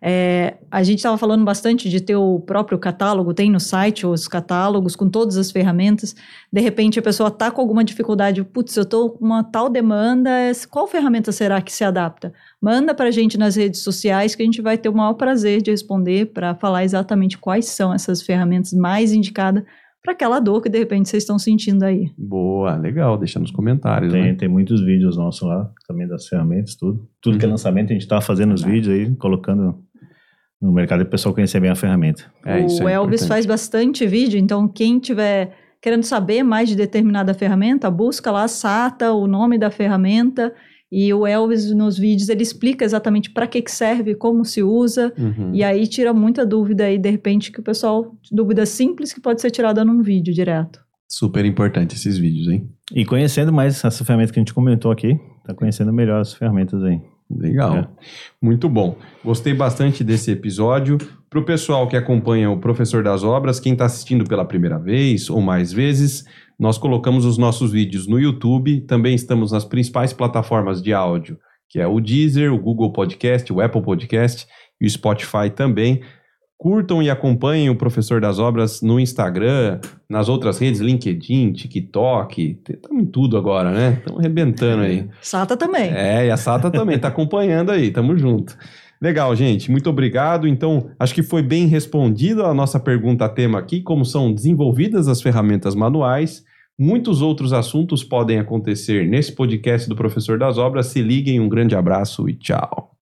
É, 0.00 0.58
a 0.70 0.84
gente 0.84 0.98
estava 0.98 1.18
falando 1.18 1.44
bastante 1.44 1.88
de 1.88 2.00
ter 2.00 2.14
o 2.14 2.38
próprio 2.38 2.78
catálogo, 2.78 3.34
tem 3.34 3.50
no 3.50 3.58
site 3.58 4.06
os 4.06 4.28
catálogos 4.28 4.94
com 4.94 5.08
todas 5.08 5.36
as 5.36 5.50
ferramentas. 5.50 6.14
De 6.52 6.60
repente 6.60 6.98
a 6.98 7.02
pessoa 7.02 7.28
está 7.28 7.50
com 7.50 7.60
alguma 7.60 7.82
dificuldade, 7.82 8.44
putz, 8.44 8.76
eu 8.76 8.84
estou 8.84 9.10
com 9.10 9.24
uma 9.24 9.42
tal 9.42 9.68
demanda, 9.68 10.30
qual 10.70 10.86
ferramenta 10.86 11.32
será 11.32 11.60
que 11.60 11.72
se 11.72 11.82
adapta? 11.82 12.32
Manda 12.62 12.94
para 12.94 13.08
a 13.08 13.10
gente 13.10 13.36
nas 13.36 13.56
redes 13.56 13.80
sociais 13.82 14.36
que 14.36 14.42
a 14.42 14.46
gente 14.46 14.62
vai 14.62 14.78
ter 14.78 14.88
o 14.88 14.94
maior 14.94 15.14
prazer 15.14 15.60
de 15.60 15.72
responder 15.72 16.26
para 16.26 16.54
falar 16.54 16.84
exatamente 16.84 17.36
quais 17.36 17.66
são 17.66 17.92
essas 17.92 18.22
ferramentas 18.22 18.72
mais 18.72 19.12
indicadas 19.12 19.64
para 20.06 20.12
aquela 20.12 20.38
dor 20.38 20.62
que 20.62 20.68
de 20.68 20.78
repente 20.78 21.08
vocês 21.08 21.24
estão 21.24 21.36
sentindo 21.36 21.82
aí. 21.82 22.12
Boa, 22.16 22.76
legal, 22.76 23.18
deixa 23.18 23.40
nos 23.40 23.50
comentários. 23.50 24.12
Tem, 24.12 24.22
né? 24.22 24.34
tem 24.34 24.48
muitos 24.48 24.80
vídeos 24.80 25.16
nossos 25.16 25.42
lá, 25.42 25.68
também 25.88 26.06
das 26.06 26.28
ferramentas, 26.28 26.76
tudo. 26.76 27.08
Tudo 27.20 27.32
uhum. 27.32 27.38
que 27.40 27.44
é 27.44 27.48
uhum. 27.48 27.54
lançamento, 27.54 27.90
a 27.90 27.92
gente 27.92 28.02
está 28.02 28.20
fazendo 28.20 28.54
os 28.54 28.62
vídeos 28.62 28.94
aí, 28.94 29.12
colocando 29.16 29.82
no 30.62 30.72
mercado 30.72 31.00
para 31.00 31.08
o 31.08 31.10
pessoal 31.10 31.34
conhecer 31.34 31.58
bem 31.58 31.70
a 31.70 31.74
ferramenta. 31.74 32.22
É, 32.44 32.58
o 32.58 32.88
é 32.88 32.92
Elvis 32.92 33.22
importante. 33.22 33.26
faz 33.26 33.46
bastante 33.46 34.06
vídeo, 34.06 34.38
então 34.38 34.68
quem 34.68 35.00
tiver 35.00 35.52
querendo 35.82 36.04
saber 36.04 36.44
mais 36.44 36.68
de 36.68 36.76
determinada 36.76 37.34
ferramenta, 37.34 37.90
busca 37.90 38.30
lá 38.30 38.46
SATA, 38.46 39.12
o 39.12 39.26
nome 39.26 39.58
da 39.58 39.70
ferramenta, 39.70 40.54
e 40.90 41.12
o 41.12 41.26
Elvis 41.26 41.72
nos 41.72 41.98
vídeos 41.98 42.28
ele 42.28 42.42
explica 42.42 42.84
exatamente 42.84 43.30
para 43.30 43.46
que, 43.46 43.60
que 43.60 43.70
serve, 43.70 44.14
como 44.14 44.44
se 44.44 44.62
usa, 44.62 45.12
uhum. 45.18 45.52
e 45.52 45.64
aí 45.64 45.86
tira 45.86 46.12
muita 46.12 46.46
dúvida 46.46 46.84
aí, 46.84 46.98
de 46.98 47.10
repente, 47.10 47.50
que 47.50 47.60
o 47.60 47.62
pessoal, 47.62 48.14
dúvida 48.30 48.64
simples 48.64 49.12
que 49.12 49.20
pode 49.20 49.40
ser 49.40 49.50
tirada 49.50 49.84
num 49.84 50.02
vídeo 50.02 50.32
direto. 50.32 50.80
Super 51.08 51.44
importante 51.44 51.94
esses 51.94 52.18
vídeos, 52.18 52.48
hein? 52.48 52.68
E 52.92 53.04
conhecendo 53.04 53.52
mais 53.52 53.84
essa 53.84 54.04
ferramenta 54.04 54.32
que 54.32 54.38
a 54.38 54.42
gente 54.42 54.54
comentou 54.54 54.90
aqui, 54.90 55.18
tá 55.44 55.54
conhecendo 55.54 55.92
melhor 55.92 56.20
as 56.20 56.34
ferramentas 56.34 56.82
aí. 56.82 57.00
Legal. 57.28 57.76
É. 57.76 57.88
Muito 58.40 58.68
bom. 58.68 58.96
Gostei 59.24 59.52
bastante 59.52 60.04
desse 60.04 60.30
episódio. 60.30 60.96
Para 61.28 61.40
o 61.40 61.44
pessoal 61.44 61.88
que 61.88 61.96
acompanha 61.96 62.50
o 62.50 62.58
Professor 62.58 63.02
das 63.02 63.24
Obras, 63.24 63.58
quem 63.58 63.72
está 63.72 63.84
assistindo 63.84 64.24
pela 64.24 64.44
primeira 64.44 64.78
vez 64.78 65.28
ou 65.28 65.40
mais 65.40 65.72
vezes, 65.72 66.24
nós 66.58 66.78
colocamos 66.78 67.24
os 67.24 67.36
nossos 67.36 67.72
vídeos 67.72 68.06
no 68.06 68.18
YouTube. 68.18 68.80
Também 68.82 69.14
estamos 69.14 69.52
nas 69.52 69.64
principais 69.64 70.12
plataformas 70.12 70.82
de 70.82 70.92
áudio, 70.92 71.38
que 71.68 71.78
é 71.78 71.86
o 71.86 72.00
Deezer, 72.00 72.52
o 72.52 72.58
Google 72.58 72.92
Podcast, 72.92 73.52
o 73.52 73.60
Apple 73.60 73.82
Podcast 73.82 74.46
e 74.80 74.86
o 74.86 74.90
Spotify 74.90 75.50
também. 75.54 76.00
Curtam 76.58 77.02
e 77.02 77.10
acompanhem 77.10 77.68
o 77.68 77.76
Professor 77.76 78.18
das 78.18 78.38
Obras 78.38 78.80
no 78.80 78.98
Instagram, 78.98 79.78
nas 80.08 80.26
outras 80.26 80.58
redes, 80.58 80.80
LinkedIn, 80.80 81.52
TikTok, 81.52 82.58
estamos 82.66 83.02
em 83.02 83.06
tudo 83.06 83.36
agora, 83.36 83.70
né? 83.70 83.98
Estamos 83.98 84.20
arrebentando 84.20 84.82
aí. 84.82 85.06
Sata 85.20 85.54
também. 85.54 85.92
É, 85.92 86.26
e 86.26 86.30
a 86.30 86.36
Sata 86.38 86.70
também, 86.70 86.96
está 86.96 87.08
acompanhando 87.08 87.70
aí, 87.70 87.90
tamo 87.90 88.16
junto. 88.16 88.56
Legal, 89.00 89.34
gente, 89.36 89.70
muito 89.70 89.90
obrigado. 89.90 90.48
Então, 90.48 90.90
acho 90.98 91.14
que 91.14 91.22
foi 91.22 91.42
bem 91.42 91.66
respondida 91.66 92.46
a 92.46 92.54
nossa 92.54 92.80
pergunta 92.80 93.28
tema 93.28 93.58
aqui, 93.58 93.82
como 93.82 94.04
são 94.04 94.32
desenvolvidas 94.32 95.06
as 95.08 95.20
ferramentas 95.20 95.74
manuais. 95.74 96.42
Muitos 96.78 97.22
outros 97.22 97.52
assuntos 97.52 98.04
podem 98.04 98.38
acontecer 98.38 99.06
nesse 99.06 99.32
podcast 99.32 99.88
do 99.88 99.96
Professor 99.96 100.38
das 100.38 100.58
Obras. 100.58 100.86
Se 100.86 101.02
liguem, 101.02 101.40
um 101.40 101.48
grande 101.48 101.74
abraço 101.74 102.28
e 102.28 102.34
tchau. 102.34 102.95